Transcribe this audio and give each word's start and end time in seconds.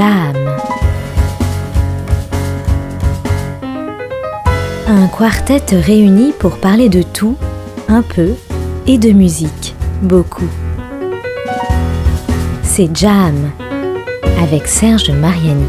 Un 0.00 0.32
quartet 5.08 5.60
réuni 5.72 6.32
pour 6.38 6.58
parler 6.58 6.88
de 6.88 7.02
tout, 7.02 7.36
un 7.88 8.02
peu, 8.02 8.34
et 8.86 8.96
de 8.96 9.10
musique, 9.10 9.74
beaucoup. 10.02 10.46
C'est 12.62 12.96
Jam 12.96 13.50
avec 14.40 14.68
Serge 14.68 15.10
Mariani. 15.10 15.66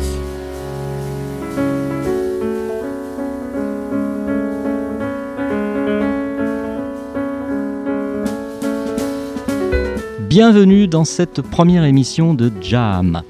Bienvenue 10.19 10.87
dans 10.87 11.05
cette 11.05 11.41
première 11.41 11.83
émission 11.83 12.35
de 12.35 12.51
Jam, 12.61 13.23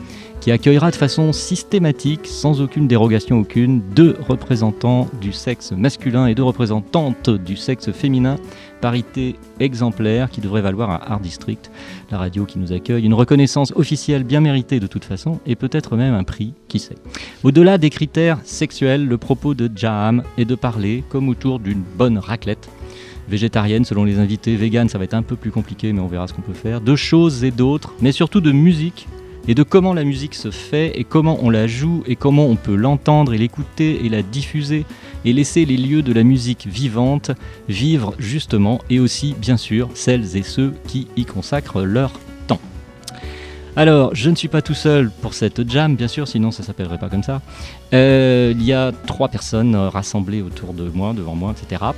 accueillera 0.52 0.92
de 0.92 0.96
façon 0.96 1.34
systématique, 1.34 2.26
sans 2.26 2.62
aucune 2.62 2.88
dérogation 2.88 3.40
aucune, 3.40 3.82
deux 3.82 4.16
représentants 4.28 5.08
du 5.20 5.34
sexe 5.34 5.72
masculin 5.72 6.28
et 6.28 6.36
deux 6.36 6.44
représentantes 6.44 7.30
du 7.30 7.56
sexe 7.58 7.92
féminin, 7.92 8.38
parité 8.82 9.36
exemplaire 9.60 10.30
qui 10.30 10.42
devrait 10.42 10.62
valoir 10.62 10.92
à 10.92 11.12
Art 11.14 11.20
District, 11.20 11.70
la 12.12 12.18
radio 12.18 12.46
qui 12.46 12.58
nous 12.60 12.72
accueille, 12.72 13.04
une 13.04 13.14
reconnaissance 13.14 13.74
officielle 13.76 14.24
bien 14.24 14.40
méritée 14.40 14.80
de 14.80 14.88
toute 14.88 15.06
façon, 15.06 15.40
et 15.46 15.56
peut-être 15.56 15.96
même 15.96 16.14
un 16.14 16.24
prix, 16.24 16.54
qui 16.68 16.80
sait. 16.80 16.96
Au-delà 17.44 17.78
des 17.78 17.90
critères 17.90 18.40
sexuels, 18.44 19.08
le 19.08 19.18
propos 19.18 19.54
de 19.54 19.70
Jam 19.76 20.24
est 20.38 20.46
de 20.46 20.56
parler, 20.56 21.04
comme 21.10 21.30
autour 21.30 21.60
d'une 21.60 21.84
bonne 21.98 22.18
raclette, 22.18 22.70
végétarienne 23.28 23.86
selon 23.86 24.06
les 24.06 24.20
invités, 24.20 24.56
vegan 24.56 24.90
ça 24.90 24.98
va 24.98 25.04
être 25.04 25.14
un 25.14 25.22
peu 25.22 25.36
plus 25.36 25.52
compliqué 25.52 25.94
mais 25.94 26.00
on 26.00 26.08
verra 26.08 26.28
ce 26.28 26.34
qu'on 26.34 26.42
peut 26.42 26.54
faire, 26.54 26.82
de 26.82 26.96
choses 26.96 27.44
et 27.44 27.52
d'autres, 27.52 27.94
mais 28.02 28.12
surtout 28.12 28.42
de 28.42 28.52
musique 28.52 29.08
et 29.48 29.56
de 29.56 29.64
comment 29.64 29.94
la 29.94 30.04
musique 30.04 30.36
se 30.36 30.52
fait 30.52 31.00
et 31.00 31.04
comment 31.04 31.40
on 31.42 31.50
la 31.50 31.68
joue 31.68 32.04
et 32.06 32.16
comment 32.16 32.46
on 32.46 32.56
peut 32.56 32.76
l'entendre 32.76 33.34
et 33.34 33.38
l'écouter 33.38 34.06
et 34.06 34.10
la 34.10 34.22
diffuser 34.22 34.86
et 35.26 35.34
laisser 35.34 35.66
les 35.66 35.78
lieux 35.78 36.02
de 36.02 36.14
la 36.14 36.24
musique 36.24 36.68
vivante 36.68 37.32
vivre 37.68 38.14
justement 38.20 38.80
et 38.90 39.00
aussi 39.00 39.36
bien 39.40 39.58
sûr 39.58 39.90
celles 39.94 40.38
et 40.38 40.44
ceux 40.44 40.74
qui 40.88 41.08
y 41.16 41.26
consacrent 41.26 41.82
leur 41.82 42.14
temps. 42.48 42.60
Alors, 43.76 44.14
je 44.14 44.30
ne 44.30 44.36
suis 44.36 44.48
pas 44.48 44.62
tout 44.62 44.74
seul 44.74 45.10
pour 45.22 45.34
cette 45.34 45.70
jam, 45.70 45.96
bien 45.96 46.08
sûr, 46.08 46.28
sinon 46.28 46.52
ça 46.52 46.64
s'appellerait 46.64 46.98
pas 46.98 47.10
comme 47.10 47.24
ça. 47.24 47.42
Euh, 47.94 48.54
il 48.56 48.64
y 48.64 48.74
a 48.74 48.92
trois 48.92 49.30
personnes 49.30 49.76
euh, 49.76 49.90
rassemblées 49.90 50.42
autour 50.42 50.74
de 50.74 50.90
moi, 50.90 51.14
devant 51.14 51.36
moi, 51.36 51.54
etc. 51.58 51.92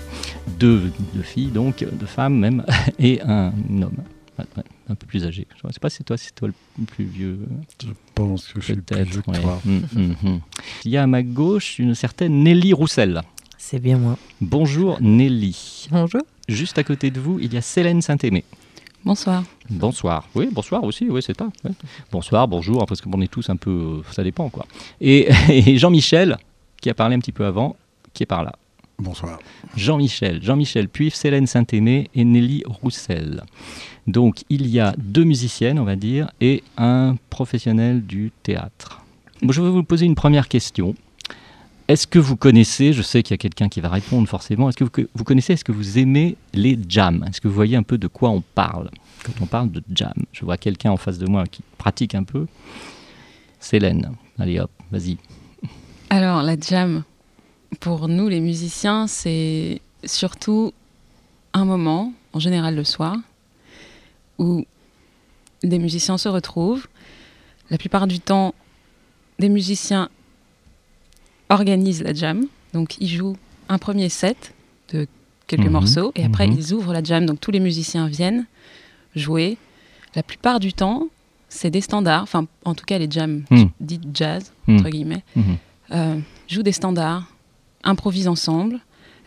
Deux, 0.60 0.92
deux 1.14 1.24
filles, 1.24 1.48
donc, 1.48 1.86
deux 1.92 2.06
femmes 2.06 2.38
même, 2.38 2.64
et 3.00 3.22
un 3.24 3.52
homme. 3.82 3.98
Ouais, 4.42 4.48
ouais, 4.58 4.64
un 4.90 4.96
peu 4.96 5.06
plus 5.08 5.26
âgé. 5.26 5.48
Je 5.62 5.68
ne 5.68 5.72
sais 5.72 5.80
pas 5.80 5.90
si 5.90 5.98
c'est 5.98 6.04
toi, 6.04 6.18
si 6.18 6.26
c'est 6.26 6.36
toi 6.36 6.48
le 6.50 6.86
plus 6.86 7.06
vieux. 7.06 7.40
Je 7.84 7.90
pense 8.16 8.48
que 8.48 8.60
je 8.60 8.66
suis 8.66 8.74
plus 8.76 8.82
Peut-être. 8.84 9.10
vieux 9.10 9.22
que 9.22 9.32
ouais. 9.32 9.40
toi. 9.42 9.62
Mm, 9.66 9.78
mm, 9.94 10.16
mm. 10.24 10.40
Il 10.86 10.92
y 10.92 10.98
a 10.98 11.04
à 11.04 11.08
ma 11.08 11.24
gauche 11.24 11.80
une 11.80 11.96
certaine 11.96 12.44
Nelly 12.44 12.74
Roussel. 12.74 13.22
C'est 13.58 13.80
bien 13.80 13.98
moi. 13.98 14.18
Bonjour 14.42 14.98
Nelly. 15.02 15.88
Bonjour. 15.92 16.22
Juste 16.48 16.78
à 16.78 16.84
côté 16.84 17.12
de 17.12 17.20
vous, 17.20 17.40
il 17.40 17.54
y 17.54 17.58
a 17.58 17.62
Célène 17.62 18.02
Saint-Aimé. 18.02 18.44
Bonsoir. 19.06 19.44
Bonsoir. 19.70 20.28
Oui, 20.36 20.50
bonsoir 20.52 20.84
aussi, 20.84 21.08
oui, 21.10 21.22
c'est 21.24 21.38
ça. 21.38 21.50
ouais. 21.64 21.72
Bonsoir, 22.12 22.48
bonjour, 22.48 22.86
parce 22.86 23.02
qu'on 23.02 23.20
est 23.22 23.32
tous 23.32 23.50
un 23.50 23.56
peu. 23.56 23.72
euh, 23.72 24.12
Ça 24.12 24.24
dépend, 24.24 24.50
quoi. 24.50 24.66
Et, 25.00 25.30
et 25.50 25.78
Jean-Michel, 25.78 26.38
qui 26.82 26.90
a 26.90 26.94
parlé 26.94 27.16
un 27.16 27.20
petit 27.20 27.32
peu 27.32 27.46
avant, 27.46 27.76
qui 28.14 28.24
est 28.24 28.28
par 28.28 28.44
là. 28.44 28.54
Bonsoir. 29.02 29.40
Jean-Michel, 29.76 30.44
Jean-Michel 30.44 30.88
Puif, 30.88 31.16
Célène 31.16 31.48
Saint-Aimé 31.48 32.12
et 32.14 32.24
Nelly 32.24 32.62
Roussel. 32.68 33.42
Donc 34.06 34.44
il 34.50 34.68
y 34.68 34.80
a 34.80 34.94
deux 35.00 35.24
musiciennes, 35.24 35.80
on 35.80 35.84
va 35.84 35.96
dire, 35.96 36.30
et 36.40 36.64
un 36.78 37.16
professionnel 37.32 38.06
du 38.06 38.32
théâtre. 38.44 39.02
Bon, 39.42 39.52
je 39.52 39.60
vais 39.60 39.72
vous 39.72 39.84
poser 39.84 40.06
une 40.06 40.14
première 40.14 40.48
question. 40.48 40.94
Est-ce 41.88 42.06
que 42.06 42.20
vous 42.20 42.36
connaissez, 42.36 42.94
je 42.94 43.02
sais 43.02 43.24
qu'il 43.24 43.34
y 43.34 43.34
a 43.34 43.38
quelqu'un 43.40 43.70
qui 43.70 43.82
va 43.82 43.90
répondre 43.90 44.30
forcément, 44.30 44.70
est-ce 44.70 44.78
que 44.78 44.84
vous, 44.84 45.08
vous 45.16 45.24
connaissez, 45.24 45.54
est-ce 45.54 45.66
que 45.66 45.72
vous 45.72 45.98
aimez 45.98 46.38
les 46.54 46.78
jams? 46.88 47.26
Est-ce 47.28 47.42
que 47.42 47.48
vous 47.48 47.56
voyez 47.56 47.76
un 47.76 47.84
peu 47.84 47.98
de 47.98 48.08
quoi 48.08 48.30
on 48.30 48.42
parle? 48.54 48.92
Quand 49.26 49.34
on 49.42 49.48
parle 49.48 49.72
de 49.72 49.82
jam 49.94 50.14
Je 50.32 50.46
vois 50.46 50.58
quelqu'un 50.58 50.92
en 50.92 50.98
face 50.98 51.18
de 51.18 51.26
moi 51.26 51.46
qui 51.48 51.64
pratique 51.80 52.14
un 52.14 52.24
peu. 52.24 52.46
Célène, 53.60 54.12
allez 54.38 54.60
hop, 54.60 54.70
vas-y. 54.92 55.18
Alors, 56.12 56.44
la 56.44 56.56
jam, 56.60 57.04
pour 57.82 58.08
nous 58.08 58.30
les 58.30 58.40
musiciens, 58.40 59.08
c'est 59.08 59.82
surtout 60.06 60.72
un 61.54 61.66
moment, 61.66 62.14
en 62.32 62.40
général 62.40 62.76
le 62.76 62.84
soir, 62.86 63.18
où 64.38 64.66
des 65.64 65.80
musiciens 65.80 66.18
se 66.18 66.30
retrouvent. 66.30 66.88
La 67.72 67.78
plupart 67.78 68.08
du 68.08 68.20
temps, 68.20 68.54
des 69.40 69.50
musiciens 69.50 70.10
organisent 71.50 72.04
la 72.04 72.14
jam. 72.14 72.46
Donc, 72.74 72.98
ils 73.00 73.08
jouent 73.10 73.36
un 73.68 73.78
premier 73.80 74.10
set 74.10 74.54
de 74.94 75.08
quelques 75.48 75.66
Mhm, 75.66 75.72
morceaux 75.72 76.12
et 76.16 76.24
après, 76.24 76.48
mhm. 76.48 76.56
ils 76.58 76.74
ouvrent 76.74 76.94
la 76.94 77.04
jam. 77.04 77.26
Donc, 77.26 77.40
tous 77.42 77.52
les 77.52 77.60
musiciens 77.60 78.08
viennent 78.08 78.46
jouer. 79.16 79.58
La 80.16 80.24
plupart 80.24 80.60
du 80.60 80.72
temps, 80.74 81.08
c'est 81.50 81.70
des 81.72 81.82
standards. 81.82 82.24
Enfin, 82.24 82.46
en 82.64 82.76
tout 82.76 82.86
cas, 82.86 82.98
les 83.00 83.10
jams 83.10 83.44
Hmm. 83.50 83.66
dites 83.80 84.04
jazz, 84.14 84.54
Hmm. 84.68 84.76
entre 84.78 84.90
guillemets 84.90 85.24
Mhm. 85.36 85.58
euh, 85.92 86.20
jouent 86.48 86.64
des 86.64 86.72
standards, 86.72 87.26
improvisent 87.84 88.28
ensemble. 88.28 88.80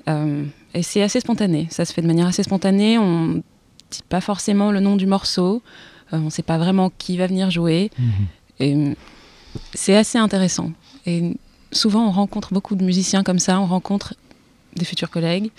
euh, 0.08 0.44
et 0.74 0.82
c'est 0.82 1.02
assez 1.02 1.20
spontané. 1.20 1.66
Ça 1.70 1.84
se 1.84 1.92
fait 1.92 2.02
de 2.02 2.06
manière 2.06 2.26
assez 2.26 2.42
spontanée. 2.42 2.98
On 2.98 3.26
ne 3.26 3.34
dit 3.90 4.02
pas 4.08 4.20
forcément 4.20 4.72
le 4.72 4.80
nom 4.80 4.96
du 4.96 5.06
morceau. 5.06 5.62
euh, 6.12 6.18
on 6.18 6.24
ne 6.26 6.30
sait 6.30 6.42
pas 6.42 6.58
vraiment 6.58 6.90
qui 6.98 7.16
va 7.16 7.26
venir 7.26 7.50
jouer. 7.50 7.90
Et 8.60 8.74
euh, 8.74 8.94
c'est 9.72 9.96
assez 9.96 10.18
intéressant. 10.18 10.72
Et 11.06 11.36
souvent, 11.70 12.06
on 12.08 12.10
rencontre 12.10 12.52
beaucoup 12.52 12.74
de 12.74 12.84
musiciens 12.84 13.22
comme 13.22 13.38
ça. 13.38 13.60
On 13.60 13.66
rencontre 13.66 14.14
des 14.76 14.84
futurs 14.84 15.10
collègues. 15.10 15.50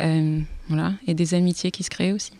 euh, 0.00 0.40
voilà, 0.68 0.92
et 1.08 1.14
des 1.14 1.34
amitiés 1.34 1.72
qui 1.72 1.82
se 1.82 1.90
créent 1.90 2.12
aussi. 2.12 2.30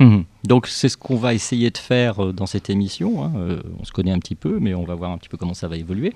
Mhm. 0.00 0.24
Donc 0.44 0.66
c'est 0.66 0.88
ce 0.88 0.96
qu'on 0.96 1.16
va 1.16 1.32
essayer 1.34 1.70
de 1.70 1.78
faire 1.78 2.22
euh, 2.22 2.32
dans 2.32 2.46
cette 2.46 2.68
émission. 2.70 3.24
hein. 3.24 3.32
Euh, 3.36 3.60
on 3.80 3.84
se 3.84 3.92
connaît 3.92 4.12
un 4.12 4.18
petit 4.18 4.34
peu, 4.34 4.58
mais 4.60 4.74
on 4.74 4.84
va 4.84 4.94
voir 4.94 5.10
un 5.10 5.18
petit 5.18 5.28
peu 5.30 5.36
comment 5.36 5.54
ça 5.54 5.68
va 5.68 5.76
évoluer. 5.76 6.12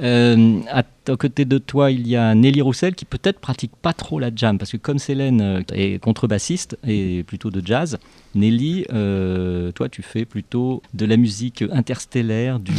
Euh, 0.00 0.60
à, 0.70 0.82
à 1.08 1.16
côté 1.16 1.44
de 1.44 1.58
toi, 1.58 1.90
il 1.90 2.06
y 2.06 2.14
a 2.16 2.34
Nelly 2.34 2.60
Roussel 2.60 2.94
qui 2.94 3.04
peut-être 3.04 3.40
pratique 3.40 3.72
pas 3.80 3.92
trop 3.92 4.18
la 4.18 4.30
jam, 4.34 4.58
parce 4.58 4.70
que 4.72 4.76
comme 4.76 4.98
Célène 4.98 5.40
euh, 5.40 5.62
est 5.72 5.98
contrebassiste 6.02 6.78
et 6.86 7.22
plutôt 7.26 7.50
de 7.50 7.62
jazz, 7.64 7.98
Nelly, 8.34 8.84
euh, 8.92 9.72
toi 9.72 9.88
tu 9.88 10.02
fais 10.02 10.24
plutôt 10.24 10.82
de 10.94 11.04
la 11.06 11.16
musique 11.16 11.64
interstellaire, 11.72 12.60
du, 12.60 12.72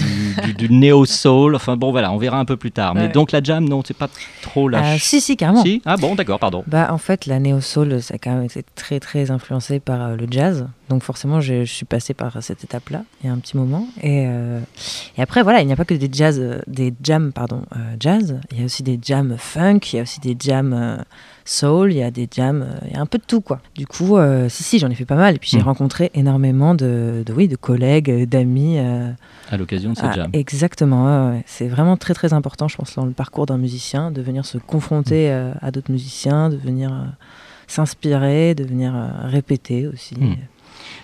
du, 0.46 0.54
du 0.54 0.74
néo-soul. 0.74 1.56
Enfin 1.56 1.76
bon 1.78 1.92
voilà, 1.92 2.12
on 2.14 2.18
verra 2.18 2.40
un 2.40 2.46
peu 2.46 2.58
plus 2.58 2.72
tard. 2.72 2.96
Mais 2.96 3.02
Ouais. 3.02 3.08
donc 3.10 3.32
la 3.32 3.42
jam, 3.42 3.68
non, 3.68 3.82
c'est 3.86 3.98
pas 3.98 4.10
trop 4.44 4.70
la... 4.70 4.84
Ch- 4.84 5.02
si, 5.04 5.22
si, 5.22 5.36
carrément. 5.36 5.64
Si? 5.64 5.82
Ah 5.86 5.98
bon, 5.98 6.14
d'accord, 6.16 6.38
pardon. 6.40 6.64
Bah, 6.68 6.90
en 6.94 6.98
fait, 7.00 7.26
la 7.26 7.40
néo-soul, 7.40 8.02
ça 8.02 8.14
a 8.14 8.18
quand 8.20 8.34
même 8.36 8.44
été 8.44 8.64
très, 8.76 9.00
très 9.00 9.32
influencé 9.32 9.80
par 9.80 10.02
euh, 10.02 10.16
le 10.16 10.28
jazz. 10.30 10.68
Donc, 10.92 11.04
forcément, 11.04 11.40
je, 11.40 11.64
je 11.64 11.72
suis 11.72 11.86
passé 11.86 12.14
par 12.14 12.44
cette 12.44 12.66
étape-là, 12.66 13.06
il 13.24 13.28
y 13.28 13.30
a 13.30 13.34
un 13.34 13.38
petit 13.38 13.56
moment. 13.56 13.88
Et, 14.02 14.26
euh, 14.28 14.60
et 15.18 15.22
après, 15.22 15.42
voilà, 15.42 15.62
il 15.62 15.66
n'y 15.68 15.72
a 15.72 15.78
pas 15.78 15.86
que 15.86 15.94
des 15.94 16.10
jazz, 16.12 16.38
euh, 16.38 16.60
des 16.68 16.94
jams, 17.02 17.32
pardon, 17.32 17.62
euh, 17.78 17.96
jazz. 17.98 18.38
Il 18.52 18.60
y 18.60 18.62
a 18.62 18.66
aussi 18.66 18.84
des 18.84 19.00
jams 19.02 19.36
funk, 19.38 19.80
il 19.94 19.96
y 19.96 20.00
a 20.00 20.02
aussi 20.02 20.20
des 20.20 20.36
jams 20.38 20.74
euh, 20.74 20.98
soul, 21.46 21.94
il 21.94 22.00
y 22.00 22.04
a 22.04 22.12
des 22.12 22.28
jams, 22.30 22.66
il 22.88 22.92
y 22.92 22.96
a 22.98 23.00
un 23.00 23.06
peu 23.06 23.20
de 23.20 23.24
tout, 23.26 23.40
quoi. 23.40 23.62
Du 23.74 23.88
coup, 23.88 24.18
si, 24.50 24.64
si, 24.64 24.80
j'en 24.80 24.90
ai 24.90 24.96
fait 24.96 25.06
pas 25.06 25.16
mal. 25.16 25.36
Et 25.36 25.40
puis, 25.40 25.50
j'ai 25.50 25.60
Mm. 25.60 25.72
rencontré 25.72 26.12
énormément 26.14 26.76
de, 26.76 27.24
de, 27.26 27.32
oui, 27.32 27.48
de 27.48 27.56
collègues, 27.56 28.28
d'amis. 28.28 28.78
À 29.50 29.56
l'occasion 29.58 29.92
de 29.92 29.96
cette 29.96 30.06
Ah, 30.10 30.14
jam. 30.14 30.30
Exactement, 30.34 31.42
c'est 31.46 31.70
vraiment 31.70 31.96
très 31.96 32.14
très 32.14 32.34
important, 32.34 32.68
je 32.68 32.76
pense, 32.76 32.96
dans 32.96 33.06
le 33.06 33.12
parcours 33.14 33.46
d'un 33.46 33.58
musicien, 33.58 34.12
de 34.12 34.22
venir 34.22 34.46
se 34.46 34.58
confronter 34.58 35.30
Mm. 35.32 35.54
à 35.66 35.72
d'autres 35.72 35.92
musiciens, 35.92 36.50
de 36.50 36.58
venir 36.58 36.92
s'inspirer, 37.68 38.56
de 38.56 38.66
venir 38.66 38.94
répéter 39.24 39.88
aussi. 39.88 40.16
Mm. 40.20 40.36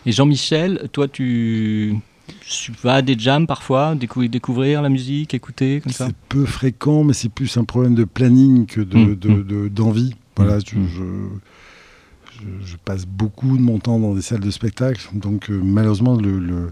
Et 0.06 0.12
Jean-Michel, 0.12 0.88
toi, 0.92 1.08
tu, 1.08 1.96
tu 2.42 2.72
vas 2.84 2.96
à 2.96 3.02
des 3.02 3.18
jams 3.18 3.48
parfois, 3.48 3.96
décou- 3.96 4.28
découvrir 4.28 4.82
la 4.82 4.90
musique, 4.90 5.34
écouter, 5.34 5.82
comme 5.82 5.92
ça? 5.92 6.08
C'est 6.08 6.16
peu 6.30 6.46
fréquent, 6.46 7.04
mais 7.04 7.14
c'est 7.14 7.30
plus 7.30 7.58
un 7.58 7.64
problème 7.66 7.96
de 7.96 8.04
planning 8.06 8.66
que 8.66 8.82
de- 8.82 8.98
Mm, 8.98 9.16
de- 9.16 9.30
mm. 9.30 9.44
de- 9.44 9.68
d'envie. 9.68 10.16
Voilà, 10.36 10.58
Mm, 10.58 10.62
je, 10.66 10.80
je- 10.88 12.40
je- 12.62 12.66
je 12.72 12.76
passe 12.86 13.06
beaucoup 13.06 13.58
de 13.58 13.62
mon 13.62 13.80
temps 13.80 14.00
dans 14.00 14.14
des 14.14 14.22
salles 14.22 14.40
de 14.40 14.52
spectacle, 14.52 15.02
donc 15.14 15.50
euh, 15.50 15.60
malheureusement, 15.64 16.16
le, 16.16 16.40
le- 16.40 16.72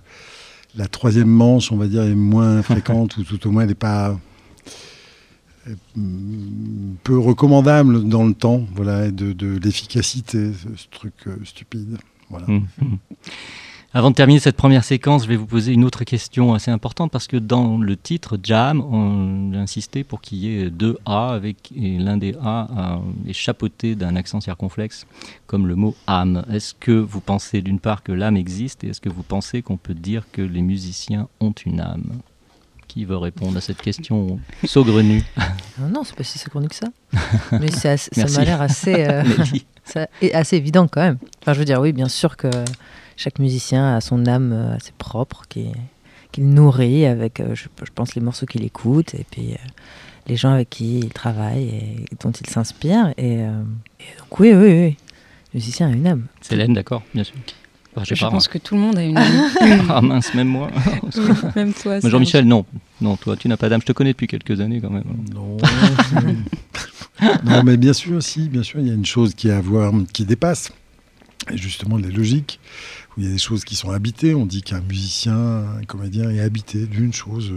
la 0.76 0.88
troisième 0.88 1.30
manche, 1.30 1.72
on 1.72 1.78
va 1.78 1.88
dire, 1.88 2.04
est 2.04 2.16
moins 2.16 2.62
fréquente, 2.62 3.18
ou 3.18 3.24
tout 3.24 3.48
au 3.48 3.52
moins, 3.52 3.64
elle 3.64 3.70
n'est 3.70 3.76
pas 3.76 4.18
mm, 5.96 6.96
peu 7.04 7.18
recommandable 7.18 8.08
dans 8.08 8.26
le 8.26 8.34
temps, 8.34 8.66
voilà, 8.76 9.08
et 9.08 9.12
de, 9.12 9.34
de 9.34 9.58
l'efficacité, 9.58 10.52
ce, 10.54 10.68
ce 10.82 10.88
truc 10.92 11.14
euh, 11.28 11.36
stupide. 11.44 11.98
Voilà. 12.30 12.48
Mhm. 12.48 12.98
Avant 13.96 14.12
de 14.12 14.16
terminer 14.16 14.42
cette 14.42 14.58
première 14.58 14.84
séquence, 14.84 15.24
je 15.24 15.30
vais 15.30 15.38
vous 15.38 15.46
poser 15.46 15.72
une 15.72 15.86
autre 15.86 16.04
question 16.04 16.54
assez 16.54 16.70
importante 16.70 17.14
parce 17.14 17.28
que 17.28 17.38
dans 17.38 17.78
le 17.78 17.96
titre 17.96 18.38
Jam, 18.44 18.82
on 18.82 19.54
a 19.54 19.58
insisté 19.58 20.04
pour 20.04 20.20
qu'il 20.20 20.40
y 20.40 20.60
ait 20.60 20.70
deux 20.70 20.98
A 21.06 21.30
avec 21.30 21.72
et 21.74 21.98
l'un 21.98 22.18
des 22.18 22.36
A 22.44 23.00
est 23.26 23.32
chapeauté 23.32 23.96
d'un 23.96 24.18
accent 24.18 24.42
circonflexe 24.42 25.08
comme 25.48 25.66
le 25.66 25.76
mot 25.76 25.96
âme. 26.08 26.44
Est-ce 26.52 26.74
que 26.74 26.92
vous 26.92 27.22
pensez 27.22 27.62
d'une 27.62 27.80
part 27.80 28.04
que 28.04 28.12
l'âme 28.12 28.36
existe 28.36 28.84
et 28.84 28.90
est-ce 28.90 29.00
que 29.00 29.08
vous 29.08 29.24
pensez 29.24 29.62
qu'on 29.62 29.78
peut 29.78 29.94
dire 29.94 30.26
que 30.34 30.42
les 30.42 30.62
musiciens 30.62 31.30
ont 31.40 31.54
une 31.66 31.80
âme? 31.80 32.20
Qui 32.90 33.06
veut 33.06 33.16
répondre 33.16 33.58
à 33.58 33.62
cette 33.62 33.82
question 33.82 34.42
saugrenue? 34.66 35.24
Non, 35.80 35.88
non, 35.88 36.04
c'est 36.04 36.16
pas 36.18 36.24
si 36.26 36.38
saugrenu 36.38 36.68
que 36.68 36.76
ça. 36.76 36.88
Mais 37.54 37.72
ça 37.72 37.96
m'a 38.38 38.44
l'air 38.44 38.62
assez, 38.62 39.06
euh, 39.06 39.24
Nelly 39.86 39.94
ça 39.94 40.08
est 40.22 40.34
assez 40.34 40.58
évident 40.58 40.88
quand 40.88 41.02
même. 41.02 41.18
Enfin, 41.42 41.54
je 41.54 41.60
veux 41.60 41.66
dire, 41.66 41.80
oui, 41.82 41.94
bien 41.94 42.10
sûr 42.10 42.38
que 42.38 42.50
chaque 43.18 43.40
musicien 43.40 43.96
a 43.96 44.02
son 44.02 44.26
âme 44.26 44.52
euh, 44.54 44.76
assez 44.76 44.92
propre, 44.98 45.44
qui 45.48 45.68
qu'il 46.36 46.50
nourrit 46.50 47.06
avec, 47.06 47.40
euh, 47.40 47.56
je, 47.56 47.64
je 47.82 47.92
pense, 47.96 48.14
les 48.16 48.22
morceaux 48.22 48.46
qu'il 48.46 48.66
écoute 48.66 49.14
et 49.16 49.26
puis 49.32 49.54
euh, 49.54 49.68
les 50.28 50.36
gens 50.36 50.52
avec 50.52 50.70
qui 50.70 51.00
il 51.00 51.10
travaille 51.10 51.64
et 51.64 52.06
dont 52.22 52.32
il 52.32 52.48
s'inspire. 52.48 53.14
Et, 53.18 53.38
euh, 53.40 53.62
et 54.02 54.20
donc, 54.20 54.40
oui, 54.40 54.54
oui, 54.54 54.68
oui. 54.68 54.98
Le 55.54 55.60
musicien 55.60 55.88
a 55.88 55.92
une 55.92 56.06
âme. 56.06 56.26
Célène, 56.42 56.74
d'accord, 56.74 57.04
bien 57.14 57.24
sûr. 57.24 57.36
Enfin, 57.96 58.04
je 58.04 58.20
pas, 58.20 58.30
pense 58.30 58.50
moi. 58.50 58.54
que 58.54 58.58
tout 58.58 58.76
le 58.76 58.82
monde 58.82 58.98
a 58.98 59.04
une 59.04 59.18
amie. 59.18 59.38
Ah 59.90 60.02
mince, 60.02 60.34
même 60.34 60.50
moi. 60.50 60.70
Même 61.56 61.72
toi. 61.74 62.02
Jean-Michel, 62.02 62.44
non. 62.46 62.66
Non, 63.00 63.16
toi, 63.16 63.38
tu 63.38 63.48
n'as 63.48 63.56
pas 63.56 63.70
d'âme. 63.70 63.80
Je 63.80 63.86
te 63.86 63.94
connais 63.94 64.12
depuis 64.12 64.28
quelques 64.28 64.60
années 64.60 64.82
quand 64.82 64.90
même. 64.90 65.06
Non, 65.34 65.56
non, 67.44 67.64
mais 67.64 67.78
bien 67.78 67.94
sûr, 67.94 68.22
si, 68.22 68.50
bien 68.50 68.64
sûr, 68.64 68.80
il 68.80 68.88
y 68.88 68.92
a 68.92 68.94
une 68.94 69.06
chose 69.06 69.34
qui 69.34 69.50
à 69.50 69.62
voir, 69.62 69.94
dépasse, 70.20 70.72
justement 71.54 71.98
les 71.98 72.12
logiques, 72.12 72.60
où 73.12 73.22
il 73.22 73.26
y 73.26 73.30
a 73.30 73.32
des 73.32 73.38
choses 73.38 73.64
qui 73.64 73.76
sont 73.76 73.92
habitées. 73.92 74.36
On 74.36 74.46
dit 74.46 74.62
qu'un 74.62 74.82
musicien, 74.82 75.36
un 75.36 75.84
comédien 75.88 76.30
est 76.30 76.40
habité 76.40 76.86
d'une 76.86 77.14
chose 77.14 77.54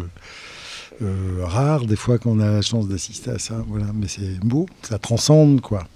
euh, 1.02 1.40
rare, 1.42 1.86
des 1.86 1.96
fois 1.96 2.18
qu'on 2.18 2.40
a 2.40 2.50
la 2.50 2.62
chance 2.62 2.88
d'assister 2.88 3.30
à 3.30 3.38
ça. 3.38 3.64
Voilà, 3.68 3.86
mais 3.94 4.08
c'est 4.08 4.38
beau, 4.40 4.66
ça 4.82 4.98
transcende, 4.98 5.60
quoi. 5.60 5.86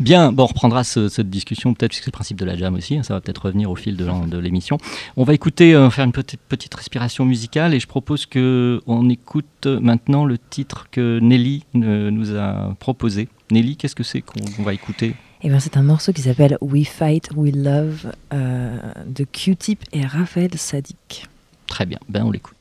Bien, 0.00 0.32
bon, 0.32 0.42
on 0.44 0.46
reprendra 0.46 0.84
ce- 0.84 1.08
cette 1.08 1.30
discussion 1.30 1.72
peut-être 1.74 1.90
puisque 1.90 2.04
c'est 2.04 2.10
le 2.10 2.12
principe 2.12 2.38
de 2.38 2.44
la 2.44 2.56
jam 2.56 2.74
aussi, 2.74 2.96
hein, 2.96 3.02
ça 3.02 3.14
va 3.14 3.20
peut-être 3.20 3.44
revenir 3.46 3.70
au 3.70 3.76
fil 3.76 3.96
de 3.96 4.38
l'émission. 4.38 4.78
On 5.16 5.24
va 5.24 5.34
écouter, 5.34 5.74
euh, 5.74 5.88
faire 5.90 6.04
une 6.04 6.12
petite, 6.12 6.40
petite 6.48 6.74
respiration 6.74 7.24
musicale 7.24 7.74
et 7.74 7.80
je 7.80 7.86
propose 7.86 8.26
que 8.26 8.80
on 8.86 9.08
écoute 9.08 9.66
maintenant 9.66 10.24
le 10.24 10.36
titre 10.38 10.88
que 10.90 11.18
Nelly 11.20 11.64
euh, 11.76 12.10
nous 12.10 12.34
a 12.36 12.74
proposé. 12.80 13.28
Nelly, 13.50 13.76
qu'est-ce 13.76 13.94
que 13.94 14.02
c'est 14.02 14.20
qu'on 14.20 14.62
va 14.62 14.74
écouter? 14.74 15.14
Eh 15.42 15.50
ben, 15.50 15.60
c'est 15.60 15.76
un 15.76 15.82
morceau 15.82 16.12
qui 16.12 16.22
s'appelle 16.22 16.56
We 16.60 16.88
Fight, 16.88 17.28
We 17.36 17.54
Love 17.54 18.12
euh, 18.32 18.76
de 19.06 19.24
Q-Tip 19.24 19.80
et 19.92 20.04
Raphaël 20.06 20.50
Sadik. 20.56 21.26
Très 21.66 21.86
bien, 21.86 21.98
ben 22.08 22.24
on 22.24 22.30
l'écoute. 22.30 22.56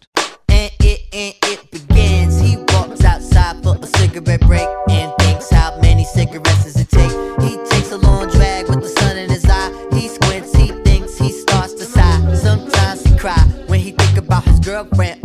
and 0.50 0.70
it 0.82 1.00
and 1.14 1.34
it 1.52 1.60
begins. 1.72 2.42
He 2.42 2.58
walks 2.74 3.04
outside 3.06 3.64
for 3.64 3.78
a 3.82 3.88
cigarette 3.98 4.42
break 4.46 4.68
and 4.90 5.12
thinks 5.20 5.50
how 5.52 5.72
many 6.04 6.28
cigarettes 6.28 6.64
does 6.64 6.76
it 6.78 6.90
take. 6.90 7.12
He 7.42 7.58
takes 7.70 7.92
a 7.92 7.98
long 7.98 8.30
drag 8.30 8.68
with 8.68 8.82
the 8.82 8.90
sun 9.00 9.18
in 9.18 9.30
his 9.30 9.46
eye. 9.46 9.72
He 9.92 10.08
squints, 10.08 10.54
he 10.54 10.68
thinks, 10.84 11.18
he 11.18 11.32
starts 11.32 11.74
to 11.76 11.86
sigh. 11.86 12.34
Sometimes 12.36 13.04
he 13.04 13.18
cry 13.18 13.40
when 13.68 13.80
he 13.80 13.92
think 13.92 14.18
about 14.18 14.44
his 14.44 14.60
girlfriend 14.60 15.23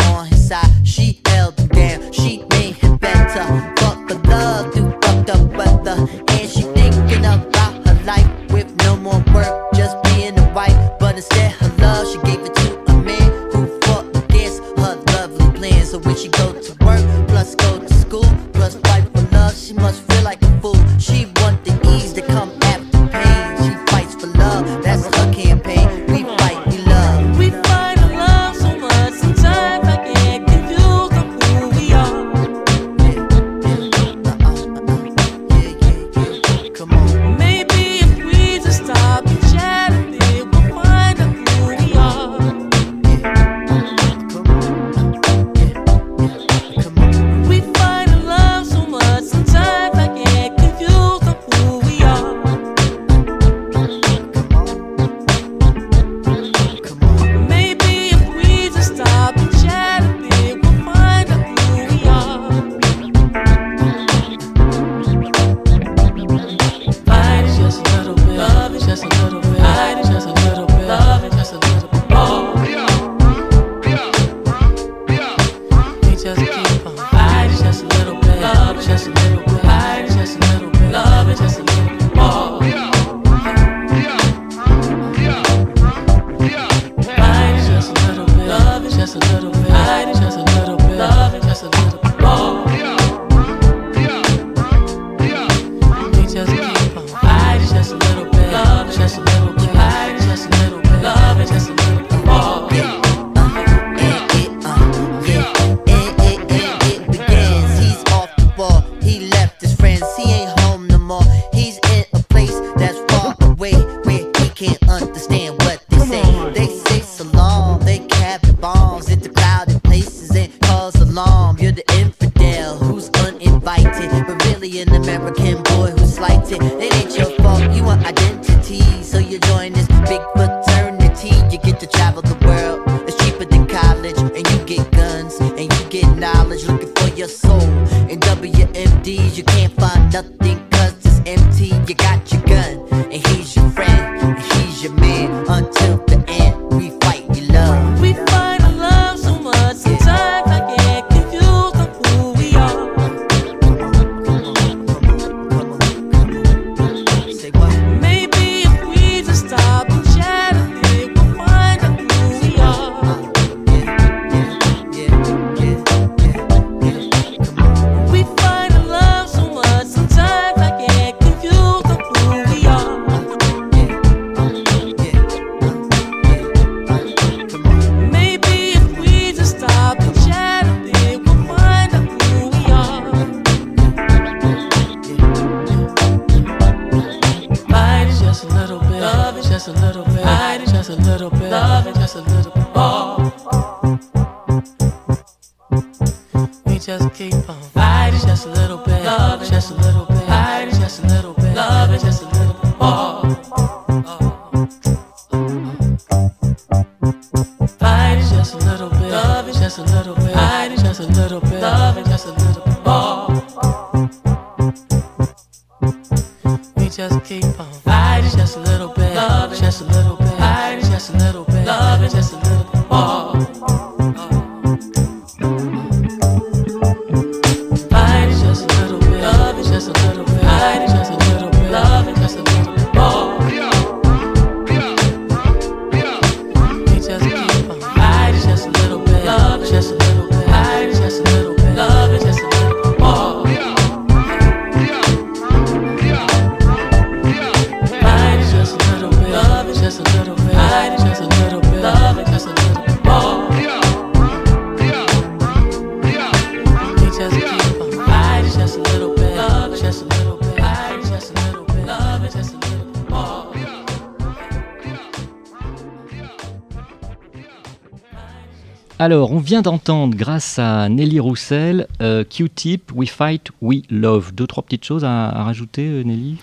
Alors, 269.01 269.31
on 269.31 269.39
vient 269.39 269.63
d'entendre, 269.63 270.17
grâce 270.17 270.59
à 270.59 270.89
Nelly 270.89 271.21
Roussel, 271.21 271.87
euh, 272.03 272.25
Q-Tip, 272.25 272.91
We 272.93 273.09
Fight, 273.09 273.49
We 273.63 273.83
Love. 273.91 274.35
Deux, 274.35 274.49
trois 274.49 274.65
petites 274.65 274.85
choses 274.85 275.05
à, 275.05 275.31
rajouter, 275.31 275.87
euh, 275.87 276.03
Nelly? 276.03 276.37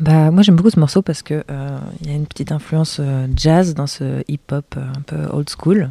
Bah, 0.00 0.30
moi 0.30 0.42
j'aime 0.42 0.56
beaucoup 0.56 0.70
ce 0.70 0.80
morceau 0.80 1.02
parce 1.02 1.22
que 1.22 1.44
euh, 1.50 1.78
y 2.06 2.10
a 2.10 2.14
une 2.14 2.24
petite 2.24 2.52
influence 2.52 2.96
euh, 3.00 3.26
jazz 3.36 3.74
dans 3.74 3.86
ce 3.86 4.22
hip-hop 4.28 4.78
un 4.78 5.02
peu 5.02 5.26
old 5.30 5.50
school. 5.50 5.90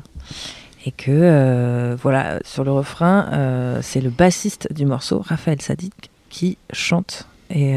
Et 0.87 0.91
que, 0.91 1.95
voilà, 2.01 2.39
sur 2.43 2.63
le 2.63 2.71
refrain, 2.71 3.79
c'est 3.81 3.99
le 3.99 4.09
bassiste 4.09 4.71
du 4.73 4.85
morceau, 4.85 5.21
Raphaël 5.23 5.61
Sadik, 5.61 6.09
qui 6.29 6.57
chante. 6.71 7.27
Et 7.49 7.75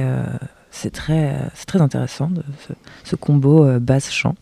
c'est 0.72 0.90
très, 0.90 1.36
très 1.66 1.80
intéressant, 1.80 2.30
ce, 2.66 2.72
ce 3.04 3.14
combo 3.14 3.64
euh, 3.64 3.78
basse-chant. 3.78 4.34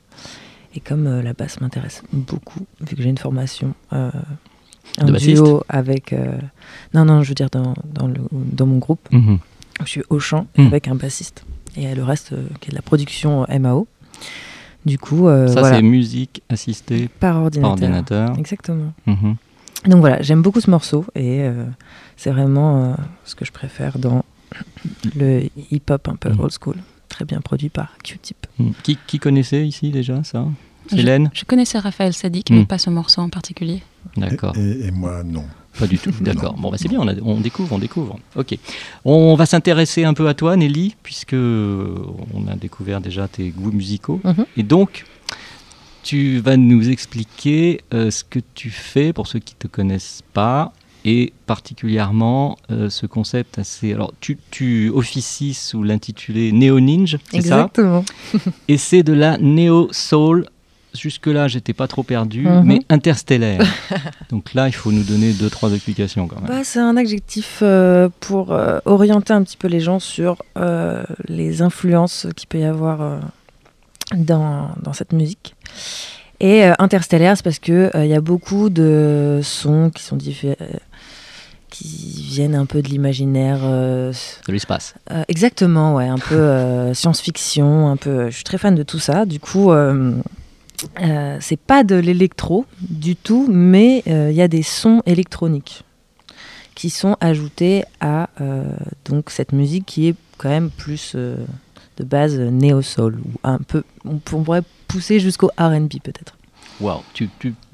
Et 0.74 0.80
comme 0.80 1.06
euh, 1.06 1.22
la 1.22 1.32
basse 1.32 1.60
m'intéresse 1.60 2.02
beaucoup, 2.12 2.64
vu 2.80 2.94
que 2.96 3.02
j'ai 3.02 3.08
une 3.08 3.18
formation 3.18 3.74
euh, 3.92 4.10
en 5.00 5.06
De 5.06 5.16
duo 5.18 5.62
avec. 5.68 6.12
euh, 6.12 6.38
non, 6.94 7.04
non, 7.04 7.22
je 7.22 7.28
veux 7.28 7.34
dire 7.34 7.50
dans, 7.50 7.74
dans, 7.84 8.06
le, 8.06 8.20
dans 8.30 8.66
mon 8.66 8.78
groupe, 8.78 9.08
Mhm. 9.12 9.38
je 9.84 9.86
suis 9.88 10.02
au 10.10 10.18
chant 10.20 10.46
Mm. 10.56 10.66
avec 10.66 10.88
un 10.88 10.94
bassiste. 10.94 11.44
Et 11.76 11.92
le 11.94 12.04
reste, 12.04 12.32
euh, 12.32 12.46
qui 12.60 12.68
est 12.68 12.72
de 12.72 12.76
la 12.76 12.82
production 12.82 13.46
MAO. 13.48 13.86
Du 14.86 14.98
coup, 14.98 15.26
Ça, 15.28 15.46
voilà, 15.60 15.76
c'est 15.76 15.82
musique 15.82 16.42
assistée 16.48 17.08
par 17.20 17.34
par 17.50 17.70
ordinateur. 17.72 18.38
Exactement. 18.38 18.92
Mhm. 19.06 19.36
Donc 19.86 20.00
voilà, 20.00 20.22
j'aime 20.22 20.40
beaucoup 20.42 20.60
ce 20.60 20.70
morceau 20.70 21.04
et 21.14 21.44
c'est 22.16 22.30
vraiment 22.30 22.96
ce 23.24 23.34
que 23.34 23.44
je 23.44 23.52
préfère 23.52 23.98
dans 23.98 24.24
le 25.16 25.42
hip-hop 25.70 26.08
un 26.08 26.16
peu 26.16 26.30
old 26.38 26.52
school. 26.52 26.76
Très 27.10 27.26
bien 27.26 27.40
produit 27.42 27.68
par 27.68 27.98
Q-Tip. 28.02 28.46
Mhm. 28.58 28.72
Qui, 28.82 28.96
qui 29.06 29.18
connaissait 29.18 29.66
ici 29.68 29.90
déjà 29.90 30.24
ça? 30.24 30.46
Hélène? 30.96 31.30
Je 31.34 31.44
connaissais 31.44 31.78
Raphaël 31.78 32.12
Sadik, 32.14 32.50
Hmm. 32.50 32.54
mais 32.56 32.64
pas 32.64 32.78
ce 32.78 32.88
morceau 32.90 33.20
en 33.20 33.28
particulier. 33.28 33.82
D'accord. 34.16 34.56
Et, 34.56 34.86
et 34.86 34.90
moi, 34.90 35.22
non. 35.22 35.44
Pas 35.78 35.86
du 35.86 35.98
tout, 35.98 36.10
d'accord. 36.20 36.54
Bon, 36.54 36.70
bah, 36.70 36.78
c'est 36.80 36.88
bien, 36.88 36.98
on, 37.00 37.06
a- 37.06 37.14
on 37.22 37.38
découvre, 37.40 37.74
on 37.74 37.78
découvre. 37.78 38.18
Ok. 38.34 38.56
On 39.04 39.34
va 39.36 39.44
s'intéresser 39.46 40.04
un 40.04 40.14
peu 40.14 40.26
à 40.28 40.34
toi, 40.34 40.56
Nelly, 40.56 40.96
puisque 41.02 41.34
euh, 41.34 41.94
on 42.34 42.48
a 42.48 42.56
découvert 42.56 43.00
déjà 43.00 43.28
tes 43.28 43.50
goûts 43.50 43.70
musicaux. 43.70 44.20
Mhm. 44.24 44.46
Et 44.56 44.62
donc, 44.64 45.04
tu 46.02 46.38
vas 46.40 46.56
nous 46.56 46.88
expliquer 46.88 47.82
euh, 47.92 48.10
ce 48.10 48.24
que 48.24 48.38
tu 48.54 48.70
fais 48.70 49.12
pour 49.12 49.26
ceux 49.26 49.38
qui 49.38 49.54
ne 49.54 49.68
te 49.68 49.72
connaissent 49.72 50.22
pas, 50.32 50.72
et 51.04 51.32
particulièrement 51.46 52.56
euh, 52.70 52.90
ce 52.90 53.06
concept 53.06 53.58
assez. 53.58 53.92
Alors, 53.94 54.12
tu, 54.20 54.38
tu 54.50 54.90
officies 54.90 55.54
sous 55.54 55.82
l'intitulé 55.82 56.52
Neo 56.52 56.78
Ninja, 56.80 57.18
c'est 57.30 57.40
ça? 57.42 57.70
Exactement. 57.74 58.04
Et 58.68 58.76
c'est 58.76 59.02
de 59.02 59.12
la 59.12 59.38
Neo 59.38 59.88
Soul. 59.92 60.46
Jusque-là, 60.92 61.46
j'étais 61.46 61.72
pas 61.72 61.86
trop 61.86 62.02
perdu, 62.02 62.48
Mhm. 62.48 62.62
mais 62.64 62.80
interstellaire. 62.88 63.60
Donc 64.28 64.54
là, 64.54 64.66
il 64.66 64.72
faut 64.72 64.90
nous 64.90 65.04
donner 65.04 65.32
deux, 65.32 65.48
trois 65.48 65.70
explications 65.72 66.26
quand 66.26 66.40
même. 66.40 66.48
Bah, 66.48 66.64
c'est 66.64 66.80
un 66.80 66.96
adjectif 66.96 67.60
euh, 67.62 68.08
pour 68.18 68.52
euh, 68.52 68.80
orienter 68.86 69.32
un 69.32 69.44
petit 69.44 69.56
peu 69.56 69.68
les 69.68 69.78
gens 69.78 70.00
sur 70.00 70.38
les 71.28 71.62
influences 71.62 72.26
qu'il 72.36 72.48
peut 72.48 72.58
y 72.58 72.64
avoir 72.64 73.20
dans, 74.16 74.70
dans 74.82 74.92
cette 74.92 75.12
musique. 75.12 75.54
Et 76.40 76.64
euh, 76.64 76.72
interstellaire, 76.78 77.36
c'est 77.36 77.42
parce 77.44 77.58
qu'il 77.58 77.90
il 77.94 78.06
y 78.06 78.14
a 78.14 78.20
beaucoup 78.20 78.70
de 78.70 79.40
sons 79.44 79.90
qui 79.94 80.02
sont 80.02 80.16
diffé- 80.16 80.56
euh, 80.60 80.66
qui 81.70 82.24
viennent 82.30 82.54
un 82.54 82.66
peu 82.66 82.82
de 82.82 82.88
l'imaginaire. 82.88 83.60
euh, 83.62 84.12
de 84.46 84.52
l'espace. 84.52 84.94
euh, 85.10 85.22
exactement, 85.28 85.94
ouais, 85.94 86.08
un 86.08 86.18
peu 86.18 86.34
euh, 86.34 86.92
science-fiction, 87.00 87.88
un 87.88 87.96
peu. 87.96 88.26
Je 88.30 88.34
suis 88.34 88.44
très 88.44 88.58
fan 88.58 88.74
de 88.74 88.82
tout 88.82 88.98
ça. 88.98 89.24
Du 89.26 89.40
coup, 89.40 89.70
euh, 89.72 90.12
euh, 91.02 91.36
c'est 91.40 91.60
pas 91.60 91.84
de 91.84 91.94
l'électro 91.96 92.64
du 92.80 93.14
tout, 93.16 93.46
mais 93.50 94.02
euh, 94.06 94.28
il 94.30 94.36
y 94.36 94.42
a 94.42 94.48
des 94.48 94.62
sons 94.62 95.02
électroniques 95.06 95.82
qui 96.74 96.88
sont 96.90 97.16
ajoutés 97.20 97.84
à 98.00 98.30
euh, 98.40 98.64
donc 99.04 99.30
cette 99.30 99.52
musique 99.52 99.84
qui 99.86 100.08
est 100.08 100.14
quand 100.38 100.48
même 100.48 100.70
plus 100.70 101.12
euh, 101.14 101.36
de 101.98 102.04
base 102.04 102.38
néo 102.38 102.80
soul 102.80 103.18
ou 103.18 103.38
un 103.44 103.58
peu. 103.58 103.82
On 104.06 104.16
pourrait 104.16 104.62
pousser 104.88 105.20
jusqu'au 105.20 105.50
R&B 105.58 106.00
peut-être. 106.02 106.36
Waouh, 106.80 107.02
tu, 107.12 107.28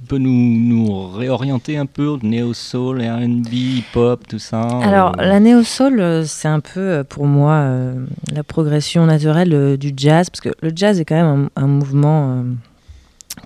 peux 0.08 0.18
nous, 0.18 1.08
réorienter 1.10 1.76
un 1.76 1.86
peu 1.86 2.18
Neo 2.22 2.52
Soul, 2.54 3.00
R&B, 3.02 3.52
hip-hop, 3.52 4.26
tout 4.26 4.40
ça 4.40 4.62
Alors, 4.62 5.12
euh, 5.18 5.25
la 5.25 5.38
néo 5.38 5.62
soul, 5.62 6.00
euh, 6.00 6.25
c'est 6.25 6.48
un 6.48 6.58
peu 6.58 6.80
euh, 6.80 7.04
pour 7.04 7.26
moi 7.26 7.52
euh, 7.52 8.06
la 8.32 8.42
progression 8.42 9.06
naturelle 9.06 9.54
euh, 9.54 9.76
du 9.76 9.92
jazz, 9.96 10.28
parce 10.28 10.40
que 10.40 10.48
le 10.60 10.72
jazz 10.75 11.00
est 11.00 11.04
quand 11.04 11.14
même 11.14 11.48
un, 11.54 11.66
mouvement 11.68 12.30
euh, 12.30 12.42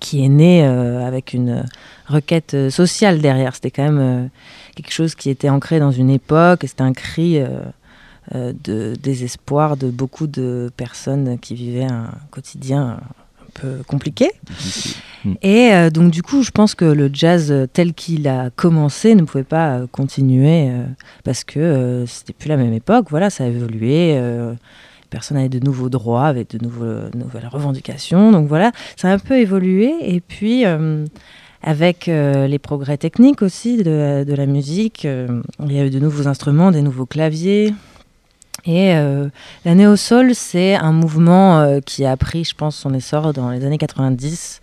qui 0.00 0.24
est 0.24 0.28
né 0.28 0.64
euh, 0.64 1.06
avec 1.06 1.34
une 1.34 1.50
euh, 1.50 1.62
requête 2.06 2.54
euh, 2.54 2.70
sociale 2.70 3.20
derrière. 3.20 3.54
C'était 3.54 3.70
quand 3.70 3.84
même 3.84 3.98
euh, 3.98 4.26
quelque 4.76 4.92
chose 4.92 5.14
qui 5.14 5.28
était 5.28 5.50
ancré 5.50 5.78
dans 5.78 5.92
une 5.92 6.10
époque, 6.10 6.64
et 6.64 6.68
c'était 6.68 6.82
un 6.82 6.94
cri 6.94 7.38
euh, 7.38 7.48
euh, 8.34 8.52
de 8.64 8.94
désespoir 8.94 9.76
de 9.76 9.90
beaucoup 9.90 10.26
de 10.26 10.70
personnes 10.76 11.38
qui 11.38 11.54
vivaient 11.54 11.84
un 11.84 12.10
quotidien 12.30 13.00
peu 13.60 13.82
compliqué. 13.86 14.30
difficile. 14.48 15.02
Et 15.42 15.72
euh, 15.72 15.90
donc 15.90 16.10
du 16.10 16.22
coup, 16.22 16.42
je 16.42 16.50
pense 16.50 16.74
que 16.74 16.84
le 16.84 17.10
jazz 17.12 17.50
euh, 17.52 17.66
tel 17.70 17.92
qu'il 17.92 18.26
a 18.26 18.50
commencé 18.50 19.14
ne 19.14 19.22
pouvait 19.22 19.44
pas 19.44 19.76
euh, 19.76 19.86
continuer 19.86 20.70
euh, 20.70 20.84
parce 21.24 21.44
que 21.44 21.60
euh, 21.60 22.06
c'était 22.06 22.32
plus 22.32 22.48
la 22.48 22.56
même 22.56 22.72
époque. 22.72 23.06
Voilà, 23.10 23.28
ça 23.28 23.44
a 23.44 23.46
évolué. 23.46 24.14
euh, 24.16 24.54
personne 25.10 25.36
avait 25.36 25.48
de 25.48 25.58
nouveaux 25.58 25.90
droits, 25.90 26.26
avait 26.26 26.46
de 26.48 26.58
nouveaux, 26.62 27.10
nouvelles 27.14 27.48
revendications. 27.48 28.30
Donc 28.30 28.46
voilà, 28.46 28.70
ça 28.96 29.10
a 29.10 29.12
un 29.12 29.18
peu 29.18 29.38
évolué. 29.38 29.92
Et 30.02 30.20
puis 30.20 30.64
euh, 30.64 31.04
avec 31.62 32.08
euh, 32.08 32.46
les 32.46 32.58
progrès 32.58 32.96
techniques 32.96 33.42
aussi 33.42 33.76
de, 33.76 34.24
de 34.24 34.34
la 34.34 34.46
musique, 34.46 35.04
euh, 35.04 35.42
il 35.66 35.72
y 35.72 35.80
a 35.80 35.84
eu 35.84 35.90
de 35.90 35.98
nouveaux 35.98 36.28
instruments, 36.28 36.70
des 36.70 36.80
nouveaux 36.80 37.06
claviers. 37.06 37.74
Et 38.64 38.94
euh, 38.94 39.28
la 39.64 39.74
néo 39.74 39.96
soul, 39.96 40.34
c'est 40.34 40.74
un 40.74 40.92
mouvement 40.92 41.60
euh, 41.60 41.80
qui 41.80 42.04
a 42.04 42.16
pris, 42.16 42.44
je 42.44 42.54
pense, 42.54 42.76
son 42.76 42.92
essor 42.94 43.32
dans 43.32 43.50
les 43.50 43.64
années 43.64 43.78
90 43.78 44.60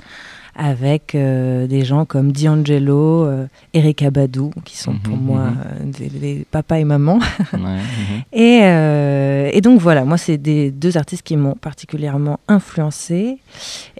avec 0.59 1.13
euh, 1.13 1.67
des 1.67 1.85
gens 1.85 2.05
comme 2.05 2.31
D'Angelo, 2.31 3.29
Erika 3.75 4.09
Badu, 4.09 4.49
qui 4.65 4.75
sont 4.75 4.95
pour 4.97 5.15
Mhm, 5.15 5.23
moi 5.23 5.41
mhm. 5.51 5.91
des, 5.91 6.09
des 6.09 6.45
papas 6.49 6.77
et 6.79 6.83
mamans. 6.83 7.19
Ouais, 7.53 7.59
mhm. 7.59 8.23
Et, 8.33 9.55
et 9.55 9.61
donc 9.61 9.79
voilà, 9.79 10.03
moi, 10.03 10.17
c'est 10.17 10.37
des 10.37 10.71
deux 10.71 10.97
artistes 10.97 11.21
qui 11.21 11.37
m'ont 11.37 11.53
particulièrement 11.53 12.39
influencé. 12.47 13.37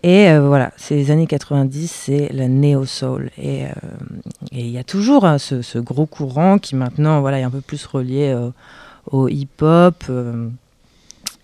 Et 0.02 0.36
voilà, 0.40 0.72
ces 0.78 1.12
années 1.12 1.28
90, 1.28 1.92
c'est 1.92 2.30
la 2.34 2.48
néo 2.48 2.86
soul. 2.86 3.30
Et 3.38 3.66
il 4.52 4.70
y 4.70 4.80
a 4.80 4.84
toujours 4.84 5.26
hein, 5.26 5.38
ce, 5.38 5.62
ce 5.62 5.78
gros 5.78 6.08
courant 6.08 6.58
qui 6.58 6.76
maintenant 6.76 7.22
voilà, 7.22 7.40
est 7.40 7.44
un 7.44 7.52
peu 7.52 7.62
plus 7.62 7.86
relié 7.86 8.36
au 9.12 9.28
hip-hop. 9.28 10.04
euh, 10.10 10.50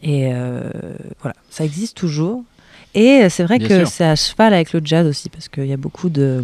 et 0.01 0.31
euh, 0.33 0.69
voilà, 1.21 1.35
ça 1.49 1.63
existe 1.63 1.95
toujours. 1.97 2.43
Et 2.93 3.27
c'est 3.29 3.43
vrai 3.43 3.57
Bien 3.57 3.67
que 3.67 3.85
c'est 3.85 4.03
à 4.05 4.15
cheval 4.15 4.53
avec 4.53 4.73
le 4.73 4.81
jazz 4.83 5.07
aussi, 5.07 5.29
parce 5.29 5.47
qu'il 5.47 5.65
y 5.65 5.73
a 5.73 5.77
beaucoup 5.77 6.09
de, 6.09 6.43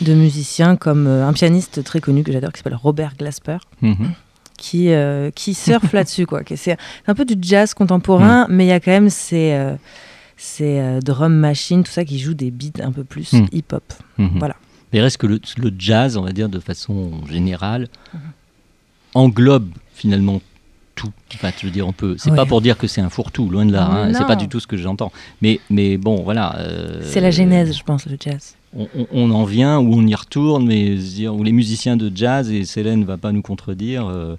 de 0.00 0.14
musiciens, 0.14 0.74
comme 0.76 1.06
euh, 1.06 1.26
un 1.28 1.32
pianiste 1.32 1.84
très 1.84 2.00
connu 2.00 2.24
que 2.24 2.32
j'adore, 2.32 2.50
qui 2.52 2.58
s'appelle 2.58 2.74
Robert 2.80 3.14
Glasper, 3.16 3.58
Mhm. 3.82 4.12
qui, 4.56 4.88
euh, 4.90 5.30
qui 5.30 5.52
surfe 5.54 5.92
là-dessus. 5.92 6.26
quoi. 6.26 6.40
C'est 6.56 6.76
un 7.06 7.14
peu 7.14 7.24
du 7.24 7.36
jazz 7.40 7.74
contemporain, 7.74 8.46
mais 8.48 8.64
il 8.64 8.68
y 8.68 8.72
a 8.72 8.80
quand 8.80 8.90
même 8.90 9.10
ces, 9.10 9.52
euh, 9.52 9.74
ces 10.38 10.80
euh, 10.80 11.00
drum 11.00 11.34
machines, 11.34 11.84
tout 11.84 11.92
ça, 11.92 12.04
qui 12.06 12.18
jouent 12.18 12.34
des 12.34 12.50
beats 12.50 12.82
un 12.82 12.90
peu 12.90 13.04
plus 13.04 13.34
Mm. 13.34 13.46
hip-hop. 13.52 13.84
Mhm. 14.18 14.38
Voilà. 14.38 14.56
Mais 14.92 15.00
reste 15.02 15.18
que 15.18 15.26
le, 15.26 15.40
le 15.58 15.72
jazz, 15.78 16.16
on 16.16 16.22
va 16.22 16.32
dire 16.32 16.48
de 16.48 16.58
façon 16.58 17.12
générale, 17.30 17.88
Mhm. 18.14 18.20
englobe 19.14 19.70
finalement 19.96 20.40
fourre-tout. 20.98 21.12
Enfin, 21.34 21.50
je 21.58 21.66
veux 21.66 21.72
dire, 21.72 21.86
on 21.88 21.92
peut. 21.92 22.14
C'est 22.18 22.30
Ouais. 22.30 22.36
pas 22.36 22.46
pour 22.46 22.60
dire 22.60 22.78
que 22.78 22.86
c'est 22.86 23.00
un 23.00 23.10
fourre-tout, 23.10 23.48
loin 23.50 23.66
de 23.66 23.72
là. 23.72 23.84
hein, 23.86 24.12
C'est 24.14 24.26
pas 24.26 24.36
du 24.36 24.48
tout 24.48 24.60
ce 24.60 24.66
que 24.66 24.76
j'entends. 24.76 25.12
Mais, 25.42 25.60
mais 25.70 25.96
bon, 25.98 26.22
voilà. 26.22 26.56
euh, 26.58 27.02
C'est 27.04 27.20
la 27.20 27.30
genèse, 27.30 27.76
je 27.76 27.82
pense, 27.82 28.06
le 28.06 28.16
jazz. 28.18 28.54
On, 29.12 29.30
en 29.30 29.44
vient 29.44 29.78
ou 29.78 29.94
on 29.94 30.06
y 30.06 30.14
retourne, 30.14 30.66
mais 30.66 30.96
je 30.96 31.02
veux 31.02 31.08
dire, 31.14 31.34
où 31.34 31.42
les 31.42 31.52
musiciens 31.52 31.96
de 31.96 32.10
jazz, 32.14 32.50
et 32.50 32.64
Célène 32.64 33.04
va 33.04 33.16
pas 33.16 33.32
nous 33.32 33.42
contredire, 33.42 34.06
euh, 34.08 34.36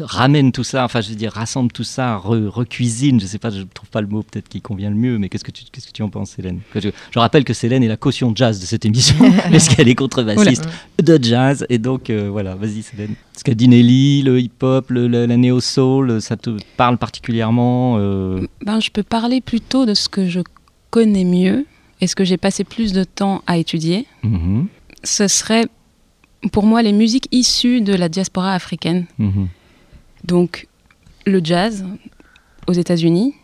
ramènent 0.00 0.52
tout 0.52 0.64
ça, 0.64 0.84
enfin 0.84 1.00
je 1.00 1.10
veux 1.10 1.14
dire, 1.16 1.32
rassemblent 1.32 1.72
tout 1.72 1.84
ça, 1.84 2.16
re- 2.16 2.46
recuisinent, 2.46 3.20
je 3.20 3.26
sais 3.26 3.38
pas, 3.38 3.50
je 3.50 3.62
trouve 3.74 3.88
pas 3.90 4.00
le 4.00 4.06
mot 4.06 4.22
peut-être 4.22 4.48
qui 4.48 4.60
convient 4.60 4.90
le 4.90 4.96
mieux, 4.96 5.18
mais 5.18 5.28
qu'est-ce 5.28 5.44
que 5.44 5.50
tu, 5.50 5.64
qu'est-ce 5.72 5.86
que 5.86 5.92
tu 5.92 6.02
en 6.02 6.08
penses 6.10 6.30
Célène 6.30 6.60
je, 6.74 6.88
je 7.10 7.18
rappelle 7.18 7.44
que 7.44 7.54
Célène 7.54 7.82
est 7.82 7.88
la 7.88 7.96
caution 7.96 8.32
jazz 8.34 8.60
de 8.60 8.66
cette 8.66 8.84
émission, 8.84 9.16
parce 9.50 9.68
qu'elle 9.68 9.88
est 9.88 9.94
contrebassiste 9.94 10.64
de 11.02 11.18
jazz, 11.22 11.66
et 11.68 11.78
donc 11.78 12.10
euh, 12.10 12.28
voilà, 12.30 12.54
vas-y 12.54 12.82
Célène. 12.82 13.14
Parce 13.32 13.42
que 13.42 13.52
Dinelli, 13.52 14.22
le 14.22 14.40
hip-hop, 14.40 14.90
le- 14.90 15.08
le- 15.08 15.26
la 15.26 15.36
néo-soul, 15.36 16.20
ça 16.20 16.36
te 16.36 16.50
parle 16.76 16.98
particulièrement 16.98 17.96
euh, 17.98 18.46
Ben, 18.64 18.78
je 18.80 18.90
peux 18.90 19.02
parler 19.02 19.40
plutôt 19.40 19.86
de 19.86 19.94
ce 19.94 20.08
que 20.08 20.28
je 20.28 20.40
connais 20.90 21.24
mieux 21.24 21.64
et 22.02 22.06
ce 22.06 22.14
que 22.14 22.24
j'ai 22.24 22.36
passé 22.36 22.64
plus 22.64 22.92
de 22.92 23.04
temps 23.04 23.42
à 23.46 23.56
étudier. 23.56 24.06
mhm, 24.24 24.66
Ce 25.04 25.26
serait 25.28 25.64
pour 26.52 26.64
moi 26.66 26.82
les 26.82 26.92
musiques 26.92 27.28
issues 27.32 27.80
de 27.80 27.94
la 27.94 28.08
diaspora 28.10 28.52
africaine. 28.54 29.06
mhm, 29.18 29.48
Donc 30.24 30.66
le 31.24 31.40
jazz 31.42 31.84
aux 32.66 32.72
États-Unis, 32.72 33.34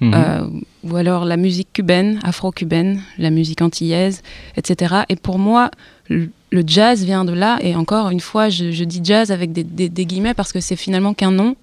mhm. 0.00 0.12
euh, 0.14 0.48
ou 0.84 0.94
alors 0.96 1.24
la 1.24 1.36
musique 1.36 1.72
cubaine, 1.72 2.20
afro-cubaine, 2.22 3.02
la 3.18 3.30
musique 3.30 3.60
antillaise, 3.62 4.22
etc. 4.56 5.02
Et 5.08 5.16
pour 5.16 5.38
moi, 5.38 5.70
le, 6.08 6.30
le 6.50 6.62
jazz 6.66 7.04
vient 7.04 7.24
de 7.24 7.32
là. 7.32 7.58
Et 7.62 7.74
encore 7.74 8.08
une 8.10 8.20
fois, 8.20 8.48
je, 8.48 8.70
je 8.70 8.84
dis 8.84 9.00
jazz 9.02 9.30
avec 9.32 9.50
des, 9.52 9.64
des- 9.64 9.88
des 9.88 10.06
guillemets 10.06 10.34
parce 10.34 10.52
que 10.52 10.60
c'est 10.60 10.76
finalement 10.76 11.14
qu'un 11.14 11.32
nom. 11.32 11.56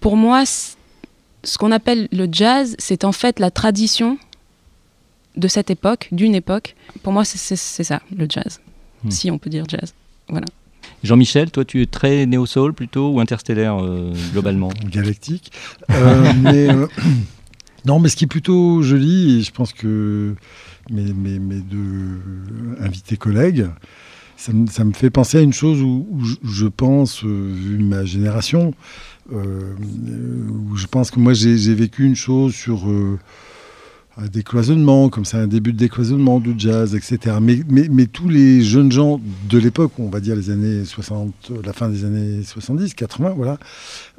Pour 0.00 0.16
moi, 0.16 0.42
ce 0.46 1.56
qu'on 1.58 1.70
appelle 1.72 2.08
le 2.12 2.26
jazz, 2.30 2.74
c'est 2.78 3.04
en 3.04 3.12
fait 3.12 3.38
la 3.40 3.50
tradition 3.50 4.18
de 5.38 5.48
cette 5.48 5.70
époque, 5.70 6.08
d'une 6.12 6.34
époque. 6.34 6.74
Pour 7.02 7.12
moi, 7.12 7.24
c'est- 7.24 7.56
ça, 7.56 8.02
le 8.16 8.26
jazz. 8.28 8.60
Hmm. 9.04 9.10
Si 9.10 9.30
on 9.30 9.38
peut 9.38 9.50
dire 9.50 9.64
jazz. 9.68 9.94
Jean-Michel, 11.04 11.50
toi 11.50 11.64
tu 11.64 11.80
es 11.80 11.86
très 11.86 12.26
néo-soul 12.26 12.74
plutôt 12.74 13.12
ou 13.12 13.20
interstellaire 13.20 13.82
euh, 13.82 14.12
globalement? 14.32 14.70
Galactique. 14.90 15.52
Euh, 15.90 16.32
mais, 16.42 16.68
euh, 16.68 16.86
non, 17.86 18.00
mais 18.00 18.08
ce 18.08 18.16
qui 18.16 18.24
est 18.24 18.28
plutôt 18.28 18.82
joli, 18.82 19.38
et 19.38 19.42
je 19.42 19.52
pense 19.52 19.72
que 19.72 20.34
mes, 20.90 21.12
mes, 21.12 21.38
mes 21.38 21.60
deux 21.60 22.18
invités 22.80 23.16
collègues, 23.16 23.66
ça 24.36 24.52
me, 24.52 24.66
ça 24.66 24.84
me 24.84 24.92
fait 24.92 25.10
penser 25.10 25.38
à 25.38 25.40
une 25.40 25.52
chose 25.52 25.80
où, 25.82 26.06
où 26.10 26.24
je, 26.24 26.66
pense, 26.66 27.24
euh, 27.24 27.52
vu 27.54 27.78
ma 27.78 28.04
génération, 28.04 28.74
euh, 29.32 29.74
où 30.70 30.76
je 30.76 30.86
pense 30.86 31.10
que 31.10 31.20
moi 31.20 31.32
j'ai 31.34 31.58
j'ai 31.58 31.74
vécu 31.74 32.04
une 32.04 32.16
chose 32.16 32.54
sur 32.54 32.88
euh, 32.88 33.18
un 34.18 34.26
décloisonnement, 34.26 35.08
comme 35.08 35.24
ça, 35.24 35.38
un 35.38 35.46
début 35.46 35.72
de 35.72 35.78
décloisonnement 35.78 36.40
du 36.40 36.54
jazz, 36.58 36.94
etc. 36.96 37.36
Mais, 37.40 38.06
tous 38.06 38.28
les 38.28 38.62
jeunes 38.62 38.90
gens 38.90 39.20
de 39.48 39.58
l'époque, 39.58 39.92
on 39.98 40.08
va 40.08 40.20
dire 40.20 40.34
les 40.34 40.50
années 40.50 40.84
60, 40.84 41.32
euh, 41.50 41.62
la 41.64 41.72
fin 41.72 41.88
des 41.88 42.04
années 42.04 42.42
70, 42.42 42.94
80, 42.94 43.34
voilà, 43.36 43.58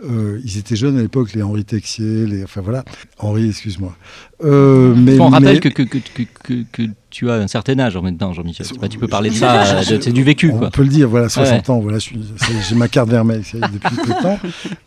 euh, 0.03 0.39
ils 0.45 0.57
étaient 0.57 0.77
jeunes 0.77 0.97
à 0.97 1.01
l'époque, 1.01 1.33
les 1.33 1.41
Henri 1.41 1.65
Texier, 1.65 2.25
les, 2.25 2.43
enfin 2.43 2.61
voilà, 2.61 2.85
Henri, 3.17 3.49
excuse-moi. 3.49 3.95
Euh, 4.43 4.93
mais, 4.95 5.19
on 5.19 5.27
rappelle 5.29 5.55
mais- 5.55 5.59
que, 5.59 5.67
que, 5.69 5.81
que, 5.83 5.97
que, 5.97 6.23
que- 6.43 6.63
que 6.71 6.83
tu 7.09 7.29
as 7.29 7.33
un 7.33 7.47
certain 7.47 7.77
âge 7.79 7.97
en 7.97 8.01
même 8.01 8.15
temps, 8.17 8.31
Jean-Michel. 8.31 8.65
C'est 8.65 8.79
pas- 8.79 8.87
tu 8.87 8.97
peux 8.97 9.07
parler 9.07 9.29
de 9.31 9.35
ça, 9.35 9.81
je- 9.83 9.99
c'est 9.99 10.13
du 10.13 10.23
vécu. 10.23 10.51
On 10.53 10.59
Quoi. 10.59 10.69
peut 10.69 10.83
le 10.83 10.87
dire, 10.89 11.09
voilà, 11.09 11.27
60 11.27 11.69
ans, 11.69 11.79
voilà, 11.79 11.97
j'ai 11.99 12.75
ma 12.75 12.87
carte 12.87 13.09
vermeille 13.09 13.41
depuis 13.53 13.95
peu 13.97 14.13
de 14.13 14.21
temps. 14.21 14.39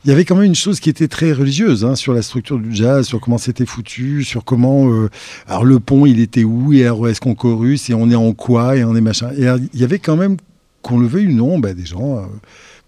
Il 0.04 0.08
y 0.08 0.12
avait 0.12 0.24
quand 0.24 0.36
même 0.36 0.44
une 0.46 0.54
chose 0.54 0.80
qui 0.80 0.88
était 0.88 1.08
très 1.08 1.32
religieuse 1.32 1.84
hein, 1.84 1.96
sur 1.96 2.14
la 2.14 2.22
structure 2.22 2.58
du 2.58 2.74
jazz, 2.74 3.06
sur 3.06 3.20
comment 3.20 3.38
c'était 3.38 3.66
foutu, 3.66 4.24
sur 4.24 4.44
comment. 4.44 4.90
euh, 4.90 5.10
alors 5.46 5.64
le 5.64 5.80
pont, 5.80 6.06
il 6.06 6.18
était 6.20 6.44
où 6.44 6.72
Et 6.72 6.88
RES 6.88 7.18
Concorus 7.20 7.90
Et 7.90 7.94
on 7.94 8.08
est 8.10 8.14
en 8.14 8.32
quoi 8.32 8.76
Et 8.76 8.84
on 8.84 8.96
est 8.96 9.00
machin. 9.02 9.30
Et 9.36 9.46
alors, 9.46 9.58
il 9.74 9.80
y 9.80 9.84
avait 9.84 9.98
quand 9.98 10.16
même, 10.16 10.36
qu'on 10.80 10.98
le 10.98 11.06
veuille 11.06 11.26
ou 11.28 11.32
non, 11.34 11.58
bah, 11.58 11.74
des 11.74 11.84
gens 11.84 12.18
euh, 12.18 12.22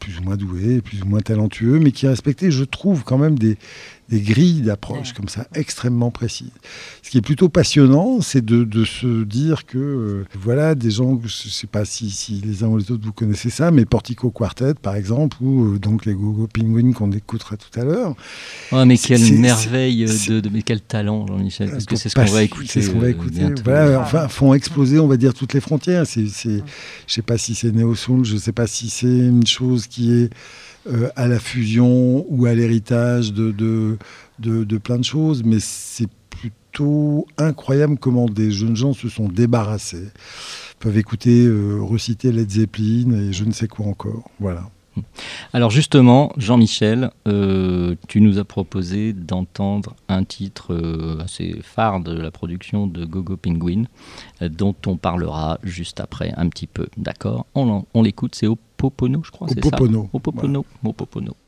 plus 0.00 0.18
ou 0.18 0.22
moins 0.22 0.36
doués, 0.36 0.80
plus 0.80 1.02
ou 1.02 1.06
moins 1.06 1.20
talentueux, 1.20 1.78
mais 1.78 1.90
qui 1.92 2.06
respectaient, 2.06 2.50
je 2.50 2.64
trouve, 2.64 3.04
quand 3.04 3.18
même 3.18 3.38
des, 3.38 3.56
des 4.10 4.20
grilles 4.20 4.60
d'approche 4.60 5.12
comme 5.14 5.28
ça 5.28 5.46
extrêmement 5.54 6.10
précises. 6.10 6.50
Ce 7.02 7.10
qui 7.10 7.18
est 7.18 7.22
plutôt 7.22 7.48
passionnant, 7.48 8.20
c'est 8.20 8.44
de, 8.44 8.64
de 8.64 8.84
se 8.84 9.24
dire 9.24 9.64
que 9.64 9.78
euh, 9.78 10.24
voilà 10.38 10.74
des 10.74 10.90
gens, 10.90 11.18
je 11.24 11.46
ne 11.46 11.50
sais 11.50 11.66
pas 11.66 11.84
si, 11.84 12.10
si 12.10 12.42
les 12.44 12.62
uns 12.64 12.68
ou 12.68 12.76
les 12.76 12.90
autres 12.90 13.04
vous 13.04 13.12
connaissez 13.12 13.48
ça, 13.50 13.70
mais 13.70 13.84
Portico 13.86 14.30
Quartet 14.30 14.74
par 14.74 14.94
exemple, 14.96 15.38
ou 15.40 15.74
euh, 15.74 15.78
donc 15.78 16.04
les 16.04 16.14
Gogo 16.14 16.46
Penguins 16.46 16.92
qu'on 16.92 17.12
écoutera 17.12 17.56
tout 17.56 17.80
à 17.80 17.84
l'heure. 17.84 18.14
Oh, 18.72 18.84
mais 18.84 18.98
quelle 18.98 19.38
merveille 19.38 20.04
de, 20.04 20.40
de- 20.40 20.48
mais 20.50 20.62
quel 20.62 20.80
talent, 20.80 21.26
Jean-Michel. 21.26 21.70
Parce 21.70 21.86
que 21.86 21.96
c'est 21.96 22.08
ce 22.08 22.14
qu'on 22.14 22.24
va 22.24 22.42
écouter. 22.42 22.68
C'est 22.68 22.82
ce 22.82 22.90
qu'on 22.90 22.98
va 23.00 23.06
euh, 23.06 23.10
écouter. 23.10 23.40
Voilà, 23.64 24.00
enfin, 24.00 24.28
font 24.28 24.52
exploser, 24.54 24.98
on 24.98 25.06
va 25.08 25.16
dire, 25.16 25.32
toutes 25.34 25.54
les 25.54 25.60
frontières. 25.60 26.06
C'est, 26.06 26.26
c'est, 26.28 26.62
je 27.06 27.12
sais 27.14 27.22
pas 27.22 27.38
si 27.38 27.54
c'est 27.54 27.72
néo 27.72 27.94
soul, 27.94 28.24
je 28.24 28.36
sais 28.36 28.52
pas 28.52 28.66
si 28.66 28.90
c'est 28.90 29.06
une 29.06 29.46
chose 29.46 29.86
qui 29.86 30.12
est 30.12 30.30
euh, 30.86 31.08
à 31.16 31.28
la 31.28 31.38
fusion 31.38 32.26
ou 32.28 32.44
à 32.44 32.52
l'héritage 32.52 33.32
de, 33.32 33.52
de, 33.52 33.96
de, 34.38 34.78
plein 34.78 34.98
de 34.98 35.04
choses, 35.04 35.42
mais 35.42 35.58
c'est 35.58 36.10
plutôt 36.28 37.26
incroyable 37.38 37.96
comment 37.98 38.26
des 38.26 38.50
jeunes 38.50 38.76
gens 38.76 38.92
se 38.92 39.08
sont 39.08 39.28
débarrassés, 39.28 40.08
peuvent 40.80 40.98
écouter, 40.98 41.46
euh, 41.46 41.78
reciter 41.80 42.32
Led 42.32 42.50
Zeppelin 42.50 43.12
et 43.12 43.32
je 43.32 43.44
ne 43.44 43.52
sais 43.52 43.66
quoi 43.66 43.86
encore. 43.86 44.30
Voilà. 44.40 44.68
Alors 45.54 45.70
justement, 45.70 46.32
Jean-Michel, 46.36 47.10
euh, 47.26 47.96
tu 48.06 48.20
nous 48.20 48.38
as 48.38 48.44
proposé 48.44 49.14
d'entendre 49.14 49.96
un 50.08 50.22
titre 50.22 51.18
assez 51.24 51.60
phare 51.62 52.00
de 52.00 52.16
la 52.16 52.30
production 52.30 52.86
de 52.86 53.06
Gogo 53.06 53.38
Penguin, 53.38 53.84
dont 54.42 54.76
on 54.86 54.96
parlera 54.96 55.58
juste 55.62 55.98
après 55.98 56.32
un 56.36 56.48
petit 56.48 56.66
peu. 56.66 56.86
D'accord? 56.98 57.46
On, 57.54 57.86
on 57.94 58.02
l'écoute, 58.02 58.34
c'est 58.34 58.46
Opopono, 58.74 59.22
je 59.24 59.30
crois. 59.30 59.48
c'est 59.48 59.60
ça. 59.70 59.76
Thank 61.26 61.43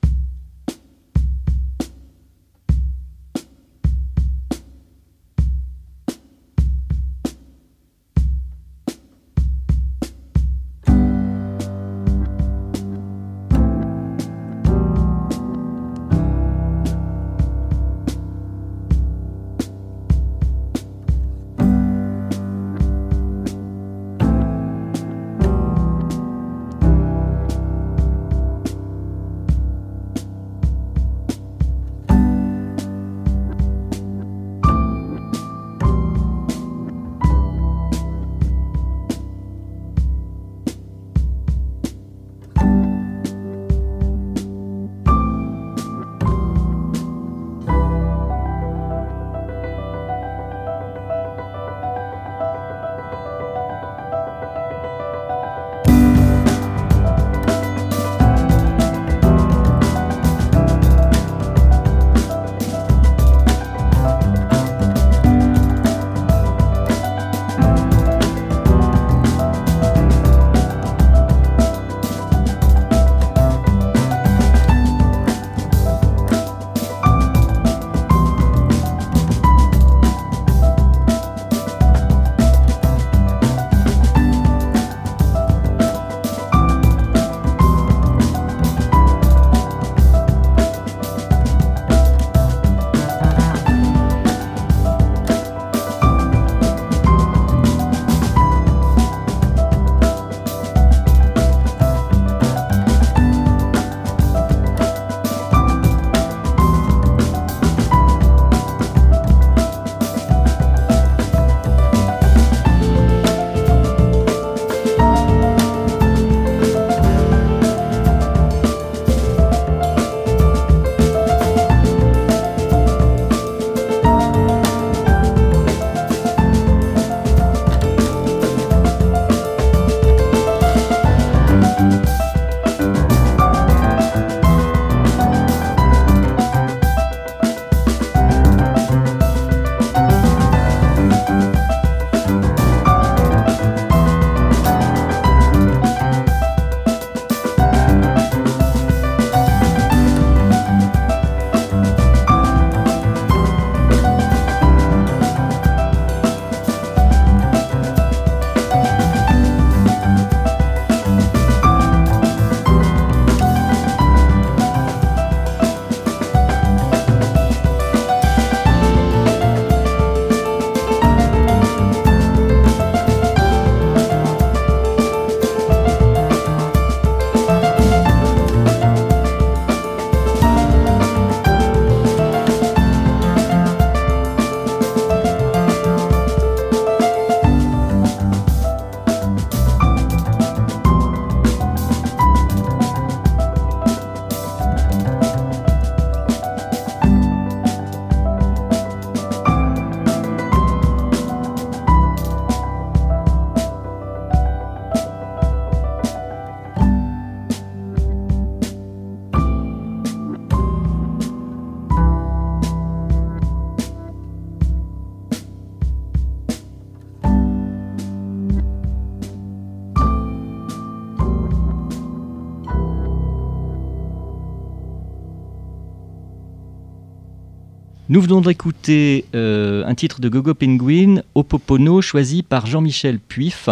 Nous 228.09 228.21
venons 228.21 228.41
d'écouter 228.41 229.25
euh, 229.35 229.85
un 229.85 229.97
titre 229.97 230.21
de 230.21 230.29
Gogo 230.29 230.55
Penguin, 230.55 231.23
Opopono, 231.35 232.01
choisi 232.01 232.45
par 232.45 232.67
Jean-Michel 232.67 233.19
Puif, 233.19 233.69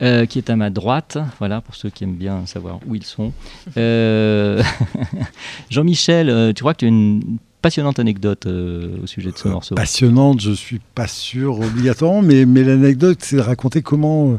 euh, 0.00 0.26
qui 0.26 0.38
est 0.38 0.48
à 0.48 0.54
ma 0.54 0.70
droite. 0.70 1.18
Voilà, 1.40 1.60
pour 1.60 1.74
ceux 1.74 1.90
qui 1.90 2.04
aiment 2.04 2.14
bien 2.14 2.46
savoir 2.46 2.78
où 2.86 2.94
ils 2.94 3.02
sont. 3.02 3.32
Euh, 3.76 4.62
Jean-Michel, 5.70 6.52
tu 6.54 6.62
crois 6.62 6.74
que 6.74 6.78
tu 6.80 6.84
as 6.84 6.88
une 6.88 7.38
passionnante 7.64 7.98
anecdote 7.98 8.44
euh, 8.44 9.02
au 9.02 9.06
sujet 9.06 9.30
de 9.30 9.38
ce 9.38 9.48
morceau? 9.48 9.74
Passionnante, 9.74 10.38
je 10.42 10.52
suis 10.52 10.82
pas 10.94 11.06
sûr 11.06 11.58
obligatoirement, 11.60 12.20
mais, 12.20 12.44
mais 12.44 12.62
l'anecdote, 12.62 13.20
c'est 13.22 13.36
de 13.36 13.40
raconter 13.40 13.80
comment, 13.80 14.38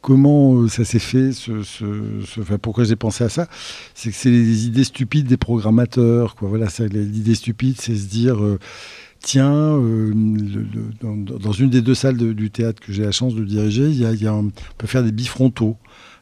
comment 0.00 0.54
euh, 0.62 0.68
ça 0.68 0.84
s'est 0.84 0.98
fait, 0.98 1.32
ce, 1.32 1.62
ce- 1.62 2.22
ce- 2.26 2.40
enfin, 2.40 2.58
pourquoi 2.58 2.84
j'ai 2.84 2.96
pensé 2.96 3.24
à 3.24 3.28
ça. 3.28 3.48
C'est 3.94 4.10
que 4.10 4.16
c'est 4.16 4.30
les 4.30 4.66
idées 4.66 4.84
stupides 4.84 5.26
des 5.26 5.36
programmateurs. 5.36 6.34
Quoi. 6.36 6.48
Voilà, 6.48 6.66
l'idée 6.92 7.34
stupide, 7.34 7.76
c'est 7.80 7.96
se 7.96 8.06
dire. 8.06 8.42
euh, 8.42 8.58
Tiens, 9.20 9.50
euh, 9.52 10.12
le- 10.14 10.60
le- 10.62 10.90
dans, 11.02 11.16
dans 11.16 11.50
une 11.50 11.70
des 11.70 11.82
deux 11.82 11.96
salles 11.96 12.16
de- 12.16 12.32
du 12.32 12.52
théâtre 12.52 12.80
que 12.80 12.92
j'ai 12.92 13.02
la 13.02 13.10
chance 13.10 13.34
de 13.34 13.42
diriger, 13.44 13.88
il 13.88 13.96
y 14.00 14.04
a, 14.06 14.12
il 14.12 14.22
y 14.22 14.28
a 14.28 14.32
un- 14.32 14.44
on 14.46 14.52
peut 14.78 14.86
faire 14.86 15.02
des 15.02 15.10
bifrontaux. 15.10 15.76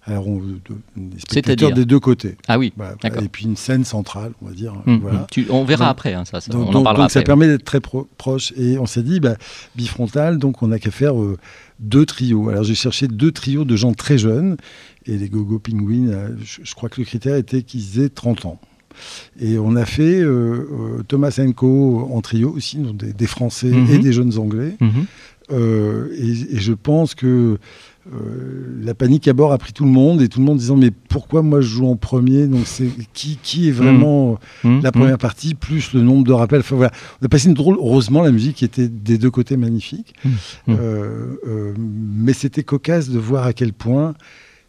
Alors, 0.06 0.26
on, 0.28 0.36
de- 0.38 0.52
des 0.96 1.18
spectateurs 1.18 1.44
C'est-à-dire 1.68 1.72
des 1.74 1.84
deux 1.84 2.00
côtés. 2.00 2.36
Ah 2.48 2.58
oui, 2.58 2.72
Voilà. 2.74 2.94
D'accord. 3.02 3.22
Et 3.22 3.28
puis 3.28 3.44
une 3.44 3.56
scène 3.56 3.84
centrale, 3.84 4.32
on 4.40 4.46
va 4.46 4.52
dire. 4.52 4.72
Hum, 4.86 5.00
voilà. 5.02 5.18
hum. 5.20 5.26
Tu- 5.30 5.46
on 5.50 5.64
verra 5.64 5.84
Donc- 5.86 5.90
après, 5.90 6.14
hein, 6.14 6.24
ça, 6.24 6.40
ça, 6.40 6.50
Donc, 6.50 6.62
on 6.62 6.68
en 6.68 6.72
donc- 6.72 6.84
parlera 6.84 7.04
donc 7.04 7.10
ça 7.10 7.18
après. 7.18 7.26
permet 7.26 7.48
d'être 7.48 7.64
très 7.64 7.80
pro- 7.80 8.08
proche. 8.16 8.54
Et 8.56 8.78
on 8.78 8.86
s'est 8.86 9.02
dit, 9.02 9.20
bah, 9.20 9.36
bifrontal, 9.74 10.38
donc 10.38 10.62
on 10.62 10.68
n'a 10.68 10.78
qu'à 10.78 10.90
faire 10.90 11.20
euh, 11.20 11.36
deux 11.78 12.06
trios. 12.06 12.48
Alors 12.48 12.64
j'ai 12.64 12.74
cherché 12.74 13.08
deux 13.08 13.32
trios 13.32 13.64
de 13.64 13.76
gens 13.76 13.92
très 13.94 14.18
jeunes. 14.18 14.56
Et 15.06 15.16
les 15.16 15.28
Gogo 15.28 15.58
Penguins, 15.58 16.08
euh, 16.08 16.28
je, 16.42 16.74
crois 16.74 16.88
que 16.88 17.00
le 17.00 17.04
critère 17.04 17.36
était 17.36 17.62
qu'ils 17.62 18.00
aient 18.00 18.08
30 18.08 18.44
ans. 18.46 18.60
Et 19.38 19.58
on 19.58 19.76
a 19.76 19.84
fait 19.84 20.20
euh, 20.20 20.26
euh, 20.98 21.02
Thomas 21.06 21.38
Co 21.54 22.08
en 22.12 22.20
trio 22.22 22.50
aussi, 22.50 22.78
donc 22.78 22.96
des, 22.96 23.12
des 23.12 23.26
Français 23.26 23.68
Mhm. 23.68 23.90
et 23.90 23.98
des 23.98 24.12
jeunes 24.12 24.38
Anglais. 24.38 24.76
Mhm. 24.80 24.90
Euh, 25.52 26.08
et, 26.18 26.56
et 26.56 26.58
je 26.58 26.72
pense 26.72 27.14
que 27.14 27.58
euh, 28.14 28.78
la 28.82 28.94
panique 28.94 29.26
à 29.28 29.32
bord 29.32 29.52
a 29.52 29.58
pris 29.58 29.72
tout 29.72 29.84
le 29.84 29.90
monde 29.90 30.22
et 30.22 30.28
tout 30.28 30.38
le 30.38 30.44
monde 30.46 30.58
disant 30.58 30.76
mais 30.76 30.90
pourquoi 31.08 31.42
moi 31.42 31.60
je 31.60 31.66
joue 31.66 31.86
en 31.88 31.96
premier? 31.96 32.46
Donc 32.46 32.62
c'est 32.66 32.88
qui, 33.14 33.38
qui 33.42 33.68
est 33.68 33.72
vraiment 33.72 34.38
Hum, 34.64 34.80
la 34.82 34.88
hum. 34.88 34.92
première 34.92 35.18
partie 35.18 35.54
plus 35.54 35.92
le 35.92 36.02
nombre 36.02 36.24
de 36.24 36.32
rappels? 36.32 36.60
Enfin, 36.60 36.76
voilà. 36.76 36.92
on 37.20 37.26
a 37.26 37.28
passé 37.28 37.48
une 37.48 37.54
drôle 37.54 37.76
heureusement 37.78 38.22
la 38.22 38.30
musique 38.32 38.62
était 38.62 38.88
des 38.88 39.18
deux 39.18 39.30
côtés 39.30 39.56
magnifique. 39.56 40.14
Mmh. 40.24 40.30
Euh, 40.68 41.36
euh, 41.48 41.74
mais 41.78 42.32
c'était 42.32 42.62
cocasse 42.62 43.08
de 43.08 43.18
voir 43.18 43.44
à 43.44 43.52
quel 43.52 43.72
point 43.72 44.14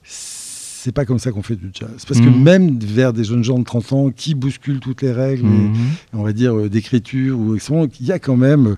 c'est 0.03 0.91
pas 0.93 1.05
comme 1.05 1.19
ça 1.19 1.31
qu'on 1.31 1.41
fait 1.43 1.55
du 1.57 1.69
jazz. 1.73 2.05
Parce 2.07 2.21
que 2.21 2.29
même 2.29 2.79
vers 2.79 3.11
des 3.11 3.23
jeunes 3.25 3.43
gens 3.43 3.59
de 3.59 3.63
30 3.65 3.93
ans 3.93 4.09
qui 4.09 4.35
bousculent 4.35 4.79
toutes 4.79 5.01
les 5.01 5.11
règles 5.11 5.45
et- 5.45 5.69
on 6.13 6.23
va 6.23 6.31
dire 6.33 6.55
euh, 6.57 6.69
d'écriture 6.69 7.37
ou 7.37 7.55
il 7.99 8.05
y 8.05 8.11
a 8.11 8.19
quand 8.19 8.37
même 8.37 8.67
euh, 8.67 8.75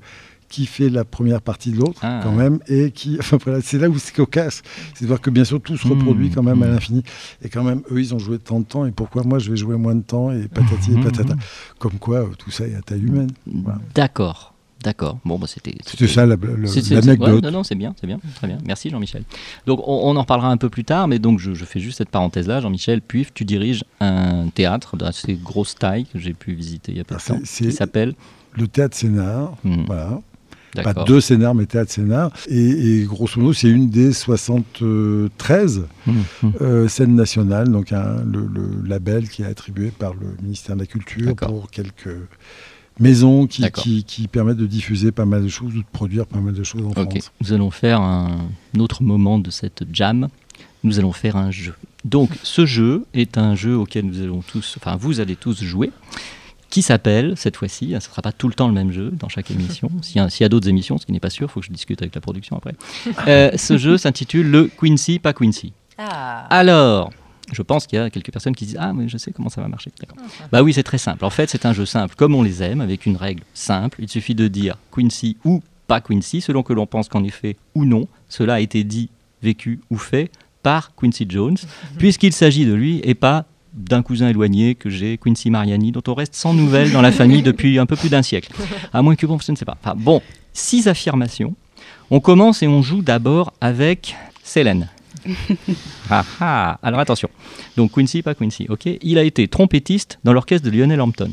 qui 0.50 0.66
fait 0.66 0.90
la 0.90 1.06
première 1.06 1.42
partie 1.42 1.72
de 1.72 1.78
l'autre 1.78 2.00
Ah. 2.04 2.20
quand 2.24 2.32
même 2.32 2.60
et 2.68 2.92
qui 2.92 3.16
enfin 3.20 3.38
voilà 3.44 3.62
c'est 3.62 3.78
là 3.78 3.88
où 3.90 3.98
c'est 3.98 4.14
cocasse 4.16 4.62
c'est 4.96 5.04
de 5.06 5.08
voir 5.08 5.22
que 5.22 5.30
bien 5.30 5.44
sûr 5.46 5.62
tout 5.62 5.78
se 5.78 5.88
reproduit 5.88 6.30
Mmh, 6.30 6.34
quand 6.36 6.44
même 6.44 6.62
à 6.64 6.68
mmh. 6.68 6.72
l'infini 6.72 7.04
et 7.44 7.50
quand 7.50 7.64
même 7.64 7.82
eux 7.92 8.00
ils 8.02 8.14
ont 8.14 8.20
joué 8.20 8.40
tant 8.40 8.60
de 8.60 8.66
temps 8.66 8.86
et 8.86 8.92
pourquoi 8.92 9.24
moi 9.24 9.40
je 9.40 9.50
vais 9.52 9.58
jouer 9.58 9.78
moins 9.78 9.96
de 9.96 10.02
temps 10.04 10.32
et 10.32 10.48
patati 10.48 10.92
Mmh, 10.92 11.00
et 11.00 11.04
patata 11.04 11.36
mmh. 11.36 11.40
comme 11.80 11.94
quoi 12.00 12.18
euh, 12.20 12.28
tout 12.38 12.52
ça 12.52 12.66
est 12.68 12.76
à 12.76 12.82
taille 12.82 13.02
humaine 13.06 13.30
Voilà. 13.46 13.80
D'accord, 13.96 14.54
d'accord. 14.84 15.20
Bon, 15.26 15.38
bah, 15.38 15.48
c'était. 15.48 15.76
c'était 15.86 16.08
ça 16.08 16.26
la- 16.26 16.36
l'anecdote 16.36 17.30
ouais, 17.36 17.42
non, 17.42 17.52
non, 17.52 17.64
c'est 17.64 17.76
bien, 17.76 17.94
c'est 18.00 18.08
bien, 18.08 18.20
très 18.36 18.48
bien. 18.48 18.58
Merci 18.66 18.90
Jean-Michel. 18.90 19.24
Donc 19.68 19.82
on, 19.88 20.10
on 20.10 20.16
en 20.16 20.22
reparlera 20.22 20.50
un 20.50 20.58
peu 20.58 20.70
plus 20.70 20.84
tard, 20.86 21.08
mais 21.08 21.20
donc 21.20 21.40
je, 21.40 21.54
je 21.54 21.66
fais 21.66 21.80
juste 21.80 21.98
cette 22.00 22.10
parenthèse-là. 22.10 22.62
Jean-Michel 22.62 23.02
Puif, 23.02 23.34
tu 23.34 23.46
diriges 23.46 23.84
un 24.00 24.48
théâtre 24.50 24.96
d'assez 24.98 25.34
grosse 25.36 25.76
taille 25.76 26.06
que 26.06 26.18
j'ai 26.20 26.34
pu 26.34 26.54
visiter 26.54 26.92
il 26.94 26.98
y 26.98 27.02
a 27.02 27.04
peu 27.04 27.16
de 27.16 27.22
temps, 27.22 27.40
qui 27.46 27.72
s'appelle. 27.72 28.14
le 28.58 28.68
théâtre 28.68 28.96
scénar 28.98 29.54
Hmm, 29.64 29.84
voilà 29.86 30.22
pas 30.76 30.84
D'accord. 30.84 31.06
deux 31.06 31.22
scénars 31.22 31.56
mais 31.56 31.66
théâtre 31.66 31.92
scénar 31.92 32.32
et, 32.48 33.00
et 33.02 33.04
grosso 33.06 33.40
modo 33.40 33.54
c'est 33.54 33.70
une 33.70 33.90
des 33.90 34.14
73 34.14 35.80
Hmm, 36.06 36.22
hmm. 36.42 36.52
Euh, 36.62 36.88
scène 36.88 37.16
nationale, 37.16 37.70
donc 37.70 37.92
le, 37.92 38.48
le 38.48 38.88
label 38.88 39.30
qui 39.30 39.44
est 39.44 39.46
attribué 39.46 39.92
par 39.92 40.14
le 40.14 40.36
ministère 40.42 40.76
de 40.76 40.82
la 40.82 40.88
Culture 40.88 41.36
pour 41.36 41.70
quelques 41.70 42.16
maisons 43.00 43.48
qui, 43.48 43.70
qui, 43.72 44.04
qui 44.04 44.28
permettent 44.28 44.58
de 44.58 44.68
diffuser 44.68 45.12
pas 45.12 45.26
mal 45.26 45.44
de 45.44 45.48
choses 45.48 45.76
ou 45.76 45.80
de 45.80 45.88
produire 45.92 46.26
pas 46.26 46.40
mal 46.40 46.54
de 46.54 46.64
choses 46.64 46.86
en 46.86 46.92
France. 46.92 47.32
nous 47.42 47.54
allons 47.54 47.72
faire 47.72 48.02
un 48.02 48.50
autre 48.78 49.04
moment 49.04 49.40
de 49.40 49.52
cette 49.52 49.84
jam. 49.94 50.28
Nous 50.84 50.98
allons 50.98 51.12
faire 51.12 51.36
un 51.36 51.52
jeu. 51.52 51.74
Donc, 52.06 52.30
ce 52.44 52.66
jeu 52.66 53.04
est 53.14 53.38
un 53.38 53.54
jeu 53.54 53.76
auquel 53.76 54.06
nous 54.06 54.22
allons 54.22 54.42
tous, 54.42 54.78
enfin, 54.78 54.96
vous 54.96 55.20
allez 55.20 55.36
tous 55.36 55.62
jouer, 55.62 55.92
qui 56.70 56.82
s'appelle, 56.82 57.34
cette 57.36 57.58
fois-ci, 57.58 57.90
ce 57.90 57.96
ne 57.96 58.00
sera 58.00 58.22
pas 58.22 58.32
tout 58.32 58.48
le 58.48 58.54
temps 58.54 58.68
le 58.68 58.74
même 58.74 58.92
jeu 58.92 59.12
dans 59.12 59.30
chaque 59.30 59.52
émission. 59.52 59.90
S'il 60.02 60.22
y 60.40 60.44
a, 60.44 60.50
d'autres 60.50 60.70
émissions, 60.70 60.98
ce 60.98 61.06
qui 61.06 61.12
n'est 61.12 61.20
pas 61.20 61.30
sûr, 61.30 61.48
il 61.48 61.52
faut 61.52 61.60
que 61.60 61.66
je 61.66 61.72
discute 61.72 62.02
avec 62.02 62.14
la 62.16 62.22
production 62.22 62.58
après. 62.58 62.76
Euh, 63.28 63.52
ce 63.58 63.78
jeu 63.78 63.98
s'intitule 63.98 64.50
le 64.50 64.70
Quincy, 64.80 65.20
pas 65.20 65.34
Quincy. 65.34 65.74
Ah. 65.98 66.46
Alors, 66.50 67.12
je 67.52 67.62
pense 67.62 67.88
qu'il 67.88 67.98
y 67.98 68.02
a 68.02 68.10
quelques 68.10 68.32
personnes 68.32 68.56
qui 68.56 68.66
disent 68.66 68.78
Ah, 68.80 68.94
mais 68.94 69.08
je 69.08 69.18
sais 69.18 69.32
comment 69.32 69.50
ça 69.50 69.62
va 69.62 69.68
marcher. 69.68 69.92
D'accord. 70.00 70.18
Bah 70.52 70.62
oui, 70.62 70.74
c'est 70.74 70.84
très 70.84 70.98
simple. 70.98 71.26
En 71.26 71.30
fait, 71.30 71.50
c'est 71.50 71.66
un 71.66 71.74
jeu 71.74 71.86
simple, 71.86 72.16
comme 72.16 72.36
on 72.36 72.44
les 72.44 72.62
aime, 72.64 72.82
avec 72.82 73.06
une 73.06 73.18
règle 73.18 73.44
simple. 73.54 73.98
Il 74.02 74.10
suffit 74.10 74.36
de 74.36 74.48
dire 74.48 74.78
Quincy 74.92 75.38
ou 75.44 75.62
pas 75.88 76.02
Quincy, 76.02 76.42
selon 76.42 76.64
que 76.64 76.74
l'on 76.74 76.86
pense 76.86 77.10
qu'en 77.10 77.24
effet 77.24 77.58
ou 77.74 77.86
non, 77.86 78.08
cela 78.28 78.56
a 78.56 78.60
été 78.60 78.84
dit, 78.84 79.10
vécu 79.42 79.80
ou 79.90 79.98
fait 79.98 80.32
par 80.62 80.94
Quincy 80.96 81.26
Jones, 81.28 81.58
puisqu'il 81.98 82.34
s'agit 82.34 82.66
de 82.66 82.74
lui 82.74 83.02
et 83.04 83.16
pas 83.16 83.46
d'un 83.80 84.02
cousin 84.02 84.28
éloigné 84.28 84.76
que 84.76 84.89
j'ai, 84.89 85.18
Quincy 85.18 85.50
Mariani, 85.50 85.92
dont 85.92 86.04
on 86.08 86.13
reste 86.13 86.36
sans 86.36 86.54
nouvelles 86.54 86.92
dans 86.92 87.02
la 87.02 87.12
famille 87.12 87.42
depuis 87.42 87.80
un 87.80 87.86
peu 87.86 87.96
plus 87.96 88.10
d'un 88.10 88.22
siècle. 88.22 88.52
À 88.94 89.02
moins 89.02 89.15
que, 89.15 89.26
bon, 89.26 89.39
je 89.39 89.52
ne 89.52 89.58
sais 89.58 89.65
pas. 89.65 89.78
Enfin, 89.82 89.96
bon, 89.96 90.22
six 90.54 90.88
affirmations. 90.88 91.56
On 92.12 92.20
commence 92.20 92.62
et 92.62 92.68
on 92.68 92.82
joue 92.82 93.02
d'abord 93.02 93.54
avec 93.62 94.15
Célène. 94.44 94.89
ah 96.10 96.26
ah 96.39 96.80
Alors 96.82 97.00
attention. 97.00 97.30
Donc 97.78 97.92
Quincy, 97.92 98.22
pas 98.22 98.36
Quincy, 98.36 98.65
ok 98.70 98.89
Il 99.02 99.18
a 99.18 99.24
été 99.24 99.48
trompettiste 99.48 100.20
dans 100.24 100.34
l'orchestre 100.34 100.70
de 100.70 100.76
Lionel 100.76 101.02
Hampton. 101.02 101.32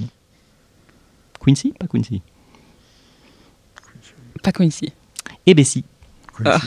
Quincy, 1.45 1.73
pas 1.79 1.87
Quincy? 1.87 2.23
Pas 4.43 4.53
Quincy. 4.53 4.93
Et 5.47 5.55
Bessie, 5.55 5.85
Quincy. 6.37 6.67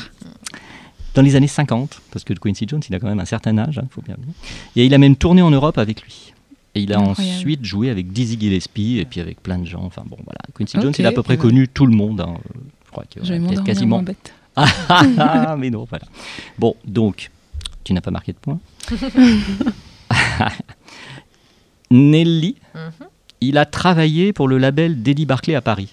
Dans 1.15 1.21
les 1.21 1.35
années 1.35 1.47
50, 1.47 2.01
parce 2.11 2.23
que 2.23 2.33
Quincy 2.33 2.65
Jones, 2.67 2.81
il 2.87 2.95
a 2.95 2.99
quand 2.99 3.07
même 3.07 3.19
un 3.19 3.25
certain 3.25 3.57
âge, 3.57 3.79
il 3.81 3.89
faut 3.89 4.01
bien 4.01 4.15
le 4.17 4.23
dire. 4.25 4.33
Et 4.75 4.85
il 4.85 4.93
a 4.93 4.97
même 4.97 5.15
tourné 5.15 5.41
en 5.41 5.49
Europe 5.51 5.77
avec 5.77 6.01
lui. 6.03 6.33
Et 6.75 6.81
il 6.81 6.93
a 6.93 6.99
Incroyable. 6.99 7.35
ensuite 7.37 7.65
joué 7.65 7.89
avec 7.89 8.11
Dizzy 8.13 8.39
Gillespie 8.39 8.99
et 8.99 9.05
puis 9.05 9.19
avec 9.19 9.41
plein 9.41 9.57
de 9.57 9.65
gens. 9.65 9.81
Enfin 9.83 10.03
bon, 10.05 10.17
voilà. 10.23 10.39
Quincy 10.55 10.79
Jones, 10.79 10.93
il 10.99 11.05
a 11.05 11.09
à 11.09 11.11
peu 11.11 11.23
près 11.23 11.33
ouais. 11.33 11.39
connu 11.39 11.67
tout 11.67 11.85
le 11.87 11.95
monde. 11.95 12.21
hein. 12.21 12.35
Je 12.85 12.91
crois 12.91 13.05
que 13.09 13.19
ouais, 13.19 13.39
peut-être 13.39 13.63
quasiment. 13.63 14.01
bête. 14.03 14.33
Ah, 14.55 14.67
ah, 14.89 15.05
ah, 15.49 15.55
mais 15.57 15.69
non, 15.69 15.85
voilà. 15.89 16.05
Bon, 16.57 16.75
donc, 16.83 17.29
tu 17.85 17.93
n'as 17.93 18.01
pas 18.01 18.11
marqué 18.11 18.33
de 18.33 18.37
point. 18.39 18.59
Nelly, 21.91 22.55
il 23.41 23.57
a 23.57 23.65
travaillé 23.65 24.33
pour 24.33 24.47
le 24.47 24.57
label 24.57 25.01
d'Eddie 25.01 25.25
Barclay 25.25 25.55
à 25.55 25.61
Paris. 25.61 25.89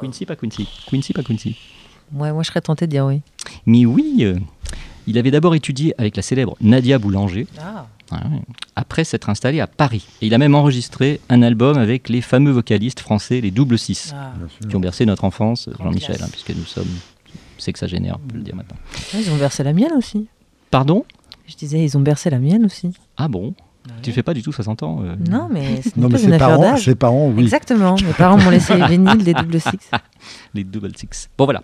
Quincy, 0.00 0.26
pas 0.26 0.36
Quincy. 0.36 0.66
Quincy, 0.88 1.12
pas 1.12 1.22
Quincy. 1.22 1.56
Ouais, 2.12 2.32
moi 2.32 2.42
je 2.42 2.48
serais 2.48 2.60
tentée 2.60 2.86
de 2.86 2.90
dire 2.90 3.06
oui. 3.06 3.20
Mais 3.66 3.86
oui, 3.86 4.18
euh, 4.20 4.38
il 5.06 5.18
avait 5.18 5.30
d'abord 5.30 5.54
étudié 5.54 5.94
avec 5.98 6.16
la 6.16 6.22
célèbre 6.22 6.56
Nadia 6.60 6.98
Boulanger, 6.98 7.46
Ah. 7.60 7.86
ouais, 8.12 8.18
après 8.76 9.04
s'être 9.04 9.28
installé 9.30 9.60
à 9.60 9.66
Paris. 9.66 10.06
Et 10.22 10.26
il 10.26 10.34
a 10.34 10.38
même 10.38 10.54
enregistré 10.54 11.20
un 11.28 11.42
album 11.42 11.76
avec 11.78 12.08
les 12.08 12.20
fameux 12.20 12.50
vocalistes 12.52 13.00
français, 13.00 13.40
les 13.40 13.50
Double 13.50 13.78
Six, 13.78 14.14
Ah. 14.16 14.32
Qui 14.68 14.76
ont 14.76 14.80
bercé 14.80 15.06
notre 15.06 15.24
enfance, 15.24 15.68
Jean-Michel, 15.78 16.18
hein, 16.22 16.28
puisque 16.30 16.50
nous 16.50 16.64
sommes 16.64 16.86
sexagénaires, 17.58 18.18
on 18.22 18.28
peut 18.28 18.36
le 18.36 18.42
dire 18.42 18.54
maintenant. 18.56 18.76
Ouais, 19.12 19.20
Ils 19.22 19.30
ont 19.30 19.36
bercé 19.36 19.62
la 19.64 19.72
mienne 19.72 19.92
aussi. 19.96 20.26
Pardon? 20.70 21.04
Je 21.46 21.56
disais, 21.56 21.84
ils 21.84 21.96
ont 21.96 22.00
bercé 22.00 22.30
la 22.30 22.38
mienne 22.38 22.64
aussi. 22.64 22.90
Ah 23.16 23.28
bon? 23.28 23.54
Tu 24.02 24.12
fais 24.12 24.22
pas 24.22 24.32
du 24.34 24.42
tout 24.42 24.52
60 24.52 24.82
ans 24.82 25.02
euh, 25.02 25.14
Non, 25.30 25.48
mais 25.50 25.82
ce 25.82 25.88
n'est 25.88 25.92
Non, 25.96 26.08
mais 26.08 26.14
pas 26.14 26.20
une 26.20 26.26
ses 26.28 26.32
affaire 26.32 26.48
parents, 26.48 26.62
d'âge. 26.62 26.84
ses 26.84 26.94
parents, 26.94 27.28
oui. 27.28 27.42
Exactement. 27.42 27.96
Mes 27.96 28.12
parents 28.14 28.38
m'ont 28.38 28.50
laissé 28.50 28.74
les 28.76 28.86
vinyles 28.86 29.22
des 29.24 29.34
double 29.34 29.60
six. 29.60 29.70
Les 30.54 30.64
Double 30.64 30.90
Six. 30.96 31.28
Bon 31.36 31.44
voilà. 31.44 31.62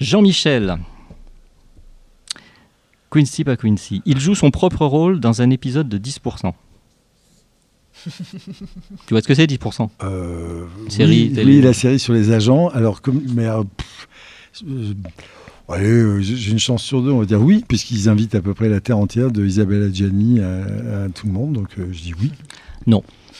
Jean-Michel. 0.00 0.78
Quincy, 3.10 3.44
pas 3.44 3.56
Quincy. 3.56 4.00
Il 4.06 4.18
joue 4.20 4.34
son 4.34 4.50
propre 4.50 4.86
rôle 4.86 5.20
dans 5.20 5.42
un 5.42 5.50
épisode 5.50 5.88
de 5.88 5.98
10%. 5.98 6.52
tu 8.04 8.10
vois 9.10 9.20
ce 9.20 9.26
que 9.28 9.34
c'est 9.34 9.46
10% 9.46 9.88
Euh, 10.04 10.66
Série, 10.88 11.28
oui, 11.28 11.32
télé. 11.34 11.56
oui, 11.56 11.60
la 11.62 11.72
série 11.72 11.98
sur 11.98 12.12
les 12.14 12.30
agents. 12.32 12.68
Alors, 12.68 13.02
comme, 13.02 13.20
mais 13.34 13.46
euh, 13.46 13.62
pff, 13.76 14.08
euh, 14.66 14.94
allez, 15.68 15.88
euh, 15.88 16.20
j'ai 16.20 16.50
une 16.50 16.58
chance 16.58 16.82
sur 16.82 17.02
deux, 17.02 17.10
on 17.10 17.20
va 17.20 17.26
dire 17.26 17.40
oui, 17.40 17.64
puisqu'ils 17.66 18.08
invitent 18.08 18.34
à 18.34 18.40
peu 18.40 18.54
près 18.54 18.68
la 18.68 18.80
terre 18.80 18.98
entière 18.98 19.30
de 19.30 19.44
Isabelle 19.44 19.82
Adjani 19.84 20.40
à, 20.40 21.08
tout 21.14 21.26
le 21.26 21.32
monde. 21.32 21.52
Donc, 21.52 21.68
euh, 21.78 21.88
je 21.92 22.00
dis 22.00 22.14
oui. 22.20 22.32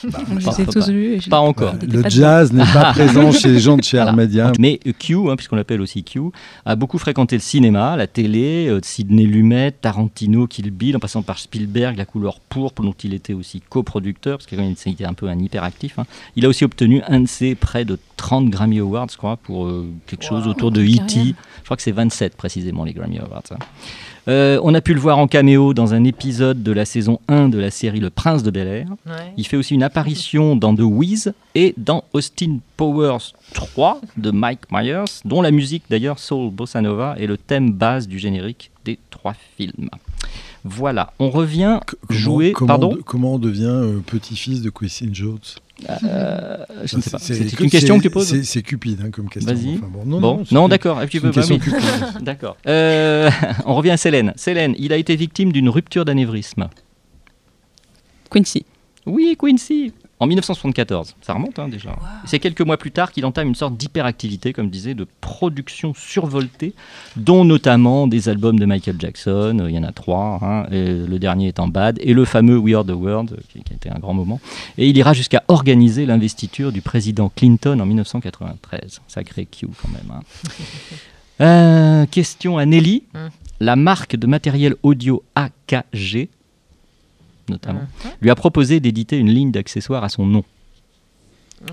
On 0.31 0.35
les 0.35 0.47
a 0.47 0.51
pas- 0.51 0.65
tous 0.71 0.85
je- 0.87 1.31
encore. 1.35 1.73
Le 1.81 2.01
pas 2.01 2.09
jazz 2.09 2.51
n'est 2.53 2.63
pas 2.71 2.91
présent 2.93 3.31
chez 3.31 3.49
les 3.49 3.59
gens 3.59 3.77
de 3.77 3.83
chez 3.83 3.97
Voilà. 3.97 4.11
Armédia. 4.11 4.51
Mais 4.59 4.79
Q, 4.99 5.15
hein, 5.29 5.35
puisqu'on 5.35 5.55
l'appelle 5.55 5.81
aussi 5.81 6.03
Q, 6.03 6.19
a 6.65 6.75
beaucoup 6.75 6.97
fréquenté 6.97 7.35
le 7.35 7.41
cinéma, 7.41 7.95
la 7.97 8.07
télé, 8.07 8.67
euh, 8.69 8.79
Sidney 8.83 9.25
Lumet, 9.25 9.71
Tarantino, 9.71 10.47
Kill 10.47 10.71
Bill, 10.71 10.95
en 10.95 10.99
passant 10.99 11.21
par 11.21 11.39
Spielberg, 11.39 11.97
La 11.97 12.05
couleur 12.05 12.39
pourpre, 12.39 12.81
dont 12.83 12.95
il 13.03 13.13
était 13.13 13.33
aussi 13.33 13.61
coproducteur, 13.61 14.37
parce 14.37 14.45
qu'il 14.47 14.59
était 14.93 15.05
un 15.05 15.13
peu 15.13 15.27
un 15.27 15.37
hyperactif. 15.39 15.99
hein. 15.99 16.05
Il 16.35 16.45
a 16.45 16.49
aussi 16.49 16.63
obtenu 16.65 17.01
un 17.07 17.21
de 17.21 17.27
ses 17.27 17.55
près 17.55 17.85
de 17.85 17.97
30 18.17 18.49
Grammy 18.49 18.79
Awards, 18.79 19.07
je 19.11 19.17
crois, 19.17 19.37
pour 19.37 19.65
euh, 19.65 19.87
quelque 20.07 20.23
chose 20.25 20.47
autour 20.47 20.71
de 20.71 20.81
E.T. 20.81 20.95
carrière. 20.97 21.33
Je 21.59 21.63
crois 21.65 21.77
que 21.77 21.83
c'est 21.83 21.91
27 21.91 22.35
précisément 22.35 22.83
les 22.83 22.93
Grammy 22.93 23.19
Awards. 23.19 23.43
hein. 23.51 23.57
Euh, 24.29 24.59
on 24.63 24.73
a 24.75 24.81
pu 24.81 24.93
le 24.93 24.99
voir 24.99 25.17
en 25.17 25.27
caméo 25.27 25.73
dans 25.73 25.93
un 25.95 26.03
épisode 26.03 26.61
de 26.61 26.71
la 26.71 26.85
saison 26.85 27.19
1 27.27 27.49
de 27.49 27.57
la 27.57 27.71
série 27.71 27.99
Le 27.99 28.09
Prince 28.11 28.43
de 28.43 28.51
Bel 28.51 28.67
Air. 28.67 28.87
Ouais. 29.07 29.33
Il 29.37 29.47
fait 29.47 29.57
aussi 29.57 29.73
une 29.73 29.81
apparition 29.83 30.55
dans 30.55 30.75
The 30.75 30.81
Wiz 30.81 31.33
et 31.55 31.73
dans 31.77 32.03
Austin 32.13 32.57
Powers 32.77 33.33
3 33.53 33.99
de 34.17 34.29
Mike 34.31 34.71
Myers, 34.71 35.05
dont 35.25 35.41
la 35.41 35.49
musique 35.51 35.83
d'ailleurs 35.89 36.19
Soul 36.19 36.51
Bossa 36.51 36.79
Nova 36.81 37.15
est 37.17 37.25
le 37.27 37.37
thème 37.37 37.71
base 37.71 38.07
du 38.07 38.19
générique 38.19 38.69
des 38.85 38.99
trois 39.09 39.33
films. 39.57 39.89
Voilà, 40.63 41.13
on 41.19 41.29
revient 41.29 41.79
comment- 41.85 42.19
jouer. 42.19 42.51
comment, 42.51 42.67
Pardon 42.67 42.95
de- 42.95 43.01
comment 43.01 43.33
on 43.35 43.39
devient 43.39 43.63
euh, 43.65 43.99
petit-fils 44.05 44.61
de 44.61 44.69
Quincy 44.69 45.09
Jones? 45.11 45.39
Euh, 46.03 46.57
Je 46.83 46.97
ne 46.97 47.01
sais 47.01 47.09
pas. 47.09 47.19
C'est- 47.19 47.59
une 47.59 47.69
question 47.69 47.97
que 47.97 48.03
tu 48.03 48.09
poses 48.09 48.41
C'est 48.43 48.61
cupide 48.61 48.99
hein, 49.05 49.11
comme 49.11 49.29
question. 49.29 49.53
Vas-y. 49.53 49.75
Enfin, 49.77 49.87
bon, 49.89 50.05
non, 50.05 50.19
Bon, 50.19 50.43
non, 50.51 50.67
d'accord. 50.67 50.99
Cupide. 51.07 51.31
D'accord. 52.21 52.57
Euh, 52.67 53.29
on 53.65 53.75
revient 53.75 53.91
à 53.91 53.97
Célène. 53.97 54.33
Célène, 54.35 54.75
il 54.77 54.91
a 54.93 54.97
été 54.97 55.15
victime 55.15 55.51
d'une 55.51 55.69
rupture 55.69 56.05
d'anévrisme. 56.05 56.69
Quincy. 58.29 58.65
Oui, 59.05 59.35
Quincy. 59.39 59.93
En 60.21 60.27
1974, 60.27 61.15
ça 61.21 61.33
remonte 61.33 61.57
hein, 61.59 61.69
déjà. 61.69 61.95
C'est 62.25 62.39
quelques 62.39 62.59
mois 62.59 62.75
plus 62.75 62.91
tard 62.91 63.13
qu'il 63.13 63.25
entame 63.25 63.47
une 63.47 63.55
sorte 63.55 63.77
d'hyperactivité, 63.77 64.51
comme 64.51 64.65
je 64.65 64.71
disais, 64.71 64.93
de 64.93 65.07
production 65.21 65.93
survoltée, 65.93 66.73
dont 67.15 67.45
notamment 67.45 68.05
des 68.05 68.27
albums 68.27 68.59
de 68.59 68.65
Michael 68.65 68.97
Jackson, 68.99 69.57
euh, 69.61 69.69
il 69.69 69.75
y 69.75 69.79
en 69.79 69.83
a 69.83 69.93
trois, 69.93 70.39
hein, 70.41 70.65
et 70.71 70.91
le 70.93 71.19
dernier 71.19 71.47
étant 71.47 71.69
Bad, 71.69 71.99
et 72.01 72.13
le 72.13 72.25
fameux 72.25 72.57
We 72.57 72.75
Are 72.75 72.83
the 72.85 72.89
World, 72.89 73.31
euh, 73.31 73.37
qui, 73.47 73.63
qui 73.63 73.71
a 73.71 73.75
été 73.77 73.89
un 73.89 73.99
grand 73.99 74.13
moment. 74.13 74.41
Et 74.77 74.89
il 74.89 74.97
ira 74.97 75.13
jusqu'à 75.13 75.43
organiser 75.47 76.05
l'investiture 76.05 76.73
du 76.73 76.81
président 76.81 77.31
Clinton 77.33 77.79
en 77.79 77.85
1993. 77.85 78.99
Sacré 79.07 79.45
Q 79.45 79.67
quand 79.81 79.87
même. 79.89 80.11
hein. 80.11 80.21
Euh, 81.41 82.05
question 82.07 82.57
à 82.57 82.65
Nelly. 82.65 83.03
Mm. 83.13 83.17
La 83.61 83.75
marque 83.75 84.15
de 84.17 84.27
matériel 84.27 84.75
audio 84.83 85.23
AKG, 85.35 86.27
notamment, 87.49 87.81
lui 88.21 88.29
a 88.29 88.35
proposé 88.35 88.79
d'éditer 88.79 89.17
une 89.17 89.29
ligne 89.29 89.51
d'accessoires 89.51 90.03
à 90.03 90.09
son 90.09 90.25
nom. 90.25 90.43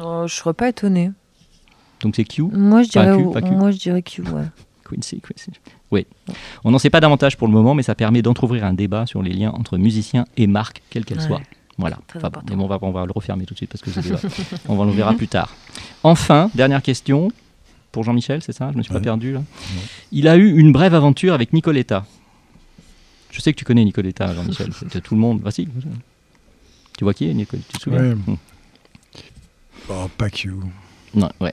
Oh, 0.01 0.25
je 0.27 0.35
serais 0.35 0.55
pas 0.55 0.69
étonnée. 0.69 1.11
Donc 2.01 2.17
c'est 2.17 2.25
Q, 2.25 2.43
Moi, 2.43 2.83
je 2.83 2.91
Pas 2.93 3.05
dirais, 3.05 3.17
Q, 3.23 3.31
pas 3.33 3.43
Q. 3.43 3.51
moi, 3.53 3.71
je 3.71 3.79
dirais 3.79 4.03
Q. 4.03 4.23
Ouais. 4.23 4.43
Quincy, 4.89 5.21
Quincy. 5.21 5.51
Oui. 5.91 6.07
On 6.65 6.71
n'en 6.71 6.79
sait 6.79 6.91
pas 6.91 7.01
davantage 7.01 7.37
pour 7.37 7.47
le 7.49 7.53
moment, 7.53 7.75
mais 7.75 7.83
ça 7.83 7.95
permet 7.95 8.23
d'entrouvrir 8.23 8.65
un 8.65 8.75
débat 8.75 9.07
sur 9.07 9.23
les 9.23 9.33
liens 9.33 9.51
entre 9.53 9.79
musiciens 9.79 10.25
et 10.37 10.47
marques, 10.47 10.83
quelles 10.91 11.05
qu'elles 11.05 11.19
Ouais. 11.21 11.27
soient. 11.27 11.41
Voilà. 11.79 11.99
Très 12.09 12.19
Enfin 12.19 12.29
bon, 12.31 12.39
important. 12.39 12.47
mais 12.51 12.57
bon, 12.57 12.65
on, 12.65 12.69
va, 12.69 12.79
on 12.83 12.91
va 12.91 13.05
le 13.07 13.13
refermer 13.13 13.45
tout 13.45 13.55
de 13.55 13.59
suite 13.59 13.71
parce 13.71 13.83
que 13.83 13.91
on 14.69 14.77
va 14.77 14.85
le 14.85 14.91
verra 14.93 15.15
plus 15.15 15.29
tard. 15.29 15.55
Enfin, 16.03 16.51
dernière 16.55 16.83
question 16.83 17.31
pour 17.93 18.03
Jean-Michel, 18.05 18.43
c'est 18.43 18.53
ça? 18.53 18.71
Je 18.73 18.79
me 18.79 18.83
suis 18.83 18.93
pas 18.93 19.01
perdu 19.01 19.33
là. 19.33 19.43
Il 20.13 20.27
a 20.29 20.37
eu 20.37 20.57
une 20.59 20.73
brève 20.73 20.95
aventure 20.95 21.35
avec 21.35 21.53
Nicoletta. 21.53 22.05
Je 23.37 23.43
sais 23.43 23.53
que 23.53 23.59
tu 23.59 23.67
connais 23.67 23.85
Nicoletta, 23.85 24.33
Jean-Michel. 24.35 24.71
Tout 25.05 25.15
le 25.15 25.21
monde. 25.21 25.41
Voici. 25.43 25.69
Tu 26.97 27.05
vois 27.05 27.13
qui 27.13 27.29
est 27.29 27.35
Nicoletta 27.35 27.69
Tu 27.71 27.79
te 27.79 27.83
souviens 27.83 28.01
Ouais. 28.01 28.15
Hmm. 28.15 28.37
Oh, 29.91 30.09
pas 30.17 30.31
Q. 30.31 30.53
Non, 31.15 31.29
ouais. 31.41 31.53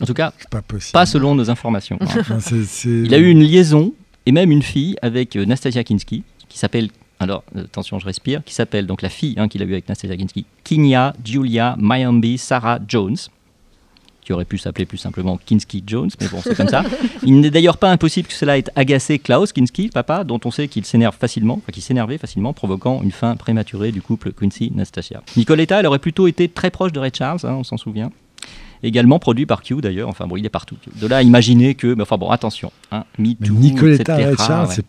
En 0.00 0.04
tout 0.04 0.14
cas, 0.14 0.32
pas 0.92 1.06
selon 1.06 1.36
nos 1.36 1.48
informations. 1.48 1.96
Il 2.84 3.14
a 3.14 3.18
eu 3.18 3.28
une 3.28 3.42
liaison 3.44 3.94
et 4.26 4.32
même 4.32 4.50
une 4.50 4.62
fille 4.62 4.96
avec 5.00 5.36
euh, 5.36 5.44
Nastasia 5.44 5.84
Kinski, 5.84 6.24
qui 6.48 6.58
s'appelle, 6.58 6.88
alors 7.20 7.44
euh, 7.56 7.64
attention, 7.64 8.00
je 8.00 8.04
respire, 8.06 8.42
qui 8.44 8.52
s'appelle 8.52 8.88
donc 8.88 9.00
la 9.00 9.08
fille 9.08 9.34
hein, 9.38 9.46
qu'il 9.46 9.62
a 9.62 9.64
eue 9.64 9.72
avec 9.72 9.88
Nastasia 9.88 10.16
Kinski, 10.16 10.44
Kinya 10.64 11.14
Julia 11.24 11.76
Mayambi 11.78 12.36
Sarah 12.36 12.80
Jones, 12.86 13.16
qui 14.24 14.32
aurait 14.32 14.44
pu 14.44 14.58
s'appeler 14.58 14.86
plus 14.86 14.98
simplement 14.98 15.38
Kinski 15.44 15.82
Jones, 15.86 16.10
mais 16.20 16.28
bon, 16.28 16.40
c'est 16.42 16.54
comme 16.54 16.68
ça. 16.68 16.84
Il 17.24 17.40
n'est 17.40 17.50
d'ailleurs 17.50 17.76
pas 17.76 17.90
impossible 17.90 18.28
que 18.28 18.34
cela 18.34 18.58
ait 18.58 18.64
agacé 18.76 19.18
Klaus 19.18 19.52
Kinski, 19.52 19.88
papa, 19.88 20.24
dont 20.24 20.40
on 20.44 20.50
sait 20.50 20.68
qu'il 20.68 20.84
s'énerve 20.84 21.16
facilement, 21.16 21.60
qu'il 21.72 21.82
s'énervait 21.82 22.18
facilement, 22.18 22.52
provoquant 22.52 23.02
une 23.02 23.12
fin 23.12 23.36
prématurée 23.36 23.92
du 23.92 24.00
couple 24.00 24.32
Quincy-Nastasia. 24.32 25.22
Nicoletta, 25.36 25.80
elle 25.80 25.86
aurait 25.86 25.98
plutôt 25.98 26.26
été 26.26 26.48
très 26.48 26.70
proche 26.70 26.92
de 26.92 27.00
Ray 27.00 27.10
Charles, 27.16 27.40
hein, 27.44 27.54
on 27.54 27.64
s'en 27.64 27.76
souvient. 27.76 28.10
Également 28.84 29.18
produit 29.20 29.46
par 29.46 29.62
Q 29.62 29.80
d'ailleurs, 29.80 30.08
enfin 30.08 30.26
bon, 30.26 30.36
il 30.36 30.44
est 30.44 30.48
partout. 30.48 30.76
De 31.00 31.06
là 31.06 31.18
à 31.18 31.22
imaginer 31.22 31.74
que, 31.76 31.94
mais 31.94 32.02
enfin 32.02 32.16
bon, 32.18 32.30
attention, 32.30 32.72
hein, 32.90 33.04
Me 33.18 33.28
Mais 33.40 33.46
Too, 33.46 33.54
Nicoletta 33.54 34.16
ouais. 34.16 34.34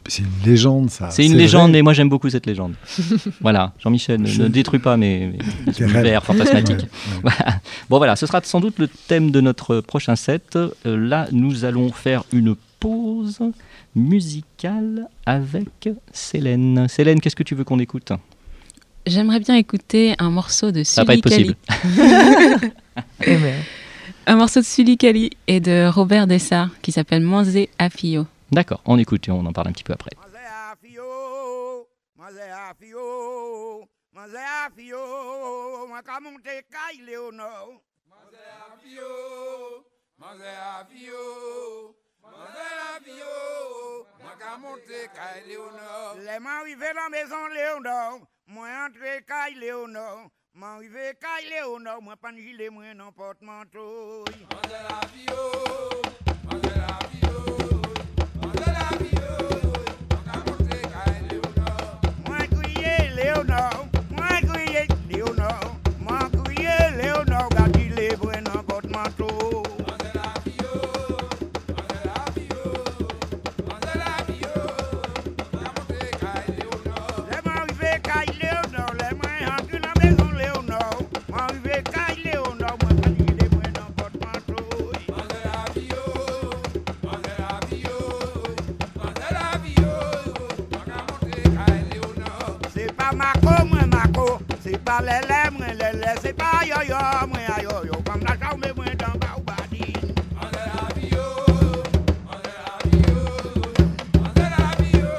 c'est- 0.07 0.19
une 0.23 0.25
légende, 0.51 0.89
ça. 0.89 1.11
C'est 1.11 1.23
une 1.25 1.33
vrai. 1.33 1.41
légende, 1.41 1.75
et 1.75 1.81
moi 1.83 1.93
j'aime 1.93 2.09
beaucoup 2.09 2.27
cette 2.29 2.47
légende. 2.47 2.73
voilà, 3.41 3.73
Jean-Michel, 3.79 4.21
ne, 4.21 4.25
Je- 4.25 4.41
ne 4.41 4.47
détruis 4.47 4.79
pas 4.79 4.97
mes, 4.97 5.27
mes 5.27 5.37
univers 5.79 6.23
fantasmatiques. 6.25 6.77
Ouais, 6.77 6.83
ouais. 6.83 7.19
Voilà. 7.37 7.59
Bon 7.89 7.97
voilà, 7.97 8.15
ce 8.15 8.25
sera 8.25 8.41
sans 8.43 8.59
doute 8.59 8.79
le 8.79 8.87
thème 8.87 9.29
de 9.29 9.41
notre 9.41 9.79
prochain 9.81 10.15
set. 10.15 10.55
Euh, 10.55 10.69
là, 10.85 11.27
nous 11.31 11.63
allons 11.63 11.91
faire 11.91 12.23
une 12.33 12.55
pause 12.79 13.39
musicale 13.95 15.07
avec 15.27 15.89
Célène. 16.11 16.87
Célène, 16.89 17.19
qu'est-ce 17.21 17.35
que 17.35 17.43
tu 17.43 17.53
veux 17.55 17.63
qu'on 17.63 17.79
écoute? 17.79 18.11
J'aimerais 19.05 19.39
bien 19.39 19.55
écouter 19.55 20.15
un 20.17 20.29
morceau 20.29 20.71
de 20.71 20.83
Ça 20.83 21.03
va 21.03 21.15
pas 21.17 21.29
Sully 21.29 21.51
être 21.51 21.55
possible. 21.67 22.71
Un 24.25 24.37
morceau 24.37 24.61
de 24.61 24.65
Sully 24.65 24.97
Kali 24.97 25.31
et 25.47 25.59
de 25.59 25.89
Robert 25.93 26.27
Dessart 26.27 26.69
qui 26.81 26.93
s'appelle 26.93 27.21
Manzé 27.21 27.69
Afio. 27.77 28.25
D'accord, 28.51 28.81
on 28.85 28.97
écoute 28.97 29.27
et 29.27 29.31
on 29.31 29.45
en 29.45 29.51
parle 29.51 29.67
un 29.67 29.71
petit 29.73 29.83
peu 29.83 29.91
après. 29.93 30.11
Manze 30.15 30.35
afio, 30.71 31.87
manze 32.15 32.39
afio, 32.39 33.85
manze 34.13 34.37
afio, 34.65 35.87
makamunte 35.89 36.63
kai 36.71 36.99
leono. 37.05 37.81
Manze 38.07 38.39
Man 50.55 50.79
rive 50.81 51.15
kay 51.19 51.49
le 51.49 51.61
ou 51.65 51.79
nou, 51.81 52.01
mwen 52.05 52.17
pan 52.21 52.35
jile 52.37 52.67
mwen 52.69 52.97
nan 52.97 53.09
portmantou. 53.17 54.21
Mande 54.51 54.81
la 54.85 54.99
piyo, 55.09 55.45
mande 56.45 56.73
la 56.77 56.99
piyo, 57.09 57.39
mande 58.37 58.67
la 58.75 58.85
piyo, 58.99 59.31
mwen 60.11 60.21
ka 60.27 60.37
monte 60.45 60.77
kay 60.93 61.17
le 61.31 61.39
ou 61.41 61.51
nou. 61.57 62.13
Mwen 62.27 62.53
kouye 62.53 62.93
le 63.17 63.27
ou 63.39 63.43
nou, 63.49 63.89
mwen 64.13 64.45
kouye 64.51 64.85
le 65.09 65.23
ou 65.25 65.33
nou, 65.41 65.73
mwen 66.05 66.37
kouye 66.37 66.77
le 67.01 67.09
ou 67.17 67.25
nou, 67.33 67.49
gati 67.57 67.89
le 67.97 68.11
mwen 68.21 68.45
nan 68.51 68.61
portmantou. 68.69 69.62
Se 94.63 94.77
pa 94.77 95.01
lele 95.01 95.49
mwen 95.51 95.77
lele, 95.77 96.15
se 96.21 96.31
pa 96.33 96.61
yoyo 96.63 97.27
mwen 97.27 97.51
a 97.51 97.61
yoyo 97.61 98.01
Kam 98.05 98.21
la 98.21 98.37
jaume 98.37 98.71
mwen 98.75 98.97
dan 98.97 99.19
ba 99.19 99.35
ou 99.35 99.43
badi 99.43 99.93
An 100.39 100.51
de 100.55 100.63
la 100.71 100.87
biyo, 100.95 101.25
an 102.31 102.39
de 102.45 102.53
la 102.63 102.75
biyo 102.87 103.19
An 104.23 104.31
de 104.33 104.45
la 104.53 104.69
biyo, 104.79 105.09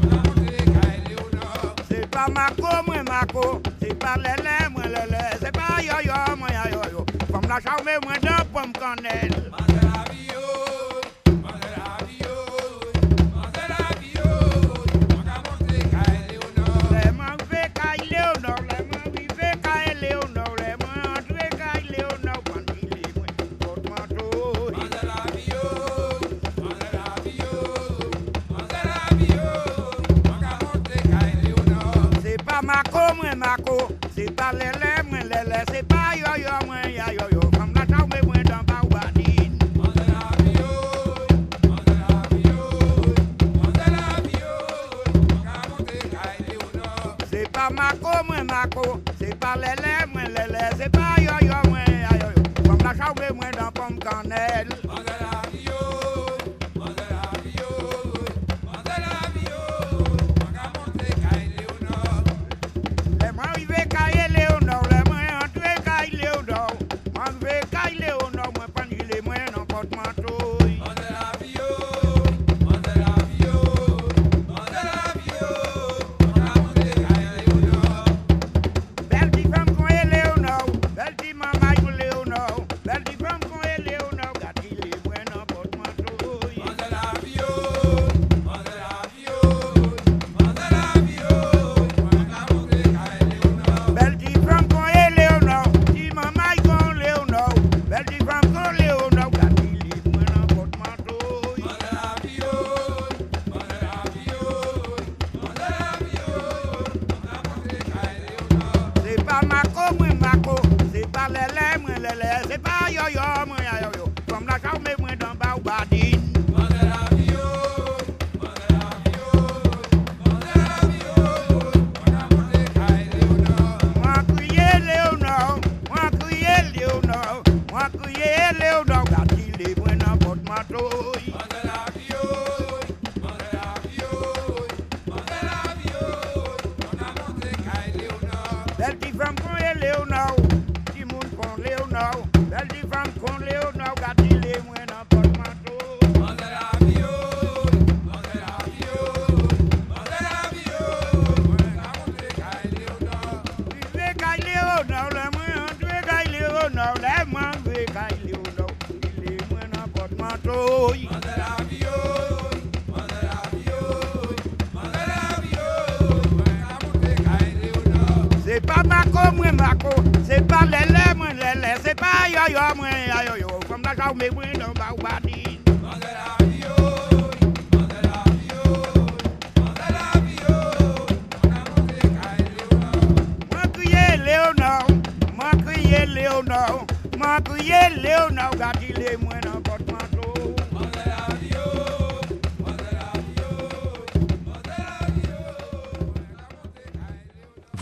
an 0.00 0.12
a 0.12 0.22
montre 0.24 0.64
ka 0.72 0.82
ele 0.96 1.14
ou 1.20 1.28
nan 1.36 1.84
Se 1.90 2.06
pa 2.06 2.24
mako 2.28 2.82
mwen 2.86 3.04
mako, 3.04 3.60
se 3.80 3.92
pa 3.94 4.16
lele 4.16 4.56
mwen 4.70 4.88
lele 4.96 5.22
Se 5.40 5.52
pa 5.52 5.82
yoyo 5.84 6.16
mwen 6.36 6.56
a 6.56 6.64
yoyo 6.72 7.04
Kam 7.32 7.44
la 7.48 7.60
jaume 7.60 7.98
mwen 8.06 8.20
dan 8.22 8.46
pom 8.52 8.72
kanel 8.72 9.53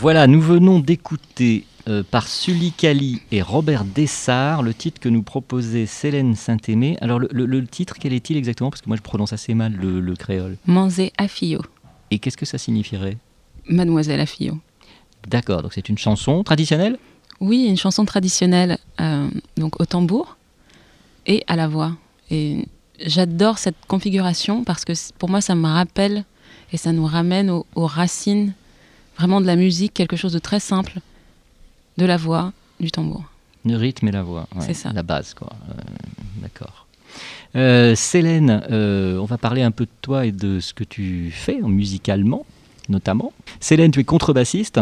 Voilà, 0.03 0.27
nous 0.27 0.41
venons 0.41 0.81
d'écouter 0.81 1.63
euh, 1.87 2.03
par 2.03 2.27
Sully 2.27 2.73
Kali 2.73 3.21
et 3.31 3.41
Robert 3.41 3.85
Dessart 3.85 4.61
le 4.61 4.73
titre 4.73 4.99
que 4.99 5.07
nous 5.07 5.23
proposait 5.23 5.85
Célène 5.85 6.35
Saint-Aimé. 6.35 6.97
Alors 6.99 7.19
le, 7.19 7.29
le- 7.31 7.45
le 7.45 7.65
titre, 7.65 7.95
quel 7.97 8.11
est-il 8.11 8.35
exactement? 8.35 8.69
Parce 8.69 8.81
que 8.81 8.89
moi 8.89 8.97
je 8.97 9.01
prononce 9.01 9.31
assez 9.31 9.53
mal 9.53 9.71
le, 9.73 10.01
le 10.01 10.13
créole. 10.17 10.57
Manzé 10.65 11.13
Afio, 11.17 11.61
Et 12.11 12.19
qu'est-ce 12.19 12.35
que 12.35 12.45
ça 12.45 12.57
signifierait? 12.57 13.15
Mademoiselle 13.69 14.19
Afio. 14.19 14.57
D'accord, 15.29 15.61
donc 15.61 15.71
c'est 15.73 15.87
une 15.87 15.97
chanson 15.97 16.43
traditionnelle? 16.43 16.97
Oui, 17.39 17.63
une 17.69 17.77
chanson 17.77 18.03
traditionnelle, 18.03 18.79
euh, 18.99 19.29
donc 19.55 19.79
au 19.79 19.85
tambour 19.85 20.35
et 21.27 21.45
à 21.47 21.55
la 21.55 21.69
voix. 21.69 21.93
Et 22.29 22.65
j'adore 22.99 23.57
cette 23.57 23.77
configuration 23.87 24.65
parce 24.65 24.83
que 24.83 24.91
pour 25.17 25.29
moi, 25.29 25.39
ça 25.39 25.55
me 25.55 25.65
rappelle 25.65 26.25
et 26.73 26.77
ça 26.77 26.91
nous 26.91 27.05
ramène 27.05 27.49
aux, 27.49 27.65
aux 27.75 27.87
racines 27.87 28.51
vraiment 29.17 29.41
de 29.41 29.45
la 29.45 29.55
musique, 29.55 29.93
quelque 29.93 30.15
chose 30.15 30.33
de 30.33 30.39
très 30.39 30.59
simple, 30.59 30.99
de 31.97 32.05
la 32.05 32.17
voix, 32.17 32.53
du 32.79 32.91
tambour. 32.91 33.23
Le 33.65 33.77
rythme 33.77 34.07
et 34.07 34.11
la 34.11 34.23
voix. 34.23 34.47
ouais, 34.55 34.61
C'est 34.65 34.73
ça. 34.73 34.91
La 34.93 35.03
base, 35.03 35.33
quoi. 35.33 35.49
Euh, 35.69 35.73
D'accord. 36.41 36.87
Euh, 37.55 37.95
Célène, 37.95 38.63
euh, 38.71 39.17
on 39.19 39.25
va 39.25 39.37
parler 39.37 39.61
un 39.61 39.71
peu 39.71 39.85
de 39.85 39.91
toi 40.01 40.25
et 40.25 40.31
de 40.31 40.59
ce 40.59 40.73
que 40.73 40.83
tu 40.83 41.31
fais 41.31 41.59
musicalement, 41.61 42.45
notamment. 42.89 43.31
Célène, 43.59 43.91
tu 43.91 43.99
es 43.99 44.03
contrebassiste. 44.03 44.79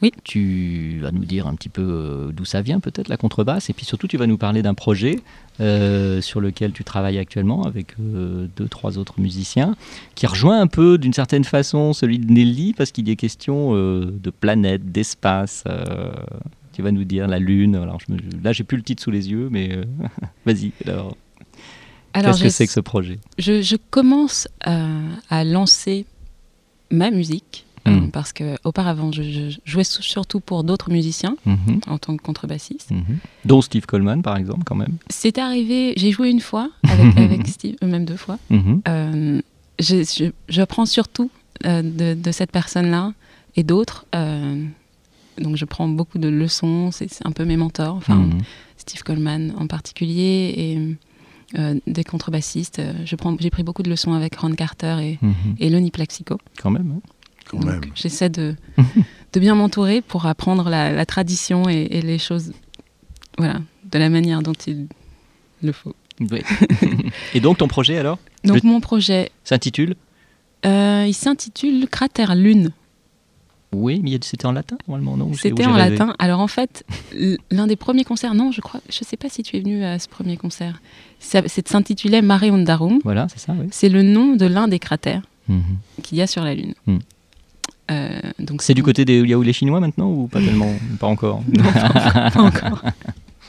Oui. 0.00 0.12
Tu 0.22 1.00
vas 1.02 1.10
nous 1.10 1.24
dire 1.24 1.46
un 1.48 1.54
petit 1.56 1.68
peu 1.68 1.82
euh, 1.82 2.30
d'où 2.32 2.44
ça 2.44 2.62
vient, 2.62 2.78
peut-être, 2.78 3.08
la 3.08 3.16
contrebasse. 3.16 3.68
Et 3.68 3.72
puis 3.72 3.84
surtout, 3.84 4.06
tu 4.06 4.16
vas 4.16 4.28
nous 4.28 4.38
parler 4.38 4.62
d'un 4.62 4.74
projet 4.74 5.18
euh, 5.60 6.20
sur 6.20 6.40
lequel 6.40 6.70
tu 6.72 6.84
travailles 6.84 7.18
actuellement 7.18 7.64
avec 7.64 7.94
euh, 7.98 8.46
deux, 8.56 8.68
trois 8.68 8.96
autres 8.98 9.20
musiciens, 9.20 9.74
qui 10.14 10.26
rejoint 10.28 10.60
un 10.60 10.68
peu, 10.68 10.98
d'une 10.98 11.12
certaine 11.12 11.42
façon, 11.42 11.92
celui 11.92 12.20
de 12.20 12.30
Nelly, 12.32 12.74
parce 12.74 12.92
qu'il 12.92 13.08
y 13.08 13.10
est 13.10 13.16
question 13.16 13.74
euh, 13.74 14.04
de 14.22 14.30
planète, 14.30 14.92
d'espace. 14.92 15.64
tu 16.72 16.82
vas 16.82 16.92
nous 16.92 17.02
dire 17.04 17.26
la 17.26 17.40
Lune. 17.40 17.74
Alors, 17.74 17.98
je 18.06 18.12
me- 18.12 18.18
là, 18.44 18.52
j'ai 18.52 18.62
plus 18.62 18.76
le 18.76 18.84
titre 18.84 19.02
sous 19.02 19.10
les 19.10 19.30
yeux, 19.30 19.48
mais 19.50 19.80
vas-y. 20.46 20.70
Alors, 20.86 21.16
Alors, 22.12 22.32
qu'est-ce 22.32 22.42
que 22.44 22.48
c'est 22.50 22.66
que 22.68 22.72
ce 22.72 22.78
projet? 22.80 23.18
Je, 23.36 23.62
je 23.62 23.74
commence 23.90 24.46
à 24.64 25.42
lancer 25.42 26.06
ma 26.92 27.10
musique 27.10 27.64
euh, 27.88 28.00
Mm. 28.06 28.10
parce 28.10 28.32
que 28.32 28.56
auparavant, 28.64 29.10
je, 29.12 29.22
je 29.22 29.58
jouais 29.64 29.84
surtout 29.84 30.40
pour 30.40 30.64
d'autres 30.64 30.90
musiciens 30.90 31.36
Mhm, 31.46 31.80
en 31.86 31.98
tant 31.98 32.16
que 32.16 32.22
contrebassiste. 32.22 32.90
mhm. 32.90 33.18
Dont 33.44 33.60
Steve 33.62 33.86
Coleman, 33.86 34.22
par 34.22 34.36
exemple, 34.36 34.62
quand 34.64 34.74
même. 34.76 34.96
C'est 35.10 35.38
arrivé, 35.38 35.94
j'ai 35.96 36.10
joué 36.12 36.30
une 36.30 36.40
fois 36.40 36.70
avec, 36.88 37.16
avec 37.18 37.46
Steve, 37.48 37.76
euh, 37.82 37.86
même 37.86 38.04
deux 38.04 38.16
fois. 38.16 38.38
Mhm. 38.50 38.82
Euh, 38.88 39.40
je, 39.80 40.30
j'apprends 40.48 40.86
surtout 40.86 41.30
euh, 41.66 41.82
de, 41.82 42.14
de 42.20 42.32
cette 42.32 42.50
personne-là 42.52 43.12
et 43.56 43.62
d'autres. 43.62 44.06
euh, 44.14 44.64
donc 45.40 45.56
je 45.56 45.64
prends 45.64 45.86
beaucoup 45.86 46.18
de 46.18 46.28
leçons, 46.28 46.90
c'est, 46.90 47.08
c'est 47.12 47.24
un 47.26 47.30
peu 47.32 47.44
mes 47.44 47.56
mentors, 47.56 47.94
enfin. 47.94 48.28
Steve 48.76 49.02
Coleman 49.02 49.52
en 49.58 49.66
particulier 49.66 50.54
et 50.56 51.58
euh, 51.58 51.74
des 51.86 52.04
contrebassistes. 52.04 52.80
Je 53.04 53.16
prends, 53.16 53.36
j'ai 53.38 53.50
pris 53.50 53.62
beaucoup 53.62 53.82
de 53.82 53.90
leçons 53.90 54.12
avec 54.14 54.36
Ron 54.36 54.52
Carter 54.52 54.96
et, 55.00 55.18
Mhm. 55.20 55.56
et 55.58 55.68
Lonnie 55.70 55.90
Plaxico. 55.90 56.38
Quand 56.62 56.70
même. 56.70 56.94
hein. 56.96 57.00
Quand 57.48 57.58
Donc, 57.58 57.66
même. 57.70 57.80
J'essaie 57.94 58.28
de, 58.28 58.54
de 59.32 59.40
bien 59.40 59.54
m'entourer 59.54 60.00
pour 60.02 60.26
apprendre 60.26 60.68
la, 60.68 60.92
la 60.92 61.06
tradition 61.06 61.68
et, 61.68 61.88
et 61.90 62.02
les 62.02 62.18
choses 62.18 62.52
voilà, 63.38 63.60
de 63.90 63.98
la 63.98 64.08
manière 64.10 64.42
dont 64.42 64.52
il 64.66 64.86
le 65.62 65.72
faut. 65.72 65.94
Oui. 66.20 66.40
et 67.34 67.40
donc, 67.40 67.58
ton 67.58 67.68
projet, 67.68 67.96
alors? 67.98 68.18
Donc 68.44 68.62
Le- 68.62 68.68
mon 68.68 68.80
projet, 68.80 69.30
S'intitule? 69.44 69.94
Euh, 70.66 71.04
il 71.06 71.14
s'intitule 71.14 71.86
Cratère 71.88 72.34
Lune. 72.34 72.70
Oui, 73.72 74.00
mais 74.02 74.18
c'était 74.22 74.46
en 74.46 74.52
latin, 74.52 74.78
normalement, 74.88 75.16
non? 75.16 75.32
C'était 75.34 75.66
en 75.66 75.74
rêvé 75.74 75.90
latin. 75.90 76.14
Alors 76.18 76.40
en 76.40 76.46
fait, 76.48 76.84
l'un 77.50 77.66
des 77.66 77.76
premiers 77.76 78.02
concerts, 78.04 78.34
non, 78.34 78.50
je 78.50 78.60
crois, 78.62 78.80
je 78.90 79.04
sais 79.04 79.16
pas 79.18 79.28
si 79.28 79.42
tu 79.42 79.56
es 79.56 79.60
venu 79.60 79.84
à 79.84 79.98
ce 79.98 80.08
premier 80.08 80.36
concert. 80.38 80.80
C'est 81.18 81.68
s'intitulait 81.68 82.22
Mare 82.22 82.44
Undarum. 82.44 82.98
Voilà, 83.04 83.28
c'est 83.28 83.38
ça, 83.38 83.52
oui. 83.58 83.66
C'est 83.70 83.90
le 83.90 84.02
nom 84.02 84.36
de 84.36 84.46
l'un 84.46 84.68
des 84.68 84.78
cratères 84.78 85.22
Mhm. 85.48 85.62
qu'il 86.02 86.18
y 86.18 86.22
a 86.22 86.26
sur 86.26 86.42
la 86.44 86.54
Lune. 86.54 86.74
Hmm. 86.86 86.98
Euh, 87.90 88.20
donc 88.38 88.60
C'est 88.62 88.74
du 88.74 88.82
côté 88.82 89.04
des 89.04 89.20
Yahoo 89.20 89.42
les 89.42 89.52
Chinois 89.54 89.80
maintenant 89.80 90.10
ou 90.10 90.26
pas 90.28 90.40
tellement 90.40 90.72
Pas 91.00 91.06
encore. 91.06 91.42
Non, 91.56 91.64
pas 91.72 92.30
encore. 92.42 92.82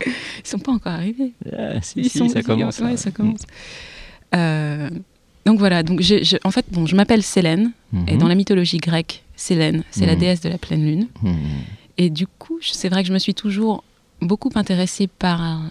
Ils 0.05 0.47
sont 0.47 0.59
pas 0.59 0.72
encore 0.72 0.93
arrivés. 0.93 1.34
Ah, 1.51 1.82
si, 1.82 1.99
Ils 1.99 2.09
si, 2.09 2.20
sont- 2.20 2.30
ça 2.30 2.41
commence. 2.41 2.80
ouais, 2.80 2.95
ça 2.95 3.11
commence. 3.11 3.41
Euh, 4.36 4.89
donc 5.45 5.59
voilà. 5.59 5.84
Donc 5.84 6.01
je- 6.01 6.38
en 6.43 6.51
fait, 6.51 6.65
bon, 6.72 6.86
je 6.86 6.95
m'appelle 6.95 7.24
Célène 7.24 7.72
Mhm. 7.91 8.05
et 8.07 8.17
dans 8.17 8.28
la 8.28 8.36
mythologie 8.36 8.78
grecque, 8.78 9.24
Célène, 9.36 9.84
c'est 9.91 10.05
la 10.05 10.13
Mhm. 10.13 10.20
déesse 10.20 10.41
de 10.41 10.49
la 10.49 10.57
pleine 10.57 10.86
lune. 10.86 11.07
Hmm. 11.22 11.34
Et 11.97 12.09
du 12.09 12.28
coup, 12.28 12.59
c'est 12.61 12.88
vrai 12.89 13.01
que 13.03 13.07
je 13.09 13.13
me 13.13 13.20
suis 13.20 13.34
toujours 13.34 13.84
beaucoup 14.22 14.51
intéressée 14.55 15.07
par 15.07 15.61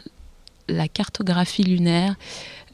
la 0.69 0.89
cartographie 0.89 1.63
lunaire 1.65 2.17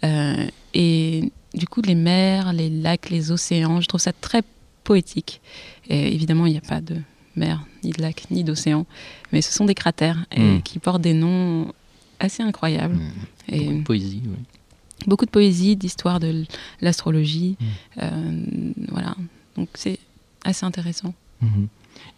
euh, 0.05 0.45
et 0.73 1.31
du 1.55 1.67
coup 1.69 1.81
les 1.83 1.95
mers, 1.95 2.53
les 2.53 2.69
lacs, 2.69 3.11
les 3.11 3.31
océans. 3.31 3.81
Je 3.81 3.87
trouve 3.87 4.01
ça 4.01 4.13
très 4.13 4.43
poétique. 4.85 5.41
Et 5.89 6.15
évidemment, 6.15 6.47
il 6.47 6.53
n'y 6.53 6.59
a 6.59 6.63
pas 6.63 6.81
de 6.81 6.97
mer, 7.37 7.65
ni 7.83 7.91
de 7.91 8.01
lac, 8.01 8.27
ni 8.31 8.45
d'océan, 8.45 8.87
mais 9.33 9.43
ce 9.43 9.53
sont 9.53 9.65
des 9.65 9.75
cratères 9.75 10.25
et 10.31 10.41
Mm. 10.41 10.63
qui 10.63 10.79
portent 10.79 11.03
des 11.03 11.15
noms 11.15 11.73
assez 12.21 12.43
incroyables. 12.43 12.95
Hmm. 12.95 13.53
Et 13.53 13.59
Beaucoup 13.65 13.79
de 13.79 13.83
poésie, 13.85 14.23
oui. 14.25 14.37
beaucoup 15.09 15.27
de 15.27 15.31
poésie, 15.31 15.75
d'histoire 15.77 16.21
de 16.21 16.45
l'astrologie. 16.81 17.57
Mm. 17.59 17.65
Euh, 18.03 18.73
voilà, 18.91 19.17
donc 19.57 19.69
c'est 19.75 19.99
assez 20.45 20.65
intéressant. 20.65 21.13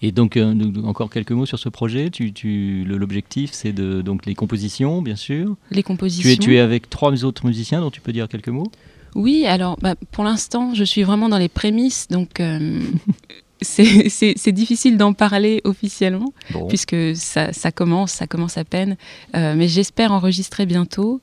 Et 0.02 0.12
donc, 0.12 0.36
euh, 0.36 0.52
donc, 0.54 0.84
encore 0.84 1.10
quelques 1.10 1.32
mots 1.32 1.46
sur 1.46 1.58
ce 1.58 1.68
projet. 1.68 2.10
Tu, 2.10 2.32
tu, 2.32 2.84
L'objectif, 2.86 3.50
c'est 3.52 3.72
de, 3.72 4.02
donc 4.02 4.26
les 4.26 4.34
compositions, 4.34 5.00
bien 5.02 5.16
sûr. 5.16 5.56
Les 5.70 5.78
Tu 5.78 5.82
compositions. 5.84 6.30
es, 6.30 6.36
tu 6.36 6.54
es 6.56 6.60
avec 6.60 6.88
trois 6.90 7.24
autres 7.24 7.46
musiciens 7.46 7.80
dont 7.80 7.90
tu 7.90 8.00
peux 8.00 8.12
dire 8.12 8.28
quelques 8.28 8.48
mots? 8.48 8.70
Oui, 9.16 9.46
alors 9.46 9.76
bah, 9.80 9.94
pour 10.12 10.22
l'instant, 10.24 10.74
je 10.74 10.84
suis 10.84 11.02
vraiment 11.02 11.28
dans 11.28 11.38
les 11.38 11.48
prémices, 11.48 12.06
donc 12.08 12.38
euh, 12.40 12.80
c'est 13.62 14.52
difficile 14.52 14.96
d'en 14.96 15.12
parler 15.12 15.60
officiellement, 15.64 16.32
Bon. 16.52 16.68
puisque 16.68 16.96
ça, 17.16 17.52
ça 17.52 17.72
commence, 17.72 18.12
ça 18.12 18.26
commence 18.26 18.56
à 18.58 18.64
peine. 18.64 18.96
Euh, 19.34 19.54
mais 19.56 19.68
j'espère 19.68 20.12
enregistrer 20.12 20.66
bientôt. 20.66 21.20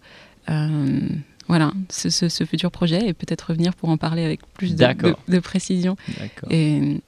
euh, 0.50 1.00
voilà, 1.50 1.72
ce, 1.90 2.10
ce- 2.10 2.30
ce 2.30 2.46
futur 2.46 2.72
projet 2.72 3.06
et 3.08 3.14
peut-être 3.14 3.42
revenir 3.50 3.76
pour 3.76 3.90
en 3.90 3.98
parler 3.98 4.24
avec 4.24 4.40
plus 4.54 4.76
de, 4.76 4.86
de- 4.94 5.16
de 5.28 5.40
précision. 5.40 5.96
D'accord. 6.20 6.50
Et 6.52 7.02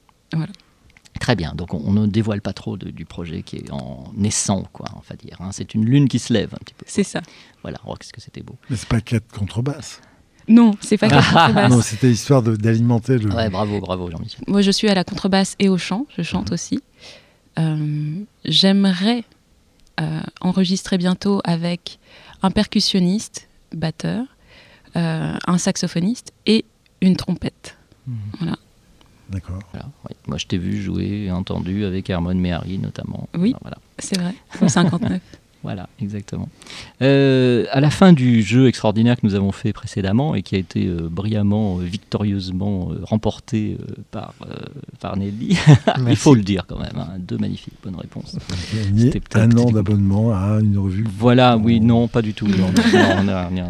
Très 1.21 1.35
bien. 1.37 1.53
Donc, 1.55 1.73
on, 1.73 1.81
on 1.85 1.93
ne 1.93 2.05
dévoile 2.07 2.41
pas 2.41 2.51
trop 2.51 2.75
de- 2.75 2.89
du 2.91 3.05
projet 3.05 3.41
qui 3.41 3.55
est 3.55 3.71
en 3.71 4.03
naissant, 4.17 4.63
quoi, 4.73 4.87
on 4.97 4.99
va 5.09 5.15
dire. 5.15 5.37
hein. 5.39 5.49
C'est 5.53 5.73
une 5.73 5.85
lune 5.85 6.09
qui 6.09 6.19
se 6.19 6.33
lève 6.33 6.53
un 6.53 6.57
petit 6.57 6.73
peu. 6.73 6.83
c'est 6.87 7.05
ça. 7.05 7.21
Voilà. 7.63 7.77
Oh, 7.87 7.95
qu'est-ce 7.95 8.11
que 8.11 8.19
c'était 8.21 8.41
beau. 8.43 8.57
Mais 8.69 8.75
c'est 8.75 8.89
pas 8.89 8.99
quatre 9.01 9.27
contrebasses. 9.31 10.01
Non, 10.47 10.75
c'est 10.81 10.97
pas 10.97 11.07
que 11.09 11.15
la 11.15 11.21
contrebasse. 11.21 11.71
Non, 11.71 11.81
c'était 11.81 12.09
histoire 12.09 12.41
d'alimenter 12.41 13.17
le. 13.17 13.33
Ouais, 13.33 13.49
bravo, 13.49 13.79
bravo, 13.79 14.09
Jean-Michel. 14.11 14.41
Moi, 14.47 14.61
je 14.61 14.71
suis 14.71 14.87
à 14.87 14.93
la 14.93 15.03
contrebasse 15.03 15.55
et 15.59 15.69
au 15.69 15.77
chant. 15.77 16.05
Je 16.17 16.23
chante 16.23 16.51
aussi. 16.51 16.81
Euh, 17.57 18.15
J'aimerais 18.43 19.23
euh, 19.99 20.19
enregistrer 20.41 20.97
bientôt 20.97 21.41
avec 21.43 21.99
un 22.43 22.51
percussionniste, 22.51 23.47
batteur, 23.73 24.25
euh, 24.95 25.33
un 25.47 25.57
saxophoniste 25.57 26.33
et 26.45 26.65
une 27.01 27.15
trompette. 27.15 27.77
D'accord. 29.29 29.59
Voilà, 29.71 29.87
ouais. 30.07 30.15
Moi, 30.27 30.37
je 30.37 30.45
t'ai 30.45 30.57
vu 30.57 30.81
jouer 30.81 31.25
et 31.25 31.31
entendu 31.31 31.85
avec 31.85 32.09
Hermone 32.09 32.39
Méhari, 32.39 32.77
notamment. 32.77 33.27
Oui. 33.35 33.55
Voilà. 33.61 33.77
C'est 33.97 34.19
vrai, 34.19 34.35
au 34.61 34.67
59. 34.67 35.19
Voilà, 35.65 35.89
exactement. 35.99 36.47
Euh, 37.01 37.65
à 37.71 37.79
la 37.79 37.89
fin 37.89 38.13
du 38.13 38.43
jeu 38.43 38.67
extraordinaire 38.67 39.15
que 39.15 39.25
nous 39.25 39.33
avons 39.33 39.51
fait 39.51 39.73
précédemment 39.73 40.35
et 40.35 40.43
qui 40.43 40.53
a 40.53 40.59
été 40.59 40.85
euh, 40.85 41.09
brillamment, 41.09 41.79
euh, 41.79 41.83
victorieusement 41.83 42.91
euh, 42.91 42.99
remporté 43.01 43.79
par, 44.11 44.35
par 44.99 45.17
Nelly, 45.17 45.57
il 46.07 46.15
faut 46.15 46.35
le 46.35 46.43
dire 46.43 46.67
quand 46.67 46.77
même, 46.77 46.95
hein, 46.95 47.13
deux 47.17 47.39
magnifiques 47.39 47.73
bonnes 47.83 47.95
réponses. 47.95 48.37
C'était 48.95 49.39
un 49.39 49.57
an 49.57 49.71
d'abonnement 49.71 50.31
à 50.35 50.59
une 50.61 50.77
revue. 50.77 51.07
Voilà, 51.17 51.57
oui, 51.57 51.79
non, 51.79 52.07
pas 52.07 52.21
du 52.21 52.35
tout. 52.35 52.45
Non, 52.45 52.71
non, 52.93 53.23
non, 53.23 53.23
non, 53.23 53.49
non, 53.51 53.67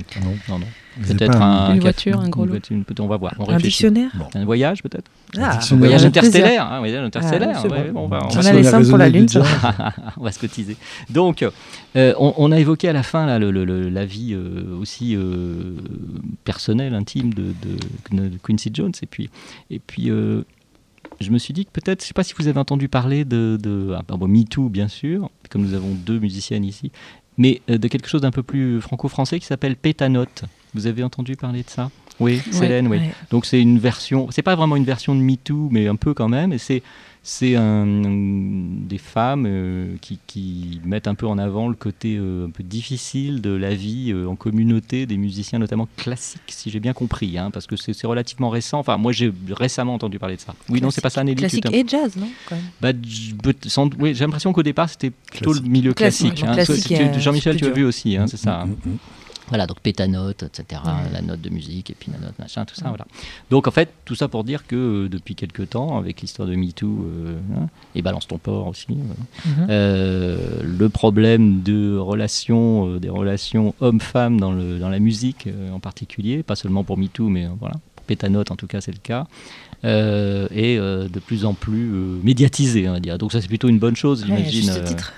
non, 0.50 0.60
Non. 0.60 0.66
Peut-être 1.02 1.41
un, 1.41 1.74
Une 1.74 1.80
voiture, 1.82 2.20
un 2.20 2.30
gros 2.30 2.46
lot. 2.46 2.58
on 3.00 3.08
va 3.08 3.18
voir, 3.18 3.34
on 3.39 3.43
Un 3.43 3.56
réfléchit. 3.56 3.68
dictionnaire 3.89 4.12
Un 4.34 4.46
voyage 4.46 4.82
peut-être 4.82 5.12
Ah, 5.38 5.60
Un 5.72 5.76
voyage 5.76 6.06
interstellaire, 6.06 6.66
hein, 6.66 6.76
un 6.78 6.80
voyage 6.80 7.04
interstellaire. 7.04 7.60
c'est 7.62 7.70
ouais, 7.70 7.91
bon. 7.91 8.06
on 8.06 8.08
va- 8.08 8.20
on 8.24 8.28
On 8.28 8.30
va 8.30 8.39
a 8.39 8.43
se- 8.43 8.56
les 8.56 8.64
sommes 8.64 8.88
pour 8.88 8.98
la 8.98 9.10
Lune, 9.10 9.28
on 10.18 10.24
va 10.24 10.32
se 10.32 10.39
cotiser. 10.39 10.78
Donc, 11.10 11.43
euh, 11.96 12.14
on, 12.18 12.34
on 12.38 12.52
a 12.52 12.60
évoqué 12.60 12.88
à 12.88 12.93
la 12.93 13.04
fin 13.04 13.26
là, 13.26 13.39
le- 13.39 13.52
le- 13.52 13.66
le- 13.66 13.89
la 13.89 14.06
vie 14.06 14.34
euh, 14.34 14.78
aussi 14.80 15.16
euh, 15.16 15.76
personnelle, 16.43 16.93
intime 16.93 17.34
de, 17.34 17.54
de- 18.12 18.30
de 18.30 18.38
Quincy 18.41 18.72
Jones. 18.74 18.93
Et 19.02 19.06
puis, 19.06 19.30
et 19.70 19.80
puis 19.80 20.10
euh, 20.10 20.43
je 21.20 21.30
me 21.32 21.38
suis 21.38 21.54
dit 21.54 21.66
que 21.66 21.72
peut-être, 21.72 22.02
je 22.02 22.06
ne 22.06 22.08
sais 22.08 22.14
pas 22.14 22.24
si 22.24 22.34
vous 22.38 22.48
avez 22.48 22.60
entendu 22.60 22.88
parler 22.88 23.26
de, 23.26 23.58
de 23.62 23.93
ah, 23.98 24.02
bon, 24.08 24.28
Me 24.28 24.43
Too, 24.43 24.70
bien 24.70 24.88
sûr, 24.88 25.30
comme 25.50 25.64
nous 25.64 25.74
avons 25.74 25.93
deux 25.93 26.20
musiciennes 26.20 26.64
ici, 26.66 26.91
mais 27.38 27.62
euh, 27.70 27.78
de 27.78 27.88
quelque 27.88 28.08
chose 28.08 28.22
d'un 28.22 28.32
peu 28.32 28.43
plus 28.43 28.80
franco-français 28.82 29.39
qui 29.39 29.46
s'appelle 29.46 29.76
Pétanote. 29.76 30.43
Vous 30.76 30.86
avez 30.88 31.03
entendu 31.03 31.36
parler 31.36 31.63
de 31.63 31.69
ça 31.69 31.89
Oui, 32.19 32.41
Célène, 32.51 32.88
oui. 32.88 32.97
Ouais. 32.97 33.11
Donc 33.32 33.45
c'est 33.45 33.59
une 33.61 33.80
version, 33.80 34.28
c'est 34.30 34.41
pas 34.43 34.55
vraiment 34.55 34.76
une 34.76 34.84
version 34.86 35.15
de 35.15 35.21
MeToo, 35.21 35.69
mais 35.71 35.88
un 35.88 35.95
peu 35.95 36.13
quand 36.13 36.30
même. 36.30 36.53
Et 36.53 36.57
c'est 36.59 36.84
c'est 37.28 37.55
un, 37.55 37.88
des 37.88 38.99
femmes 38.99 39.45
euh, 39.47 39.95
qui, 39.99 40.19
qui 40.28 40.80
mettent 40.86 41.07
un 41.07 41.15
peu 41.15 41.26
en 41.26 41.39
avant 41.39 41.67
le 41.69 41.73
côté 41.73 42.17
euh, 42.19 42.45
un 42.45 42.51
peu 42.51 42.61
difficile 42.61 43.41
de 43.41 43.49
la 43.49 43.73
vie 43.73 44.11
euh, 44.11 44.28
en 44.28 44.36
communauté 44.36 45.07
des 45.07 45.17
musiciens, 45.17 45.57
notamment 45.57 45.88
classiques, 45.97 46.41
si 46.49 46.69
j'ai 46.69 46.80
bien 46.80 46.93
compris, 46.93 47.39
hein, 47.39 47.49
parce 47.51 47.65
que 47.65 47.76
c'est 47.78 48.05
relativement 48.05 48.51
récent. 48.51 48.78
Enfin, 48.78 48.97
moi 48.97 49.11
j'ai 49.11 49.34
récemment 49.49 49.95
entendu 49.95 50.19
parler 50.19 50.36
de 50.36 50.41
ça. 50.41 50.53
Oui, 50.69 50.82
non, 50.82 50.91
c'est 50.91 51.01
pas 51.01 51.09
ça, 51.09 51.23
Nelly. 51.23 51.38
Classique 51.38 51.65
et 51.73 51.84
jazz, 51.88 52.15
non 52.15 52.30
quand 52.47 52.55
même 52.57 52.65
bah, 52.80 52.91
sans- 53.65 53.89
oui, 53.97 54.13
j'ai 54.13 54.23
l'impression 54.23 54.53
qu'au 54.53 54.61
départ 54.61 54.88
c'était 54.88 55.09
plutôt 55.09 55.45
Classique. 55.51 55.63
le 55.63 55.69
milieu 55.71 55.93
Classique, 55.95 56.36
classique. 56.36 56.45
hein. 56.47 56.53
classique, 56.53 57.19
Jean-Michel, 57.21 57.57
tu 57.57 57.65
as 57.65 57.71
vu 57.71 57.86
aussi, 57.86 58.17
hein, 58.17 58.28
c'est 58.28 58.38
ça. 58.38 58.61
hein. 58.61 58.65
Mm, 58.67 58.69
mm, 58.89 58.93
mm. 58.93 58.97
Voilà, 59.50 59.68
donc 59.68 59.80
pétanote, 59.80 60.41
etc., 60.41 60.82
la 61.14 61.22
note 61.22 61.39
de 61.39 61.50
musique, 61.52 61.91
et 61.91 61.96
puis 61.98 62.12
la 62.12 62.18
note 62.18 62.38
machin, 62.39 62.66
tout 62.66 62.74
ça, 62.74 62.88
voilà. 62.89 63.06
Donc 63.52 63.68
en 63.68 63.72
fait, 63.72 63.89
tout 64.04 64.16
ça 64.16 64.28
pour 64.28 64.43
dire 64.43 64.66
que 64.66 64.76
euh, 65.06 65.08
depuis 65.10 65.36
quelques 65.36 65.70
temps, 65.70 65.98
avec 66.00 66.22
l'histoire 66.22 66.48
de 66.48 66.56
MeToo, 66.56 66.88
euh, 67.06 67.38
hein, 67.56 67.68
et 67.93 68.02
Balance 68.02 68.28
ton 68.28 68.39
port 68.39 68.66
aussi, 68.68 68.88
voilà, 68.89 69.16
Mhm. 69.46 69.68
euh, 69.70 70.38
le 70.64 70.89
problème 70.89 71.62
de 71.62 71.96
relations, 71.96 72.89
euh, 72.96 73.00
des 73.00 73.10
relations 73.10 73.76
hommes-femmes 73.82 74.39
dans, 74.39 74.52
le- 74.52 74.80
dans 74.80 74.89
la 74.89 75.00
musique 75.00 75.46
euh, 75.46 75.72
en 75.72 75.80
particulier, 75.80 76.41
pas 76.41 76.56
seulement 76.56 76.84
pour 76.84 76.98
MeToo, 76.98 77.30
mais 77.30 77.46
euh, 77.46 77.50
voilà, 77.60 77.76
pour 77.96 78.06
pétanote 78.06 78.50
en 78.50 78.56
tout 78.56 78.68
cas 78.68 78.82
c'est 78.82 78.91
le 78.93 78.98
cas, 78.98 79.28
euh, 79.84 80.48
est 80.52 80.78
euh, 80.80 81.08
de 81.08 81.20
plus 81.20 81.46
en 81.46 81.54
plus 81.54 81.91
euh, 81.93 82.20
médiatisé, 82.24 82.89
on 82.89 82.93
va 82.93 83.00
dire. 83.00 83.18
Donc 83.20 83.32
ça 83.32 83.41
c'est 83.41 83.48
plutôt 83.48 83.70
une 83.70 83.80
bonne 83.80 83.96
chose, 83.96 84.22
Ouais, 84.22 84.28
j'imagine. 84.28 84.70
euh, 84.72 84.88
titre. 84.88 85.14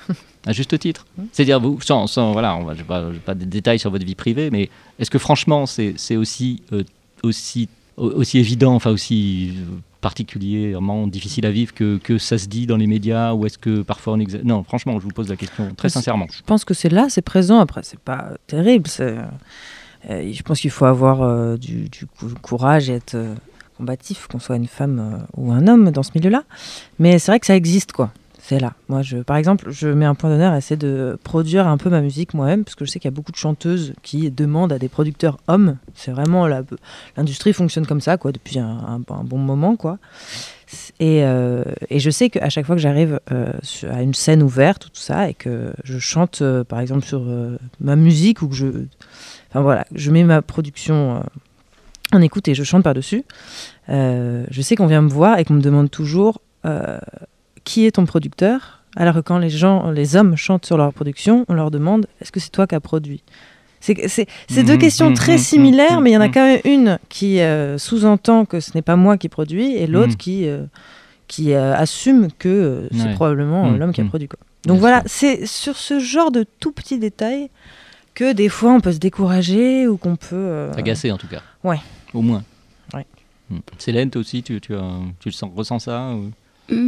À 0.47 0.53
juste 0.53 0.79
titre. 0.79 1.05
C'est-à-dire, 1.33 1.59
vous, 1.59 1.79
sans, 1.81 2.07
sans- 2.07 2.31
voilà, 2.31 2.55
on 2.55 2.63
va, 2.63 2.73
je 2.73 2.79
n'ai 2.79 2.85
pas, 2.85 3.11
j'ai 3.13 3.19
pas 3.19 3.35
de 3.35 3.45
détails 3.45 3.77
sur 3.79 3.91
votre 3.91 4.05
vie 4.05 4.15
privée, 4.15 4.49
mais 4.49 4.69
est-ce 4.97 5.11
que 5.11 5.19
franchement, 5.19 5.65
c'est, 5.65 5.95
aussi, 6.15 6.63
euh, 6.73 6.83
aussi, 7.23 7.67
au- 7.97 8.09
aussi 8.11 8.39
évident, 8.39 8.73
enfin 8.73 8.91
aussi 8.91 9.53
euh, 9.57 9.63
particulièrement 10.01 11.07
difficile 11.07 11.45
à 11.45 11.51
vivre 11.51 11.73
que, 11.73 11.97
que 11.97 12.17
ça 12.17 12.37
se 12.37 12.47
dit 12.47 12.65
dans 12.67 12.77
les 12.77 12.87
médias, 12.87 13.33
ou 13.33 13.45
est-ce 13.45 13.57
que 13.57 13.81
parfois 13.81 14.13
on 14.13 14.19
exagère 14.19 14.45
Non, 14.45 14.63
franchement, 14.63 14.99
je 14.99 15.03
vous 15.03 15.11
pose 15.11 15.29
la 15.29 15.35
question 15.35 15.73
très 15.75 15.89
sincèrement. 15.89 16.27
Je 16.31 16.41
pense 16.45 16.65
que 16.65 16.73
c'est 16.73 16.89
là, 16.89 17.07
c'est 17.09 17.21
présent. 17.21 17.59
Après, 17.59 17.81
c'est 17.83 17.99
pas 17.99 18.31
terrible. 18.47 18.89
euh, 18.99 19.21
je 20.09 20.41
pense 20.43 20.59
qu'il 20.61 20.69
faut 20.71 20.85
avoir 20.85 21.21
euh, 21.21 21.57
du, 21.57 21.89
du 21.89 22.05
cou- 22.05 22.33
courage 22.41 22.89
et 22.89 22.93
être 22.93 23.15
euh, 23.15 23.35
combatif, 23.77 24.27
qu'on 24.27 24.39
soit 24.39 24.55
une 24.55 24.67
femme 24.67 25.25
ou 25.35 25.51
un 25.51 25.67
homme 25.67 25.91
dans 25.91 26.03
ce 26.03 26.11
milieu-là. 26.15 26.43
Mais 26.99 27.19
c'est 27.19 27.31
vrai 27.31 27.39
que 27.39 27.45
ça 27.45 27.55
existe, 27.55 27.91
quoi. 27.91 28.11
C'est 28.47 28.61
là. 28.61 28.75
Moi, 28.87 29.01
je, 29.01 29.17
par 29.17 29.35
exemple, 29.35 29.71
je 29.71 29.89
mets 29.89 30.05
un 30.05 30.15
point 30.15 30.29
d'honneur 30.29 30.53
à 30.53 30.57
essayer 30.57 30.77
de 30.77 31.19
produire 31.25 31.67
un 31.67 31.75
peu 31.77 31.89
ma 31.89 31.99
musique 31.99 32.33
moi-même, 32.33 32.63
parce 32.63 32.75
que 32.75 32.85
je 32.85 32.91
sais 32.91 32.97
qu'il 32.97 33.09
y 33.09 33.13
a 33.13 33.15
beaucoup 33.15 33.33
de 33.33 33.37
chanteuses 33.37 33.93
qui 34.03 34.31
demandent 34.31 34.71
à 34.71 34.79
des 34.79 34.87
producteurs 34.87 35.37
hommes. 35.49 35.75
C'est 35.95 36.11
vraiment 36.11 36.47
l'industrie 37.17 37.51
fonctionne 37.51 37.85
comme 37.85 37.99
ça, 37.99 38.15
quoi, 38.15 38.31
depuis 38.31 38.57
un, 38.57 39.01
bon 39.25 39.37
moment, 39.37 39.75
quoi. 39.75 39.97
Et, 41.01 41.25
euh, 41.25 41.65
et 41.89 41.99
je 41.99 42.09
sais 42.09 42.29
qu'à 42.29 42.47
chaque 42.47 42.65
fois 42.65 42.75
que 42.75 42.81
j'arrive 42.81 43.19
euh, 43.33 43.51
à 43.91 44.01
une 44.01 44.13
scène 44.13 44.41
ouverte 44.41 44.85
ou 44.85 44.89
tout 44.91 45.01
ça, 45.01 45.27
et 45.27 45.33
que 45.33 45.73
je 45.83 45.99
chante, 45.99 46.41
euh, 46.41 46.63
par 46.63 46.79
exemple, 46.79 47.05
sur 47.05 47.25
ma 47.81 47.97
musique, 47.97 48.41
ou 48.41 48.47
que 48.47 48.55
je. 48.55 48.67
Enfin 49.49 49.59
voilà, 49.59 49.85
je 49.93 50.09
mets 50.09 50.23
ma 50.23 50.41
production 50.41 51.21
en 52.13 52.21
écoute 52.21 52.47
et 52.47 52.55
je 52.55 52.63
chante 52.63 52.83
par-dessus, 52.83 53.25
euh, 53.89 54.45
je 54.49 54.61
sais 54.61 54.77
qu'on 54.77 54.87
vient 54.87 55.01
me 55.01 55.09
voir 55.09 55.37
et 55.37 55.43
qu'on 55.43 55.55
me 55.55 55.61
demande 55.61 55.91
toujours 55.91 56.39
qui 57.67 57.85
est 57.85 57.91
ton 57.91 58.05
producteur 58.05 58.81
Alors 58.95 59.13
que 59.15 59.19
quand 59.19 59.37
les 59.39 59.49
gens, 59.49 59.91
les 59.91 60.15
hommes 60.15 60.35
chantent 60.35 60.65
sur 60.65 60.77
leur 60.77 60.91
production, 60.93 61.45
on 61.49 61.53
leur 61.53 61.69
demande 61.71 62.07
est-ce 62.21 62.31
que 62.31 62.39
c'est 62.39 62.49
toi 62.49 62.65
qui 62.67 62.75
as 62.75 62.79
produit? 62.79 63.21
C'est 63.79 63.95
deux 64.63 64.73
Mhm, 64.73 64.77
questions 64.79 65.09
mhm, 65.09 65.15
très 65.15 65.33
mhm, 65.33 65.37
similaires, 65.51 66.01
mais 66.01 66.09
il 66.11 66.13
y 66.13 66.17
en 66.17 66.21
a 66.21 66.29
quand 66.29 66.45
même 66.45 66.61
une 66.65 66.97
qui 67.09 67.39
euh, 67.41 67.77
sous-entend 67.77 68.45
que 68.45 68.59
ce 68.59 68.71
n'est 68.73 68.81
pas 68.81 68.95
moi 68.95 69.17
qui 69.17 69.29
produis 69.29 69.75
et 69.75 69.85
l'autre 69.85 70.17
qui, 70.17 70.47
euh, 70.47 70.65
qui 71.27 71.53
euh, 71.53 71.75
assume 71.75 72.29
que 72.39 72.87
c'est 72.91 73.03
Ouais. 73.09 73.13
probablement 73.13 73.69
l'homme 73.71 73.93
qui 73.93 74.01
a 74.01 74.05
produit. 74.05 74.27
Quoi. 74.27 74.39
Bien 74.63 74.73
Donc 74.73 74.79
voilà, 74.79 75.03
c'est 75.05 75.45
sur 75.45 75.77
ce 75.77 75.99
genre 75.99 76.31
de 76.31 76.43
tout 76.59 76.71
petits 76.71 76.97
détails 76.99 77.49
que 78.15 78.33
des 78.33 78.49
fois 78.49 78.71
on 78.73 78.79
peut 78.81 78.93
se 78.93 78.97
décourager 78.97 79.87
ou 79.87 79.97
qu'on 79.97 80.15
peut. 80.15 80.69
Agacé 80.75 81.11
en 81.11 81.17
tout 81.17 81.27
cas. 81.27 81.41
Ouais. 81.63 81.79
Au 82.15 82.21
moins. 82.23 82.43
Ouais. 82.95 83.05
Célène, 83.77 84.09
toi 84.09 84.21
aussi, 84.21 84.41
tu, 84.41 84.59
tu, 84.59 84.73
tu 85.19 85.29
le 85.29 85.31
sens, 85.33 85.51
ressens 85.55 85.79
ça 85.79 86.09
ou- 86.15 86.31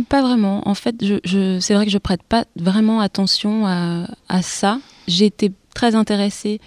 Pas 0.09 0.21
vraiment. 0.21 0.67
En 0.67 0.73
fait, 0.75 0.95
je, 1.01 1.15
je- 1.23 1.59
c'est 1.59 1.73
vrai 1.73 1.85
que 1.85 1.91
je 1.91 1.97
prête 1.97 2.23
pas 2.23 2.45
vraiment 2.55 2.99
attention 2.99 3.65
à, 3.65 4.07
à 4.27 4.41
ça. 4.41 4.79
J'ai 5.07 5.25
été 5.25 5.51
très 5.73 5.95
intéressée 5.95 6.59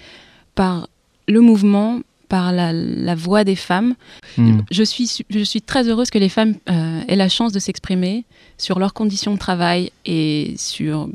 par 0.55 0.89
le 1.29 1.41
mouvement, 1.41 2.01
par 2.29 2.53
la, 2.53 2.73
la 2.73 3.15
voix 3.15 3.45
des 3.45 3.57
femmes. 3.57 3.95
Hmm. 4.39 4.61
Je 4.71 4.83
suis, 4.83 5.07
su- 5.07 5.25
je 5.29 5.41
suis 5.45 5.61
très 5.61 5.89
heureuse 5.89 6.11
que 6.11 6.19
les 6.19 6.29
femmes 6.31 6.55
euh, 6.71 7.01
aient 7.09 7.17
la 7.17 7.29
chance 7.29 7.53
de 7.53 7.59
s'exprimer 7.59 8.25
sur 8.59 8.79
leurs 8.79 8.95
conditions 8.95 9.35
de 9.35 9.39
travail 9.39 9.91
et 10.07 10.55
sur 10.57 11.09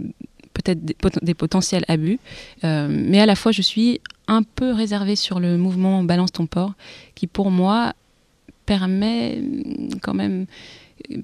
peut-être 0.54 0.84
des, 0.86 0.94
pot- 0.94 1.24
des 1.24 1.34
potentiels 1.34 1.86
abus. 1.88 2.20
Euh, 2.64 2.88
mais 2.90 3.20
à 3.20 3.26
la 3.26 3.36
fois, 3.36 3.52
je 3.52 3.62
suis 3.64 4.00
un 4.28 4.44
peu 4.44 4.72
réservée 4.72 5.16
sur 5.16 5.40
le 5.40 5.58
mouvement 5.58 6.04
Balance 6.04 6.32
ton 6.32 6.46
port, 6.46 6.74
qui 7.16 7.26
pour 7.28 7.50
moi 7.50 7.94
permet 8.66 9.38
hum, 9.40 9.90
quand 10.02 10.14
même 10.14 10.46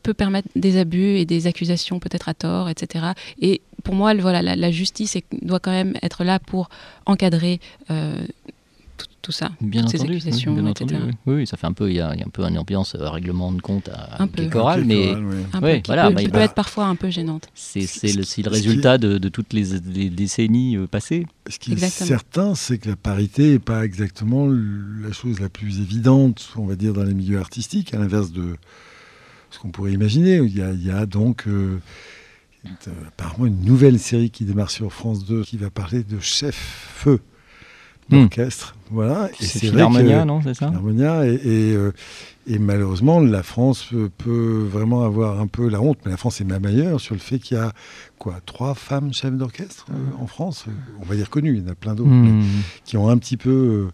peut 0.03 0.13
permettre 0.13 0.47
des 0.55 0.78
abus 0.78 1.17
et 1.17 1.26
des 1.26 1.47
accusations 1.47 1.99
peut-être 1.99 2.30
à 2.30 2.34
tort, 2.34 2.69
etc. 2.69 3.05
Et 3.41 3.61
pour 3.84 3.95
moi, 3.95 4.13
le- 4.13 4.21
voilà, 4.21 4.41
la, 4.41 4.55
la 4.55 4.71
justice 4.71 5.15
est- 5.15 5.26
doit 5.41 5.59
quand 5.59 5.71
même 5.71 5.93
être 6.01 6.24
là 6.24 6.39
pour 6.39 6.69
encadrer 7.05 7.59
euh, 7.91 8.26
tout, 9.21 9.32
ça, 9.32 9.51
Bien 9.61 9.82
toutes 9.84 9.91
ces 9.91 10.01
oui, 10.01 10.09
accusations, 10.17 10.53
bien 10.53 10.67
etc. 10.67 10.95
entendu, 10.95 11.13
oui. 11.26 11.34
Oui, 11.36 11.47
ça 11.47 11.55
fait 11.55 11.65
un 11.65 11.71
peu, 11.71 11.89
il 11.89 11.95
y 11.95 12.01
a, 12.01 12.13
il 12.13 12.19
y 12.19 12.24
a 12.24 12.26
un 12.26 12.30
peu 12.30 12.43
une 12.43 12.57
ambiance 12.57 12.95
euh, 12.95 13.07
règlement 13.09 13.53
de 13.53 13.61
compte 13.61 13.88
à, 13.88 14.21
Un 14.21 14.28
qui 14.28 14.34
peu. 14.34 14.43
est 14.43 14.49
chorale, 14.49 14.84
mais 14.84 15.13
oui. 15.15 15.36
Un 15.53 15.61
peu, 15.61 15.76
qui 15.78 15.82
voilà, 15.88 16.09
peut, 16.09 16.15
bah, 16.15 16.21
qui 16.24 16.28
bah, 16.28 16.34
peut 16.39 16.43
être 16.43 16.53
parfois 16.55 16.86
un 16.88 16.95
peu 16.95 17.09
gênante. 17.09 17.47
c'est 17.55 17.80
le, 18.03 18.49
résultat 18.49 18.97
de, 18.97 19.17
de 19.17 19.30
toutes 19.30 19.53
les, 19.53 19.80
les 19.80 20.09
décennies 20.09 20.76
euh, 20.76 20.88
passées. 20.88 21.26
Ce 21.49 21.57
qui 21.57 21.71
est 21.74 21.78
certain, 21.78 22.53
c'est 22.53 22.78
que 22.78 22.89
la 22.89 22.95
parité 22.97 23.53
n'est 23.53 23.59
pas 23.59 23.86
exactement 23.86 24.45
la 24.47 25.13
chose 25.13 25.39
la 25.39 25.47
plus 25.49 25.80
évidente, 25.80 26.49
on 26.57 26.65
va 26.65 26.76
dire, 26.76 26.91
dans 26.93 27.03
les 27.03 27.13
milieux 27.13 27.39
artistiques, 27.39 27.93
à 27.93 27.99
l'inverse 27.99 28.32
de 28.34 28.57
ce 29.54 29.60
qu'on 29.60 29.70
pourrait 29.70 29.93
imaginer. 29.93 30.38
Il 30.38 30.58
y 30.58 30.62
a, 30.62 30.72
il 30.72 30.86
y 30.86 30.91
a 30.91 31.06
donc 31.06 31.47
euh, 31.47 31.80
euh, 32.66 32.91
apparemment 33.08 33.45
une 33.45 33.62
nouvelle 33.64 33.99
série 33.99 34.30
qui 34.32 34.45
démarre 34.45 34.72
sur 34.72 34.91
France 34.91 35.26
2 35.26 35.43
qui 35.43 35.58
va 35.58 35.70
parler 35.70 36.04
de 36.04 36.20
chef-feu 36.20 37.20
d'orchestre. 38.10 38.76
Voilà. 38.91 39.30
Et 39.39 39.45
C'est 39.45 39.60
Philharmonia, 39.60 40.26
non, 40.26 40.41
c'est 40.41 40.54
ça? 40.54 40.68
Philharmonia, 40.68 41.26
et, 41.28 41.34
et, 41.36 41.74
euh, 41.74 41.91
et 42.47 42.60
malheureusement, 42.60 43.20
la 43.22 43.43
France 43.43 43.89
peut, 44.18 44.68
vraiment 44.70 45.04
avoir 45.04 45.39
un 45.39 45.47
peu 45.47 45.70
la 45.70 45.82
honte, 45.82 45.99
mais 46.04 46.12
la 46.12 46.18
France 46.18 46.41
est 46.41 46.45
même 46.45 46.66
ailleurs 46.66 46.99
sur 46.99 47.16
le 47.16 47.22
fait 47.22 47.39
qu'il 47.39 47.56
y 47.58 47.60
a 47.60 47.72
quoi, 48.20 48.36
trois 48.45 48.74
femmes 48.76 49.14
chefs 49.14 49.34
d'orchestre 49.34 49.86
euh, 49.91 50.22
en 50.22 50.28
France? 50.28 50.66
On 51.01 51.06
va 51.06 51.16
dire 51.16 51.30
connues, 51.30 51.58
il 51.58 51.64
y 51.64 51.66
en 51.66 51.72
a 51.72 51.76
plein 51.76 51.95
d'autres, 51.95 52.10
Hmm. 52.10 52.43
qui 52.86 52.97
ont 52.97 53.08
un 53.10 53.18
petit 53.18 53.38
peu, 53.38 53.49
euh, 53.49 53.91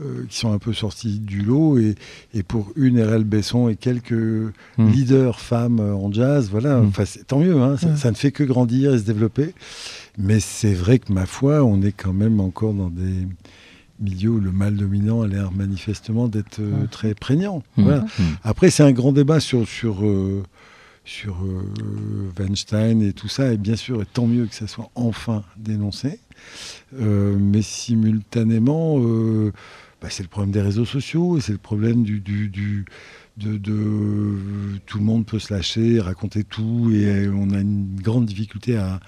euh, 0.00 0.24
qui 0.28 0.36
sont 0.38 0.52
un 0.52 0.58
peu 0.58 0.72
sortis 0.72 1.18
du 1.20 1.42
lot. 1.42 1.78
Et, 1.78 1.94
et 2.34 2.42
pour 2.42 2.72
une 2.76 3.00
RL 3.02 3.24
Besson 3.24 3.68
et 3.68 3.76
quelques 3.76 4.12
Hmm. 4.76 4.88
leaders 4.90 5.40
femmes 5.40 5.80
en 5.80 6.12
jazz, 6.12 6.48
voilà, 6.50 6.80
enfin, 6.80 7.04
c'est- 7.04 7.24
tant 7.26 7.38
mieux, 7.38 7.60
hein, 7.60 7.76
ça, 7.76 7.88
Hmm. 7.88 7.96
ça 7.96 8.10
ne 8.10 8.16
fait 8.16 8.32
que 8.32 8.42
grandir 8.44 8.94
et 8.94 8.98
se 8.98 9.04
développer. 9.04 9.54
Mais 10.18 10.40
c'est 10.40 10.74
vrai 10.74 10.98
que 10.98 11.12
ma 11.12 11.26
foi, 11.26 11.64
on 11.64 11.80
est 11.82 11.92
quand 11.92 12.12
même 12.12 12.40
encore 12.40 12.74
dans 12.74 12.90
des 12.90 13.26
milieux 14.00 14.30
où 14.30 14.40
le 14.40 14.50
mal 14.50 14.74
dominant 14.76 15.22
a 15.22 15.28
l'air 15.28 15.52
manifestement 15.52 16.26
d'être 16.28 16.58
euh, 16.60 16.86
très 16.90 17.14
prégnant. 17.14 17.62
Hmm. 17.76 17.82
Voilà. 17.84 18.04
Après, 18.42 18.70
c'est 18.70 18.82
un 18.82 18.92
grand 18.92 19.12
débat 19.12 19.38
sur, 19.40 19.66
sur, 19.68 20.04
euh, 20.04 20.42
sur 21.04 21.36
euh, 21.44 22.30
Weinstein 22.38 23.00
et 23.02 23.12
tout 23.12 23.28
ça, 23.28 23.52
et 23.52 23.56
bien 23.56 23.76
sûr, 23.76 24.02
et 24.02 24.06
tant 24.06 24.26
mieux 24.26 24.46
que 24.46 24.54
ça 24.54 24.66
soit 24.66 24.90
enfin 24.96 25.44
dénoncé. 25.56 26.18
Euh, 27.00 27.36
mais 27.38 27.62
simultanément, 27.62 28.98
euh, 29.00 29.52
bah, 30.04 30.10
c'est 30.10 30.22
le 30.22 30.28
problème 30.28 30.50
des 30.52 30.60
réseaux 30.60 30.84
sociaux, 30.84 31.38
et 31.38 31.40
c'est 31.40 31.52
le 31.52 31.56
problème 31.56 32.02
du, 32.02 32.20
de, 32.20 32.84
tout 34.84 34.98
le 34.98 35.04
monde 35.04 35.24
peut 35.24 35.38
se 35.38 35.50
lâcher, 35.50 35.98
raconter 35.98 36.44
tout, 36.44 36.90
et 36.92 37.06
euh, 37.06 37.32
on 37.34 37.50
a 37.52 37.60
une 37.60 37.98
grande 38.02 38.26
difficulté 38.26 38.76
à, 38.76 39.00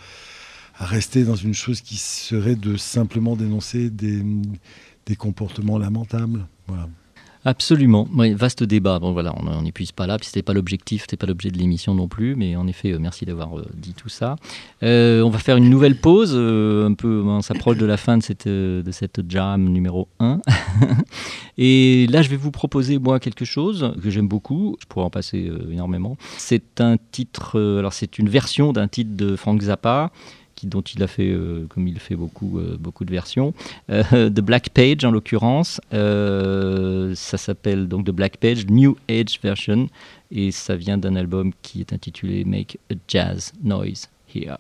à 0.79 0.87
rester 0.87 1.25
dans 1.25 1.35
une 1.35 1.53
chose 1.53 1.83
qui 1.83 1.99
serait 1.99 2.57
de 2.57 2.79
simplement 2.79 3.37
dénoncer 3.37 3.91
des, 3.91 4.23
des 5.05 5.17
comportements 5.17 5.77
lamentables. 5.77 6.47
Voilà. 6.67 6.89
Absolument, 7.47 8.09
vaste 8.35 8.65
débat. 8.65 8.99
Bon 8.99 9.13
voilà, 9.13 9.33
on 9.37 9.63
n'épuise 9.63 9.93
pas 9.93 10.09
là, 10.09 10.19
puis 10.19 10.27
c'était 10.27 10.43
pas 10.43 10.53
l'objectif, 10.53 11.03
c'était 11.03 11.17
pas 11.17 11.29
l'objet 11.29 11.53
de 11.53 11.59
l'émission 11.59 11.95
non 11.95 12.09
plus, 12.09 12.35
mais 12.35 12.57
en 12.57 12.67
effet, 12.67 12.91
euh, 12.91 12.99
merci 12.99 13.25
d'avoir 13.25 13.57
euh, 13.57 13.65
dit 13.73 13.95
tout 13.95 14.09
ça. 14.09 14.35
Euh, 14.83 15.23
on 15.23 15.31
va 15.31 15.39
faire 15.39 15.57
une 15.57 15.71
nouvelle 15.71 15.95
pause, 15.95 16.35
un 16.35 16.93
peu, 16.95 17.23
on 17.25 17.43
s'approche 17.43 17.77
de 17.77 17.87
la 17.87 17.97
fin 17.99 18.19
de 18.19 18.23
cette, 18.25 18.49
de 18.49 18.91
cette 18.91 19.31
jam 19.31 19.63
numéro 19.63 20.09
1. 20.19 20.41
Et 21.57 22.09
là, 22.09 22.21
je 22.23 22.31
vais 22.31 22.37
vous 22.37 22.51
proposer 22.51 22.99
moi 22.99 23.21
quelque 23.21 23.45
chose 23.45 23.93
que 24.03 24.11
j'aime 24.11 24.27
beaucoup, 24.27 24.77
je 24.81 24.87
pourrais 24.87 25.07
en 25.07 25.11
passer 25.11 25.49
énormément. 25.71 26.17
C'est 26.39 26.81
un 26.81 26.97
titre, 27.13 27.61
alors 27.79 27.93
c'est 27.93 28.19
une 28.19 28.29
version 28.29 28.73
d'un 28.73 28.89
titre 28.89 29.15
de 29.15 29.37
Frank 29.37 29.63
Zappa. 29.63 30.11
Dont 30.63 30.81
il 30.81 31.03
a 31.03 31.07
fait, 31.07 31.31
euh, 31.31 31.67
comme 31.69 31.87
il 31.87 31.99
fait 31.99 32.17
beaucoup, 32.17 32.59
euh, 32.59 32.77
beaucoup 32.81 33.05
de 33.05 33.11
versions, 33.11 33.53
euh, 33.91 34.31
The 34.31 34.41
Black 34.41 34.71
Page 34.71 35.05
en 35.05 35.11
l'occurrence. 35.11 35.81
Euh, 35.93 37.15
ça 37.15 37.37
s'appelle 37.37 37.89
donc 37.89 38.07
The 38.07 38.11
Black 38.11 38.39
Page, 38.39 38.67
New 38.67 38.97
Age 39.09 39.39
Version, 39.43 39.89
et 40.31 40.51
ça 40.51 40.77
vient 40.77 40.99
d'un 40.99 41.15
album 41.17 41.53
qui 41.63 41.81
est 41.81 41.93
intitulé 41.93 42.45
Make 42.45 42.79
a 42.91 42.95
Jazz 43.07 43.53
Noise 43.63 44.09
Here. 44.35 44.57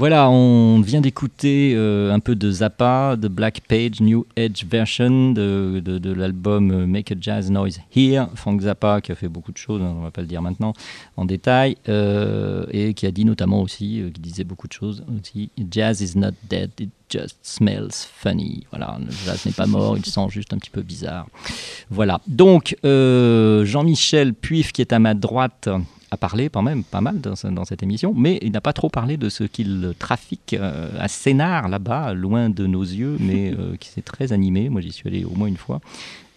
Voilà, 0.00 0.30
on 0.30 0.80
vient 0.80 1.02
d'écouter 1.02 1.74
euh, 1.76 2.10
un 2.10 2.20
peu 2.20 2.34
de 2.34 2.50
Zappa, 2.50 3.16
de 3.16 3.28
Black 3.28 3.60
Page 3.68 4.00
New 4.00 4.24
Edge 4.34 4.64
Version 4.64 5.32
de, 5.32 5.82
de- 5.84 6.12
l'album 6.14 6.70
euh, 6.70 6.86
Make 6.86 7.12
a 7.12 7.16
Jazz 7.20 7.50
Noise 7.50 7.80
Here. 7.94 8.28
Frank 8.34 8.62
Zappa 8.62 9.02
qui 9.02 9.12
a 9.12 9.14
fait 9.14 9.28
beaucoup 9.28 9.52
de 9.52 9.58
choses, 9.58 9.82
hein, 9.82 9.94
on 9.98 10.00
va 10.02 10.10
pas 10.10 10.22
le 10.22 10.26
dire 10.26 10.40
maintenant 10.40 10.72
en 11.18 11.26
détail, 11.26 11.76
euh, 11.90 12.64
et 12.70 12.94
qui 12.94 13.04
a 13.04 13.10
dit 13.10 13.26
notamment 13.26 13.60
aussi, 13.60 14.02
qui 14.14 14.20
disait 14.22 14.44
beaucoup 14.44 14.68
de 14.68 14.72
choses 14.72 15.04
aussi, 15.20 15.50
Jazz 15.70 16.00
is 16.00 16.16
not 16.18 16.30
dead, 16.48 16.70
it 16.80 16.88
just 17.10 17.36
smells 17.42 17.90
funny. 17.92 18.64
Voilà, 18.70 18.96
le 19.04 19.10
jazz 19.26 19.44
n'est 19.44 19.52
pas 19.52 19.66
mort, 19.66 19.98
il 19.98 20.06
sent 20.06 20.28
juste 20.30 20.54
un 20.54 20.56
petit 20.58 20.70
peu 20.70 20.80
bizarre. 20.80 21.26
Voilà, 21.90 22.22
donc 22.26 22.74
Jean-Michel 22.82 24.32
Puif 24.32 24.72
qui 24.72 24.80
est 24.80 24.94
à 24.94 24.98
ma 24.98 25.12
droite 25.12 25.68
a 26.10 26.16
parlé 26.16 26.48
quand 26.50 26.62
même 26.62 26.82
pas 26.84 27.00
mal 27.00 27.20
dans, 27.20 27.36
ce- 27.36 27.46
dans 27.46 27.64
cette 27.64 27.82
émission, 27.82 28.12
mais 28.16 28.38
il 28.42 28.50
n'a 28.52 28.60
pas 28.60 28.72
trop 28.72 28.88
parlé 28.88 29.16
de 29.16 29.28
ce 29.28 29.44
qu'il 29.44 29.92
trafique 29.98 30.54
euh, 30.58 30.90
à 30.98 31.08
Sénart, 31.08 31.68
là-bas, 31.68 32.14
loin 32.14 32.50
de 32.50 32.66
nos 32.66 32.82
yeux, 32.82 33.16
mais 33.20 33.52
euh, 33.58 33.76
qui 33.76 33.88
c'est 33.88 34.04
très 34.04 34.32
animé. 34.32 34.68
Moi, 34.68 34.80
j'y 34.80 34.92
suis 34.92 35.08
allé 35.08 35.24
au 35.24 35.34
moins 35.34 35.46
une 35.48 35.56
fois, 35.56 35.80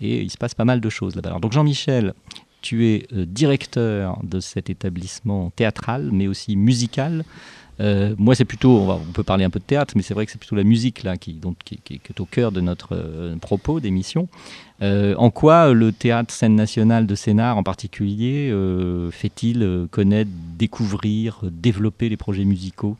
et 0.01 0.21
il 0.21 0.29
se 0.29 0.37
passe 0.37 0.53
pas 0.53 0.65
mal 0.65 0.79
de 0.81 0.89
choses 0.89 1.15
là-bas. 1.15 1.39
Donc, 1.41 1.53
Jean-Michel, 1.53 2.13
tu 2.61 2.87
es 2.87 3.07
euh, 3.13 3.25
directeur 3.25 4.19
de 4.23 4.39
cet 4.39 4.69
établissement 4.69 5.49
théâtral, 5.55 6.09
mais 6.11 6.27
aussi 6.27 6.55
musical. 6.55 7.25
Euh, 7.79 8.13
moi, 8.17 8.35
c'est 8.35 8.45
plutôt, 8.45 8.77
on, 8.79 8.85
va- 8.85 8.99
on 9.01 9.11
peut 9.11 9.23
parler 9.23 9.43
un 9.45 9.49
peu 9.49 9.59
de 9.59 9.63
théâtre, 9.65 9.93
mais 9.95 10.03
c'est 10.03 10.13
vrai 10.13 10.25
que 10.25 10.31
c'est 10.31 10.37
plutôt 10.37 10.55
la 10.55 10.63
musique 10.63 11.03
là 11.03 11.17
qui, 11.17 11.33
donc, 11.33 11.55
qui, 11.65 11.77
qui- 11.83 11.99
qui 11.99 12.11
est 12.11 12.19
au 12.19 12.25
cœur 12.25 12.51
de 12.51 12.61
notre 12.61 12.89
euh, 12.95 13.35
propos 13.37 13.79
d'émission. 13.79 14.27
Euh, 14.81 15.15
en 15.17 15.29
quoi 15.31 15.73
le 15.73 15.91
théâtre 15.91 16.33
scène 16.33 16.55
nationale 16.55 17.07
de 17.07 17.15
Sénart 17.15 17.57
en 17.57 17.63
particulier 17.63 18.49
euh, 18.51 19.09
fait-il 19.11 19.87
connaître, 19.91 20.29
découvrir, 20.57 21.39
développer 21.51 22.09
les 22.09 22.17
projets 22.17 22.45
musicaux? 22.45 22.95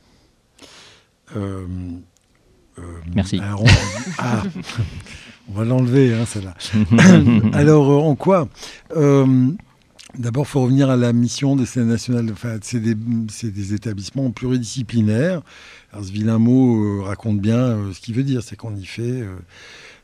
Merci. 3.15 3.39
alors, 3.39 3.63
on, 3.63 3.67
ah, 4.17 4.43
on 5.49 5.53
va 5.53 5.65
l'enlever, 5.65 6.13
hein, 6.13 6.25
celle-là. 6.25 6.55
alors, 7.53 7.89
en 8.05 8.15
quoi 8.15 8.47
D'abord, 10.17 10.45
il 10.45 10.49
faut 10.49 10.61
revenir 10.61 10.89
à 10.89 10.95
la 10.95 11.11
mission 11.11 11.55
des 11.55 11.65
scènes 11.65 11.87
nationales. 11.87 12.29
Enfin, 12.31 12.57
c'est 12.61 12.79
des, 12.79 13.73
établissements 13.73 14.29
pluridisciplinaires. 14.31 15.41
Alors, 15.91 16.05
ce 16.05 16.11
vilain 16.11 16.37
mot 16.37 16.83
euh, 16.83 17.01
raconte 17.01 17.39
bien 17.39 17.57
euh, 17.57 17.93
ce 17.93 17.99
qu'il 17.99 18.13
veut 18.13 18.23
dire. 18.23 18.43
C'est 18.43 18.55
qu'on 18.55 18.75
y 18.75 18.85
fait 18.85 19.01
euh, 19.01 19.35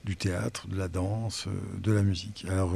du 0.06 0.16
théâtre, 0.16 0.68
de 0.68 0.78
la 0.78 0.88
danse, 0.88 1.48
de 1.82 1.92
la 1.92 2.02
musique. 2.02 2.46
Alors, 2.50 2.74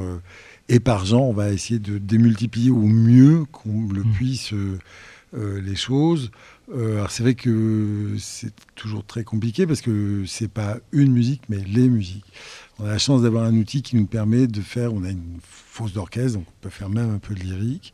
et 0.70 0.80
par 0.80 1.06
genre, 1.06 1.30
on 1.30 1.34
va 1.34 1.52
essayer 1.52 1.80
de 1.80 1.98
démultiplier 1.98 2.72
au 2.72 2.88
mieux 2.88 3.46
qu'on 3.52 3.88
le 3.92 4.04
puisse 4.04 4.54
euh, 4.54 4.80
euh, 5.36 5.62
les 5.62 5.76
choses. 5.76 6.32
Alors, 6.74 7.12
c'est 7.12 7.24
vrai 7.24 7.36
que 7.36 8.16
c'est 8.18 8.54
toujours 8.76 9.06
très 9.06 9.24
compliqué 9.24 9.66
parce 9.68 9.82
que 9.82 10.24
c'est 10.28 10.48
pas 10.52 10.78
une 10.92 11.12
musique, 11.12 11.42
mais 11.50 11.58
les 11.68 11.90
musiques. 11.90 12.26
On 12.80 12.86
a 12.86 12.90
la 12.90 12.98
chance 12.98 13.22
d'avoir 13.22 13.44
un 13.46 13.56
outil 13.56 13.84
qui 13.84 13.96
nous 13.96 14.08
permet 14.08 14.48
de 14.48 14.60
faire. 14.60 14.94
On 14.94 15.04
a 15.04 15.10
une 15.12 15.38
fosse 15.44 15.94
d'orchestre, 15.94 16.38
donc 16.40 16.46
on 16.48 16.64
peut 16.64 16.70
faire 16.70 16.90
même 16.90 17.10
un 17.12 17.20
peu 17.20 17.34
de 17.36 17.40
lyrique. 17.40 17.94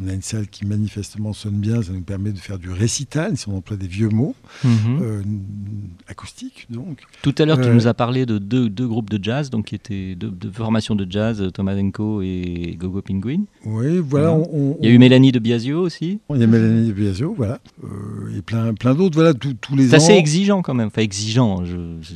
On 0.00 0.08
a 0.08 0.12
une 0.12 0.22
salle 0.22 0.46
qui 0.48 0.64
manifestement 0.64 1.32
sonne 1.32 1.54
bien, 1.58 1.82
ça 1.82 1.92
nous 1.92 2.02
permet 2.02 2.30
de 2.32 2.38
faire 2.38 2.58
du 2.58 2.70
récital, 2.70 3.36
si 3.36 3.48
on 3.48 3.56
emploie 3.56 3.76
des 3.76 3.86
vieux 3.88 4.08
mots, 4.08 4.34
euh, 4.64 5.22
acoustique 6.08 6.66
donc. 6.70 7.00
Tout 7.22 7.34
à 7.38 7.44
l'heure, 7.44 7.60
tu 7.60 7.68
Euh, 7.68 7.74
nous 7.74 7.86
as 7.86 7.94
parlé 7.94 8.26
de 8.26 8.38
deux, 8.38 8.68
deux 8.68 8.86
groupes 8.88 9.10
de 9.10 9.22
jazz, 9.22 9.50
donc 9.50 9.66
qui 9.66 9.74
étaient 9.74 10.14
deux, 10.14 10.30
deux 10.30 10.50
formations 10.50 10.94
de 10.96 11.06
jazz, 11.08 11.42
Tomasenko 11.54 12.22
et 12.22 12.76
Gogo 12.78 13.02
Penguin. 13.02 13.42
Oui, 13.64 13.98
voilà. 13.98 14.32
On- 14.32 14.48
on- 14.52 14.78
Il 14.80 14.88
y 14.88 14.92
a 14.92 14.94
eu 14.94 14.98
Mélanie 14.98 15.32
de 15.32 15.38
Biasio 15.38 15.80
aussi. 15.80 16.18
Il 16.30 16.40
y 16.40 16.42
a 16.42 16.46
Mélanie 16.46 16.92
Biasio, 16.92 17.34
voilà, 17.36 17.60
Euh, 17.84 18.36
et 18.36 18.42
plein, 18.42 18.74
plein 18.74 18.94
d'autres. 18.94 19.14
Voilà, 19.14 19.32
tous- 19.34 19.76
les 19.76 19.88
C'est 19.88 19.96
ans. 19.96 20.00
Assez 20.12 20.18
exigeant 20.20 20.62
quand 20.62 20.74
même. 20.74 20.88
Enfin, 20.88 21.02
exigeant. 21.02 21.64
Je, 21.64 21.76
je- 22.00 22.14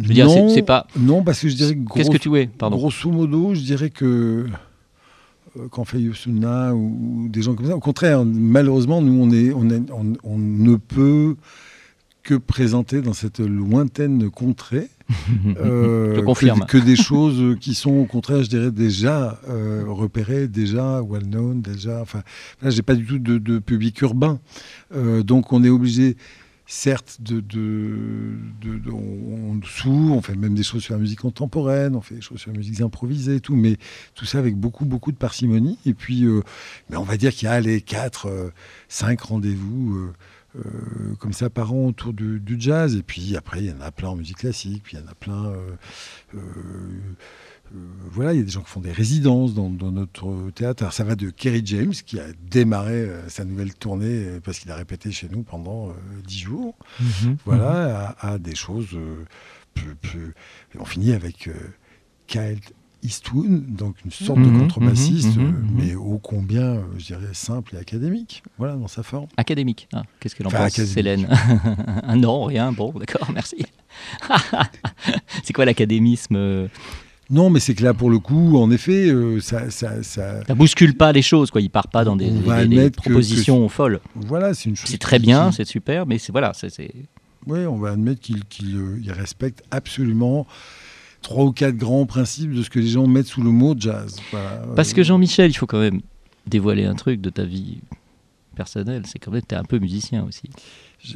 je 0.00 0.08
veux 0.08 0.14
dire, 0.14 0.28
c'est- 0.30 0.62
pas. 0.62 0.86
Non, 0.98 1.22
parce 1.22 1.40
que 1.40 1.48
je 1.48 1.54
dirais 1.56 1.74
que 1.74 1.92
Qu'est-ce 1.94 2.10
que 2.10 2.18
tu 2.18 2.34
es 2.36 2.46
Pardon. 2.46 2.76
Grosso 2.76 3.10
modo, 3.10 3.54
je 3.54 3.60
dirais 3.60 3.90
que 3.90 4.46
euh, 5.58 5.68
quand 5.70 5.84
fait 5.84 6.00
Yosuna 6.00 6.74
ou, 6.74 7.24
ou 7.24 7.28
des 7.28 7.40
gens 7.42 7.54
comme 7.54 7.66
ça, 7.66 7.76
au 7.76 7.80
contraire, 7.80 8.24
malheureusement, 8.24 9.00
nous, 9.00 9.18
on, 9.22 9.30
est, 9.30 9.52
on, 9.54 9.70
est- 9.70 9.90
on- 9.90 10.12
on 10.22 10.38
ne 10.38 10.76
peut 10.76 11.36
que 12.22 12.34
présenter 12.34 13.00
dans 13.02 13.12
cette 13.14 13.38
lointaine 13.38 14.28
contrée 14.30 14.88
euh, 15.60 16.16
Je 16.16 16.20
confirme. 16.20 16.60
Que, 16.66 16.76
que 16.78 16.84
des 16.84 16.96
choses 16.96 17.56
qui 17.60 17.72
sont, 17.74 17.92
au 17.92 18.04
contraire, 18.04 18.42
je 18.42 18.48
dirais, 18.48 18.70
déjà 18.72 19.40
euh, 19.48 19.84
repérées, 19.86 20.48
déjà 20.48 21.00
well-known, 21.00 21.62
déjà... 21.62 22.00
Enfin, 22.02 22.22
là, 22.62 22.70
j'ai 22.70 22.82
pas 22.82 22.96
du 22.96 23.06
tout 23.06 23.18
de, 23.20 23.38
de 23.38 23.58
public 23.60 24.00
urbain. 24.02 24.40
Euh, 24.94 25.22
donc, 25.22 25.52
on 25.52 25.62
est 25.62 25.68
obligé 25.70 26.16
certes, 26.66 27.18
de, 27.20 27.42
on, 28.90 29.52
on 29.52 29.60
on 29.86 30.22
fait 30.22 30.34
même 30.34 30.54
des 30.54 30.62
choses 30.62 30.82
sur 30.82 30.94
la 30.94 31.00
musique 31.00 31.20
contemporaine, 31.20 31.94
on 31.94 32.00
fait 32.00 32.16
des 32.16 32.20
choses 32.20 32.38
sur 32.38 32.50
la 32.50 32.58
musique 32.58 32.80
improvisée 32.80 33.40
tout, 33.40 33.56
mais 33.56 33.76
tout 34.14 34.24
ça 34.24 34.38
avec 34.38 34.56
beaucoup, 34.56 34.84
beaucoup 34.84 35.12
de 35.12 35.16
parcimonie. 35.16 35.78
Et 35.86 35.94
puis, 35.94 36.24
euh, 36.24 36.42
mais 36.90 36.96
on 36.96 37.04
va 37.04 37.16
dire 37.16 37.32
qu'il 37.32 37.46
y 37.46 37.50
a 37.50 37.60
les 37.60 37.80
quatre, 37.80 38.26
euh, 38.26 38.52
cinq 38.88 39.20
rendez-vous 39.22 39.96
euh, 39.96 40.12
euh, 40.58 41.14
comme 41.18 41.32
ça 41.32 41.50
par 41.50 41.72
an 41.72 41.86
autour 41.86 42.12
du 42.12 42.56
jazz. 42.58 42.96
Et 42.96 43.02
puis 43.02 43.36
après, 43.36 43.60
il 43.60 43.66
y 43.66 43.72
en 43.72 43.80
a 43.80 43.92
plein 43.92 44.08
en 44.08 44.16
musique 44.16 44.38
classique, 44.38 44.82
puis 44.84 44.96
il 44.96 45.00
y 45.00 45.02
en 45.02 45.10
a 45.10 45.14
plein. 45.14 45.54
Euh, 47.74 47.78
voilà, 48.10 48.32
il 48.32 48.38
y 48.38 48.40
a 48.40 48.44
des 48.44 48.50
gens 48.50 48.62
qui 48.62 48.70
font 48.70 48.80
des 48.80 48.92
résidences 48.92 49.54
dans, 49.54 49.70
dans 49.70 49.90
notre 49.92 50.50
théâtre. 50.54 50.82
Alors 50.82 50.92
ça 50.92 51.04
va 51.04 51.14
de 51.16 51.30
Kerry 51.30 51.62
James 51.64 51.92
qui 51.92 52.18
a 52.20 52.24
démarré 52.50 52.92
euh, 52.94 53.28
sa 53.28 53.44
nouvelle 53.44 53.74
tournée 53.74 54.06
euh, 54.08 54.40
parce 54.42 54.58
qu'il 54.58 54.70
a 54.70 54.76
répété 54.76 55.10
chez 55.12 55.28
nous 55.30 55.42
pendant 55.42 55.88
dix 56.26 56.40
jours. 56.40 56.74
Mhm. 57.00 57.36
Voilà, 57.44 58.14
à, 58.20 58.32
à 58.32 58.38
des 58.38 58.54
choses 58.54 58.96
plus, 59.74 59.94
plus- 59.96 60.34
On 60.78 60.84
finit 60.84 61.12
avec 61.12 61.50
Kyle 62.26 62.58
Eastwood, 63.02 63.76
donc 63.76 63.96
une 64.04 64.10
sorte 64.10 64.38
Mhm, 64.40 64.52
de 64.54 64.58
contrebassiste, 64.58 65.36
mhm, 65.36 65.42
mhm, 65.44 65.50
mhm. 65.52 65.70
mais 65.76 65.94
ô 65.94 66.18
combien, 66.18 66.82
je 66.98 67.04
dirais, 67.06 67.28
simple 67.34 67.76
et 67.76 67.78
académique. 67.78 68.42
Voilà, 68.58 68.74
dans 68.74 68.88
sa 68.88 69.02
forme. 69.04 69.28
Académique. 69.36 69.86
Ah, 69.92 70.02
Qu'est-ce 70.18 70.34
qu'elle 70.34 70.46
en 70.46 70.48
Enfin, 70.48 70.64
pense, 70.64 70.78
académique. 70.78 70.94
Célène 70.94 71.28
Un 72.04 72.16
non, 72.26 72.44
rien. 72.44 72.72
Bon, 72.72 72.90
d'accord, 72.92 73.30
merci. 73.32 73.64
c'est 75.44 75.52
quoi 75.52 75.64
l'académisme 75.66 76.68
Non, 77.28 77.50
mais 77.50 77.58
c'est 77.58 77.74
que 77.74 77.82
là, 77.82 77.92
pour 77.92 78.08
le 78.10 78.18
coup, 78.20 78.56
en 78.56 78.70
effet, 78.70 79.08
euh, 79.08 79.40
ça, 79.40 79.68
ça, 79.70 80.02
ça- 80.04 80.44
Ça 80.46 80.54
bouscule 80.54 80.96
pas 80.96 81.10
les 81.12 81.22
choses, 81.22 81.50
quoi. 81.50 81.60
Il 81.60 81.70
part 81.70 81.88
pas 81.88 82.04
dans 82.04 82.14
des, 82.14 82.28
que- 82.90 82.96
propositions 82.96 83.68
folles. 83.68 84.00
Voilà, 84.14 84.54
c'est 84.54 84.68
une 84.68 84.76
chose. 84.76 84.88
C'est 84.88 84.98
très 84.98 85.18
bien, 85.18 85.50
c'est 85.50 85.64
super, 85.66 86.06
mais 86.06 86.18
c'est 86.18 86.30
voilà, 86.32 86.52
c'est 86.54 86.70
Oui, 87.46 87.60
on 87.66 87.76
va 87.76 87.90
admettre 87.90 88.20
qu'il 88.20 88.76
euh, 88.76 89.00
respecte 89.08 89.62
absolument 89.70 90.46
trois 91.22 91.44
ou 91.44 91.52
quatre 91.52 91.76
grands 91.76 92.06
principes 92.06 92.52
de 92.52 92.62
ce 92.62 92.70
que 92.70 92.78
les 92.78 92.88
gens 92.88 93.06
mettent 93.08 93.26
sous 93.26 93.42
le 93.42 93.50
mot 93.50 93.74
jazz. 93.78 94.16
Voilà. 94.30 94.62
Parce 94.76 94.92
que 94.92 95.02
Jean-Michel, 95.02 95.50
il 95.50 95.54
faut 95.54 95.66
quand 95.66 95.80
même 95.80 96.00
dévoiler 96.46 96.84
un 96.84 96.94
truc 96.94 97.20
de 97.20 97.30
ta 97.30 97.44
vie 97.44 97.78
personnelle. 98.54 99.02
C'est 99.06 99.18
quand 99.18 99.32
même 99.32 99.42
tu 99.48 99.54
es 99.54 99.58
un 99.58 99.64
peu 99.64 99.78
musicien 99.80 100.24
aussi. 100.24 100.48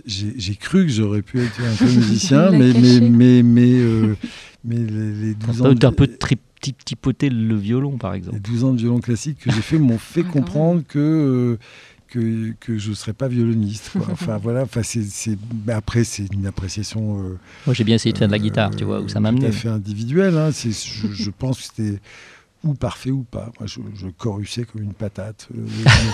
J'ai 0.06 0.54
cru 0.54 0.86
que 0.86 0.92
j'aurais 0.92 1.22
pu 1.22 1.40
être 1.40 1.60
un 1.64 1.74
peu 1.76 1.84
musicien, 1.96 2.50
mais, 2.50 2.72
mais, 2.72 3.00
mais, 3.00 3.42
mais, 3.42 3.72
euh, 3.80 4.16
mais 4.64 4.76
les, 4.76 5.12
les 5.28 5.34
12 5.34 5.62
ans, 5.62 5.72
de, 5.74 5.86
un 5.86 5.92
peu 5.92 6.06
tri- 6.06 6.38
ti- 6.60 6.74
tipoté 6.74 7.28
le 7.30 7.56
violon, 7.56 7.96
par 7.98 8.12
les 8.12 8.18
exemple. 8.18 8.40
12 8.40 8.64
ans 8.64 8.72
de 8.72 8.78
violon 8.78 9.00
classique 9.00 9.38
que 9.40 9.50
j'ai 9.50 9.62
fait 9.62 9.78
m'ont 9.78 9.98
fait 9.98 10.24
Ah, 10.28 10.32
comprendre 10.32 10.82
que, 10.86 10.98
euh, 10.98 11.58
que, 12.08 12.52
que 12.60 12.78
je 12.78 12.90
ne 12.90 12.94
serais 12.94 13.12
pas 13.12 13.28
violoniste. 13.28 13.90
quoi. 13.92 14.06
Enfin, 14.12 14.36
voilà, 14.36 14.62
enfin, 14.62 14.82
c'est- 14.82 15.38
après, 15.68 16.04
c'est 16.04 16.26
une 16.32 16.46
appréciation. 16.46 17.18
euh, 17.24 17.38
Moi, 17.66 17.74
j'ai 17.74 17.84
bien 17.84 17.96
essayé 17.96 18.12
de 18.12 18.18
faire 18.18 18.28
de 18.28 18.32
la 18.32 18.38
guitare, 18.38 18.74
tu 18.76 18.84
euh, 18.84 18.86
vois, 18.86 19.00
où 19.00 19.08
ça 19.08 19.18
m'a 19.20 19.32
Tout 19.32 19.46
à 19.46 19.52
fait 19.52 19.68
individuel. 19.68 20.36
hein. 20.36 20.50
Je 20.52 21.30
pense 21.30 21.58
que 21.58 21.64
c'était 21.74 21.98
ou 22.64 22.74
parfait 22.74 23.10
ou 23.10 23.22
pas. 23.22 23.50
Moi, 23.58 23.66
je, 23.66 23.80
je 23.94 24.08
chorussais 24.08 24.64
comme 24.64 24.82
une 24.82 24.92
patate, 24.92 25.48
euh, 25.56 25.66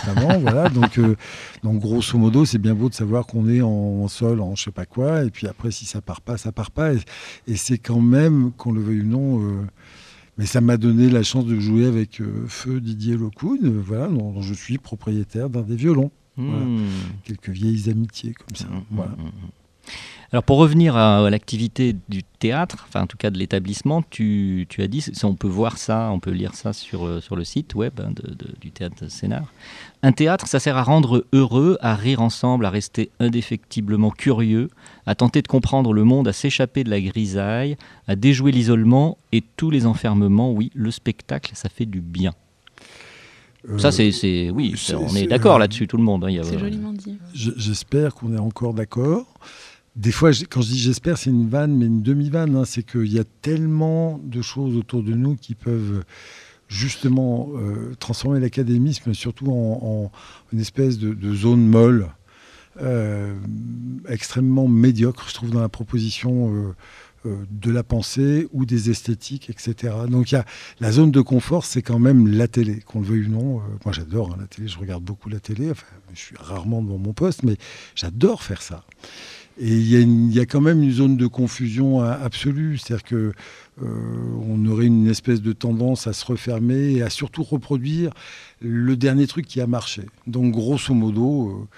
notamment. 0.06 0.38
voilà. 0.40 0.68
Donc, 0.68 0.98
euh, 0.98 1.16
donc, 1.62 1.80
grosso 1.80 2.16
modo, 2.18 2.44
c'est 2.44 2.58
bien 2.58 2.74
beau 2.74 2.88
de 2.88 2.94
savoir 2.94 3.26
qu'on 3.26 3.48
est 3.48 3.62
en, 3.62 3.68
en 3.68 4.08
sol, 4.08 4.40
en 4.40 4.54
je 4.54 4.64
sais 4.64 4.70
pas 4.70 4.86
quoi. 4.86 5.24
Et 5.24 5.30
puis 5.30 5.46
après, 5.48 5.70
si 5.70 5.86
ça 5.86 6.00
part 6.00 6.20
pas, 6.20 6.36
ça 6.36 6.52
part 6.52 6.70
pas. 6.70 6.94
Et, 6.94 6.98
et 7.48 7.56
c'est 7.56 7.78
quand 7.78 8.00
même, 8.00 8.52
qu'on 8.56 8.72
le 8.72 8.80
veuille 8.80 9.00
ou 9.02 9.06
non. 9.06 9.42
euh, 9.42 9.62
mais 10.38 10.44
ça 10.46 10.60
m'a 10.60 10.76
donné 10.76 11.08
la 11.08 11.22
chance 11.22 11.46
de 11.46 11.58
jouer 11.58 11.86
avec 11.86 12.20
Feu 12.46 12.80
Didier 12.80 13.16
Locoun, 13.16 13.58
euh, 13.64 13.82
voilà, 13.84 14.06
dont, 14.06 14.32
dont 14.32 14.42
je 14.42 14.52
suis 14.54 14.76
propriétaire 14.78 15.48
d'un 15.48 15.62
des 15.62 15.76
violons. 15.76 16.10
voilà. 16.36 16.64
Hmm. 16.64 16.86
Quelques 17.24 17.48
vieilles 17.48 17.88
amitiés 17.90 18.34
comme 18.34 18.54
ça. 18.54 18.66
Mhm, 18.66 18.82
Voilà. 18.90 19.12
mhm, 19.12 19.24
mhm. 19.24 19.30
Alors 20.32 20.42
pour 20.42 20.58
revenir 20.58 20.96
à, 20.96 21.24
à 21.26 21.30
l'activité 21.30 21.94
du 22.08 22.22
théâtre, 22.24 22.84
enfin 22.88 23.02
en 23.02 23.06
tout 23.06 23.16
cas 23.16 23.30
de 23.30 23.38
l'établissement, 23.38 24.02
tu, 24.10 24.66
tu 24.68 24.82
as 24.82 24.88
dit, 24.88 25.00
si 25.00 25.24
on 25.24 25.34
peut 25.34 25.46
voir 25.48 25.78
ça, 25.78 26.10
on 26.12 26.18
peut 26.18 26.32
lire 26.32 26.54
ça 26.54 26.72
sur, 26.72 27.06
euh, 27.06 27.20
sur 27.20 27.36
le 27.36 27.44
site 27.44 27.74
web 27.74 27.92
hein, 28.00 28.10
de- 28.10 28.34
de- 28.34 28.54
du 28.60 28.70
théâtre 28.72 29.08
Sénart. 29.08 29.52
Un 30.02 30.12
théâtre, 30.12 30.48
ça 30.48 30.58
sert 30.58 30.76
à 30.76 30.82
rendre 30.82 31.24
heureux, 31.32 31.78
à 31.80 31.94
rire 31.94 32.20
ensemble, 32.20 32.66
à 32.66 32.70
rester 32.70 33.10
indéfectiblement 33.20 34.10
curieux, 34.10 34.68
à 35.06 35.14
tenter 35.14 35.42
de 35.42 35.48
comprendre 35.48 35.92
le 35.92 36.02
monde, 36.04 36.26
à 36.28 36.32
s'échapper 36.32 36.82
de 36.82 36.90
la 36.90 37.00
grisaille, 37.00 37.76
à 38.08 38.16
déjouer 38.16 38.50
l'isolement 38.52 39.18
et 39.32 39.42
tous 39.56 39.70
les 39.70 39.86
enfermements. 39.86 40.52
Oui, 40.52 40.70
le 40.74 40.90
spectacle, 40.90 41.52
ça 41.54 41.68
fait 41.68 41.86
du 41.86 42.00
bien. 42.00 42.32
Euh, 43.68 43.78
Ça, 43.78 43.90
c'est, 43.90 44.12
c'est- 44.12 44.50
oui, 44.50 44.74
c'est- 44.76 44.94
on 44.94 45.08
c'est- 45.08 45.24
est 45.24 45.26
d'accord 45.26 45.56
euh, 45.56 45.60
là-dessus, 45.60 45.88
tout 45.88 45.96
le 45.96 46.02
monde. 46.04 46.24
hein, 46.24 46.30
il 46.30 46.36
y 46.36 46.38
a- 46.38 46.44
C'est 46.44 46.58
joliment 46.58 46.92
dit. 46.92 47.18
Je- 47.34 47.50
J'espère 47.56 48.14
qu'on 48.14 48.32
est 48.34 48.38
encore 48.38 48.74
d'accord. 48.74 49.26
Des 49.96 50.12
fois, 50.12 50.30
quand 50.50 50.60
je 50.60 50.68
dis 50.68 50.78
j'espère, 50.78 51.16
c'est 51.16 51.30
une 51.30 51.48
vanne, 51.48 51.74
mais 51.74 51.86
une 51.86 52.02
demi-vanne. 52.02 52.54
hein. 52.54 52.64
c'est 52.66 52.82
qu'il 52.82 53.10
y 53.10 53.18
a 53.18 53.24
tellement 53.40 54.20
de 54.22 54.42
choses 54.42 54.76
autour 54.76 55.02
de 55.02 55.14
nous 55.14 55.36
qui 55.36 55.54
peuvent 55.54 56.04
justement 56.68 57.48
euh, 57.54 57.94
transformer 57.98 58.38
l'académisme, 58.38 59.14
surtout 59.14 59.50
en, 59.50 60.10
une 60.52 60.60
espèce 60.60 60.98
de, 60.98 61.34
zone 61.34 61.66
molle, 61.66 62.08
euh, 62.82 63.34
extrêmement 64.06 64.68
médiocre, 64.68 65.28
je 65.28 65.34
trouve, 65.34 65.50
dans 65.50 65.60
la 65.62 65.70
proposition 65.70 66.74
euh, 67.24 67.36
de 67.50 67.70
la 67.70 67.82
pensée 67.82 68.48
ou 68.52 68.66
des 68.66 68.90
esthétiques, 68.90 69.48
etc. 69.48 69.94
Donc 70.08 70.32
la 70.78 70.92
zone 70.92 71.10
de 71.10 71.22
confort, 71.22 71.64
c'est 71.64 71.82
quand 71.82 71.98
même 71.98 72.28
la 72.28 72.48
télé, 72.48 72.80
qu'on 72.80 73.00
le 73.00 73.06
veuille 73.06 73.26
ou 73.26 73.30
non. 73.30 73.62
Moi, 73.84 73.92
j'adore 73.92 74.32
hein, 74.32 74.36
la 74.38 74.46
télé, 74.46 74.68
je 74.68 74.78
regarde 74.78 75.02
beaucoup 75.02 75.30
la 75.30 75.40
télé. 75.40 75.72
Je 76.12 76.20
suis 76.20 76.36
rarement 76.38 76.82
devant 76.82 76.98
mon 76.98 77.14
poste, 77.14 77.42
mais 77.42 77.56
j'adore 77.94 78.42
faire 78.42 78.60
ça. 78.60 78.84
Et 79.58 79.74
il 79.74 80.34
y, 80.34 80.40
a 80.40 80.44
quand 80.44 80.60
même 80.60 80.82
une 80.82 80.92
zone 80.92 81.16
de 81.16 81.26
confusion 81.26 82.02
absolue, 82.02 82.76
c'est-à-dire 82.76 83.04
que 83.04 83.32
euh, 83.82 83.86
on 84.46 84.66
aurait 84.66 84.84
une 84.84 85.06
espèce 85.06 85.40
de 85.40 85.54
tendance 85.54 86.06
à 86.06 86.12
se 86.12 86.26
refermer 86.26 86.92
et 86.92 87.02
à 87.02 87.08
surtout 87.08 87.42
reproduire 87.42 88.12
le 88.60 88.96
dernier 88.96 89.26
truc 89.26 89.46
qui 89.46 89.62
a 89.62 89.66
marché. 89.66 90.02
Donc, 90.26 90.52
grosso 90.52 90.92
modo, 90.92 91.50
euh, 91.50 91.68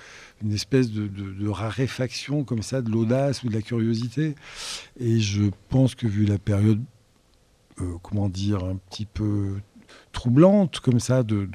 une 0.42 0.52
espèce 0.52 0.90
de, 0.90 1.48
raréfaction 1.48 2.42
comme 2.42 2.62
ça 2.62 2.82
de 2.82 2.90
l'audace 2.90 3.44
ou 3.44 3.48
de 3.48 3.54
la 3.54 3.62
curiosité. 3.62 4.34
Et 4.98 5.20
je 5.20 5.44
pense 5.68 5.94
que 5.94 6.08
vu 6.08 6.24
la 6.24 6.38
période, 6.38 6.82
euh, 7.80 7.94
comment 8.02 8.28
dire, 8.28 8.64
un 8.64 8.76
petit 8.90 9.06
peu 9.06 9.54
troublante 10.12 10.80
comme 10.80 11.00
ça 11.00 11.22
de, 11.22 11.48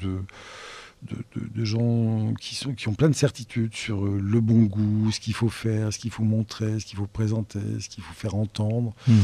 de- 1.08 1.40
de- 1.40 1.48
de 1.60 1.64
gens 1.64 2.32
qui, 2.40 2.54
sont, 2.54 2.72
qui 2.74 2.88
ont 2.88 2.94
plein 2.94 3.08
de 3.10 3.14
certitudes 3.14 3.74
sur 3.74 4.04
euh, 4.06 4.18
le 4.22 4.40
bon 4.40 4.62
goût, 4.62 5.10
ce 5.12 5.20
qu'il 5.20 5.34
faut 5.34 5.48
faire, 5.50 5.92
ce 5.92 5.98
qu'il 5.98 6.10
faut 6.10 6.24
montrer, 6.24 6.80
ce 6.80 6.86
qu'il 6.86 6.96
faut 6.98 7.06
présenter, 7.06 7.58
ce 7.80 7.88
qu'il 7.88 8.02
faut 8.02 8.14
faire 8.14 8.34
entendre. 8.34 8.94
Mhm. 9.06 9.14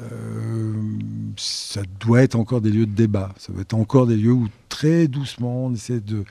Euh, 0.00 0.72
ça 1.36 1.82
doit 2.00 2.22
être 2.22 2.34
encore 2.36 2.60
des 2.60 2.70
lieux 2.70 2.86
de 2.86 2.94
débat. 2.94 3.34
Ça 3.38 3.52
doit 3.52 3.62
être 3.62 3.74
encore 3.74 4.06
des 4.06 4.16
lieux 4.16 4.32
où 4.32 4.48
très 4.68 5.08
doucement 5.08 5.66
on 5.66 5.74
essaie 5.74 6.00
de 6.00 6.24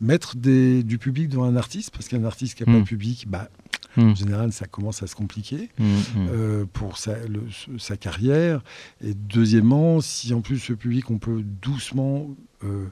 mettre 0.00 0.36
des- 0.36 0.82
du 0.82 0.98
public 0.98 1.28
devant 1.28 1.44
un 1.44 1.56
artiste, 1.56 1.90
parce 1.90 2.08
qu'un 2.08 2.24
artiste 2.24 2.56
qui 2.56 2.62
n'a 2.62 2.66
pas 2.72 2.78
Mm. 2.78 2.82
de 2.82 2.88
public, 2.88 3.24
bah, 3.28 3.48
Mm. 3.96 4.00
en 4.02 4.14
général, 4.14 4.52
ça 4.52 4.66
commence 4.66 5.02
à 5.02 5.06
se 5.06 5.14
compliquer 5.14 5.68
Mhm. 5.78 5.86
Mhm. 5.86 6.28
euh, 6.32 6.64
pour 6.72 6.98
sa, 6.98 7.16
le- 7.26 7.42
ce- 7.50 7.78
sa 7.78 7.96
carrière. 7.96 8.62
Et 9.02 9.14
deuxièmement, 9.14 10.00
si 10.00 10.32
en 10.34 10.40
plus 10.42 10.58
ce 10.58 10.72
public, 10.72 11.10
on 11.10 11.18
peut 11.18 11.42
doucement 11.62 12.28
euh, 12.62 12.86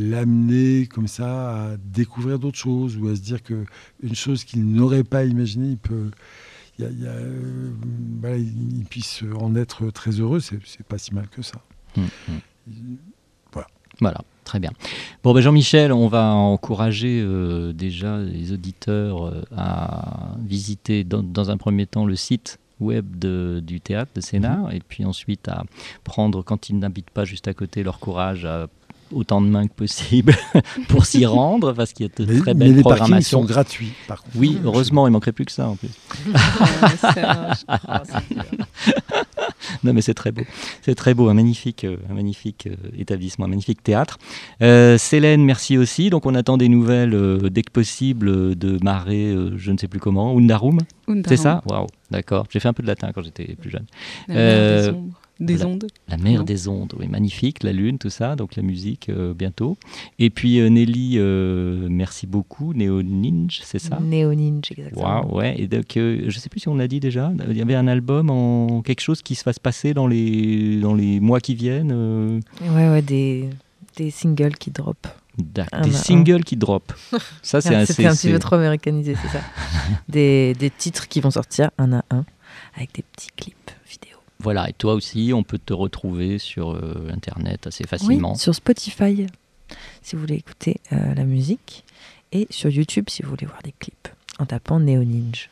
l'amener 0.00 0.86
comme 0.86 1.08
ça 1.08 1.72
à 1.72 1.76
découvrir 1.76 2.38
d'autres 2.38 2.58
choses 2.58 2.96
ou 2.96 3.08
à 3.08 3.16
se 3.16 3.20
dire 3.20 3.42
que 3.42 3.64
une 4.02 4.14
chose 4.14 4.44
qu'il 4.44 4.64
n'aurait 4.66 5.04
pas 5.04 5.24
imaginé, 5.24 5.70
il 5.70 5.78
peut, 5.78 6.10
il, 6.78 6.84
y 6.84 6.86
a- 6.86 6.90
il 6.90 7.00
y 7.02 7.06
a, 7.06 7.10
euh, 7.10 7.70
voilà, 8.20 8.36
il, 8.36 8.84
puisse 8.88 9.22
en 9.40 9.54
être 9.56 9.90
très 9.90 10.10
heureux. 10.12 10.40
C'est 10.40 10.58
pas 10.88 10.98
si 10.98 11.14
mal 11.14 11.28
que 11.28 11.42
ça. 11.42 11.60
Mhm. 11.96 12.98
Voilà, 14.00 14.20
très 14.44 14.60
bien. 14.60 14.72
Bon, 15.24 15.32
ben 15.32 15.40
Jean-Michel, 15.40 15.90
on 15.90 16.06
va 16.08 16.34
encourager 16.34 17.22
euh, 17.24 17.72
déjà 17.72 18.18
les 18.18 18.52
auditeurs 18.52 19.24
euh, 19.26 19.42
à 19.56 20.34
visiter 20.44 21.02
dans, 21.02 21.22
dans 21.22 21.50
un 21.50 21.56
premier 21.56 21.86
temps 21.86 22.04
le 22.04 22.14
site 22.14 22.58
web 22.78 23.18
de- 23.18 23.62
du 23.66 23.80
théâtre 23.80 24.12
de 24.14 24.20
Sénart 24.20 24.70
et 24.74 24.80
puis 24.86 25.06
ensuite 25.06 25.48
à 25.48 25.64
prendre, 26.04 26.42
quand 26.42 26.68
ils 26.68 26.78
n'habitent 26.78 27.08
pas 27.08 27.24
juste 27.24 27.48
à 27.48 27.54
côté, 27.54 27.82
leur 27.82 27.98
courage 27.98 28.44
à 28.44 28.66
autant 29.12 29.40
de 29.40 29.46
mains 29.46 29.66
que 29.66 29.74
possible 29.74 30.34
pour 30.88 31.06
s'y 31.06 31.26
rendre 31.26 31.72
parce 31.72 31.92
qu'il 31.92 32.06
y 32.06 32.10
a 32.10 32.24
de 32.24 32.32
Mais, 32.32 32.40
très 32.40 32.54
mais 32.54 32.66
belles 32.66 32.76
les 32.76 32.82
parkings 32.82 32.98
programmations. 32.98 33.40
sont 33.40 33.46
gratuits, 33.46 33.92
par 34.08 34.22
contre. 34.22 34.36
Oui, 34.36 34.58
heureusement, 34.64 35.06
il 35.06 35.10
manquerait 35.10 35.32
plus 35.32 35.44
que 35.44 35.52
ça 35.52 35.68
en 35.68 35.76
plus. 35.76 35.90
Non, 39.84 39.92
mais 39.92 40.00
c'est 40.00 40.14
très 40.14 40.32
beau. 40.32 40.42
C'est 40.82 40.94
très 40.94 41.14
beau, 41.14 41.28
un 41.28 41.34
magnifique, 41.34 41.84
euh, 41.84 41.96
un 42.10 42.14
magnifique 42.14 42.66
euh, 42.66 42.74
établissement, 42.98 43.46
un 43.46 43.48
magnifique 43.48 43.82
théâtre. 43.82 44.18
Euh, 44.62 44.98
Célène, 44.98 45.44
merci 45.44 45.78
aussi. 45.78 46.10
Donc, 46.10 46.26
on 46.26 46.34
attend 46.34 46.56
des 46.56 46.68
nouvelles 46.68 47.14
euh, 47.14 47.50
dès 47.50 47.62
que 47.62 47.70
possible 47.70 48.56
de 48.56 48.78
euh, 48.84 49.50
je 49.56 49.72
ne 49.72 49.78
sais 49.78 49.88
plus 49.88 50.00
comment, 50.00 50.36
Undarum? 50.36 50.78
C'est 51.26 51.36
ça? 51.36 51.62
Waouh, 51.66 51.86
d'accord. 52.10 52.46
J'ai 52.50 52.60
fait 52.60 52.68
un 52.68 52.72
peu 52.72 52.82
de 52.82 52.88
latin 52.88 53.12
quand 53.12 53.22
j'étais 53.22 53.56
plus 53.56 53.70
jeune. 53.70 53.86
La 55.38 55.46
mer 55.46 55.48
des 55.48 55.56
voilà. 55.56 55.70
ondes. 55.74 55.86
La 56.08 56.16
mer 56.16 56.38
Non. 56.38 56.44
des 56.44 56.68
ondes, 56.68 56.94
oui, 56.98 57.08
magnifique, 57.08 57.62
la 57.62 57.72
lune, 57.72 57.98
tout 57.98 58.10
ça, 58.10 58.36
donc 58.36 58.56
la 58.56 58.62
musique 58.62 59.08
euh, 59.10 59.34
bientôt. 59.34 59.76
Et 60.18 60.30
puis 60.30 60.60
euh, 60.60 60.68
Nelly, 60.68 61.14
euh, 61.18 61.88
merci 61.90 62.26
beaucoup, 62.26 62.72
Néo 62.72 63.02
Ninja, 63.02 63.60
c'est 63.64 63.78
ça? 63.78 63.98
Néo 64.00 64.32
Ninja, 64.34 64.70
exactement. 64.76 65.02
Waouh, 65.22 65.36
ouais. 65.36 65.54
Et 65.60 65.66
donc, 65.66 65.96
euh, 65.96 66.24
je 66.28 66.38
sais 66.38 66.48
plus 66.48 66.60
si 66.60 66.68
on 66.68 66.74
l'a 66.76 66.88
dit 66.88 67.00
déjà, 67.00 67.32
il 67.50 67.56
y 67.56 67.60
avait 67.62 67.74
un 67.74 67.86
album 67.86 68.30
en 68.30 68.80
quelque 68.82 69.00
chose 69.00 69.20
qui 69.22 69.34
se 69.34 69.44
va 69.44 69.52
se 69.52 69.60
passer 69.60 69.92
dans 69.94 70.06
les, 70.06 70.80
dans 70.80 70.94
les 70.94 71.20
mois 71.20 71.40
qui 71.40 71.54
viennent. 71.54 71.92
euh, 71.92 72.40
Ouais, 72.62 72.88
ouais, 72.88 73.02
des, 73.02 73.50
des 73.96 74.10
singles 74.10 74.56
qui 74.56 74.70
drop. 74.70 75.06
Un 75.72 75.82
des 75.82 75.94
un. 75.94 75.98
singles 75.98 76.44
qui 76.44 76.56
drop. 76.56 76.94
Ça, 77.42 77.60
c'est 77.60 77.74
un, 77.74 77.84
C'était 77.84 78.06
un 78.06 78.14
petit 78.14 78.30
peu 78.30 78.38
trop 78.38 78.54
américanisé, 78.56 79.14
c'est 79.20 79.28
ça. 79.36 79.44
des, 80.08 80.54
des 80.58 80.70
titres 80.70 81.08
qui 81.08 81.20
vont 81.20 81.30
sortir 81.30 81.70
un 81.76 81.92
à 81.92 82.04
un 82.10 82.24
avec 82.74 82.94
des 82.94 83.02
petits 83.02 83.28
clips. 83.36 83.55
Voilà, 84.46 84.70
et 84.70 84.72
toi 84.74 84.94
aussi, 84.94 85.32
on 85.34 85.42
peut 85.42 85.58
te 85.58 85.72
retrouver 85.72 86.38
sur 86.38 86.70
euh, 86.70 87.10
Internet 87.12 87.66
assez 87.66 87.82
facilement. 87.84 88.34
Oui, 88.34 88.38
sur 88.38 88.54
Spotify, 88.54 89.26
si 90.02 90.14
vous 90.14 90.20
voulez 90.20 90.36
écouter 90.36 90.76
euh, 90.92 91.14
la 91.16 91.24
musique, 91.24 91.82
et 92.30 92.46
sur 92.50 92.70
YouTube, 92.70 93.06
si 93.08 93.24
vous 93.24 93.30
voulez 93.30 93.46
voir 93.46 93.60
des 93.64 93.74
clips, 93.76 94.06
en 94.38 94.46
tapant 94.46 94.78
Néo 94.78 95.02
Ninja. 95.02 95.48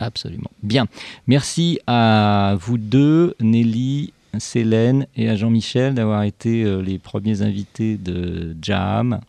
Absolument. 0.00 0.50
Bien. 0.64 0.88
Merci 1.28 1.78
à 1.86 2.56
vous 2.58 2.78
deux, 2.78 3.36
Nelly, 3.38 4.12
Célène 4.40 5.06
et 5.14 5.28
à 5.28 5.36
Jean-Michel 5.36 5.94
d'avoir 5.94 6.24
été 6.24 6.64
euh, 6.64 6.82
les 6.82 6.98
premiers 6.98 7.42
invités 7.42 7.96
de 7.96 8.56
Jam. 8.60 9.20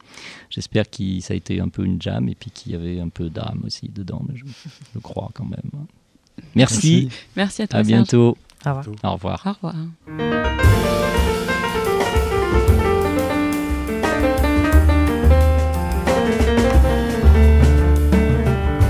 J'espère 0.49 0.89
que 0.89 1.19
ça 1.19 1.35
a 1.35 1.37
été 1.37 1.59
un 1.59 1.69
peu 1.69 1.85
une 1.85 2.01
jam 2.01 2.27
et 2.29 2.33
puis 2.33 2.49
qu'il 2.49 2.71
y 2.71 2.75
avait 2.75 2.99
un 2.99 3.09
peu 3.09 3.29
d'âme 3.29 3.61
aussi 3.63 3.89
dedans, 3.93 4.23
mais 4.27 4.35
je, 4.35 4.45
je 4.95 4.99
crois 4.99 5.29
quand 5.35 5.45
même. 5.45 5.85
Merci, 6.55 7.09
Merci 7.35 7.61
à 7.61 7.67
toi. 7.67 7.79
à 7.79 7.83
Serge. 7.83 8.33
Au 8.65 8.69
revoir. 8.69 8.85
Au 9.03 9.11
revoir. 9.13 9.43
Au 9.45 9.51
revoir. 9.51 9.73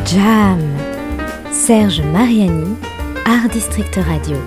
Jam. 0.06 0.60
Serge 1.52 2.02
Mariani, 2.02 2.76
Art 3.26 3.48
District 3.50 3.96
Radio. 3.96 4.38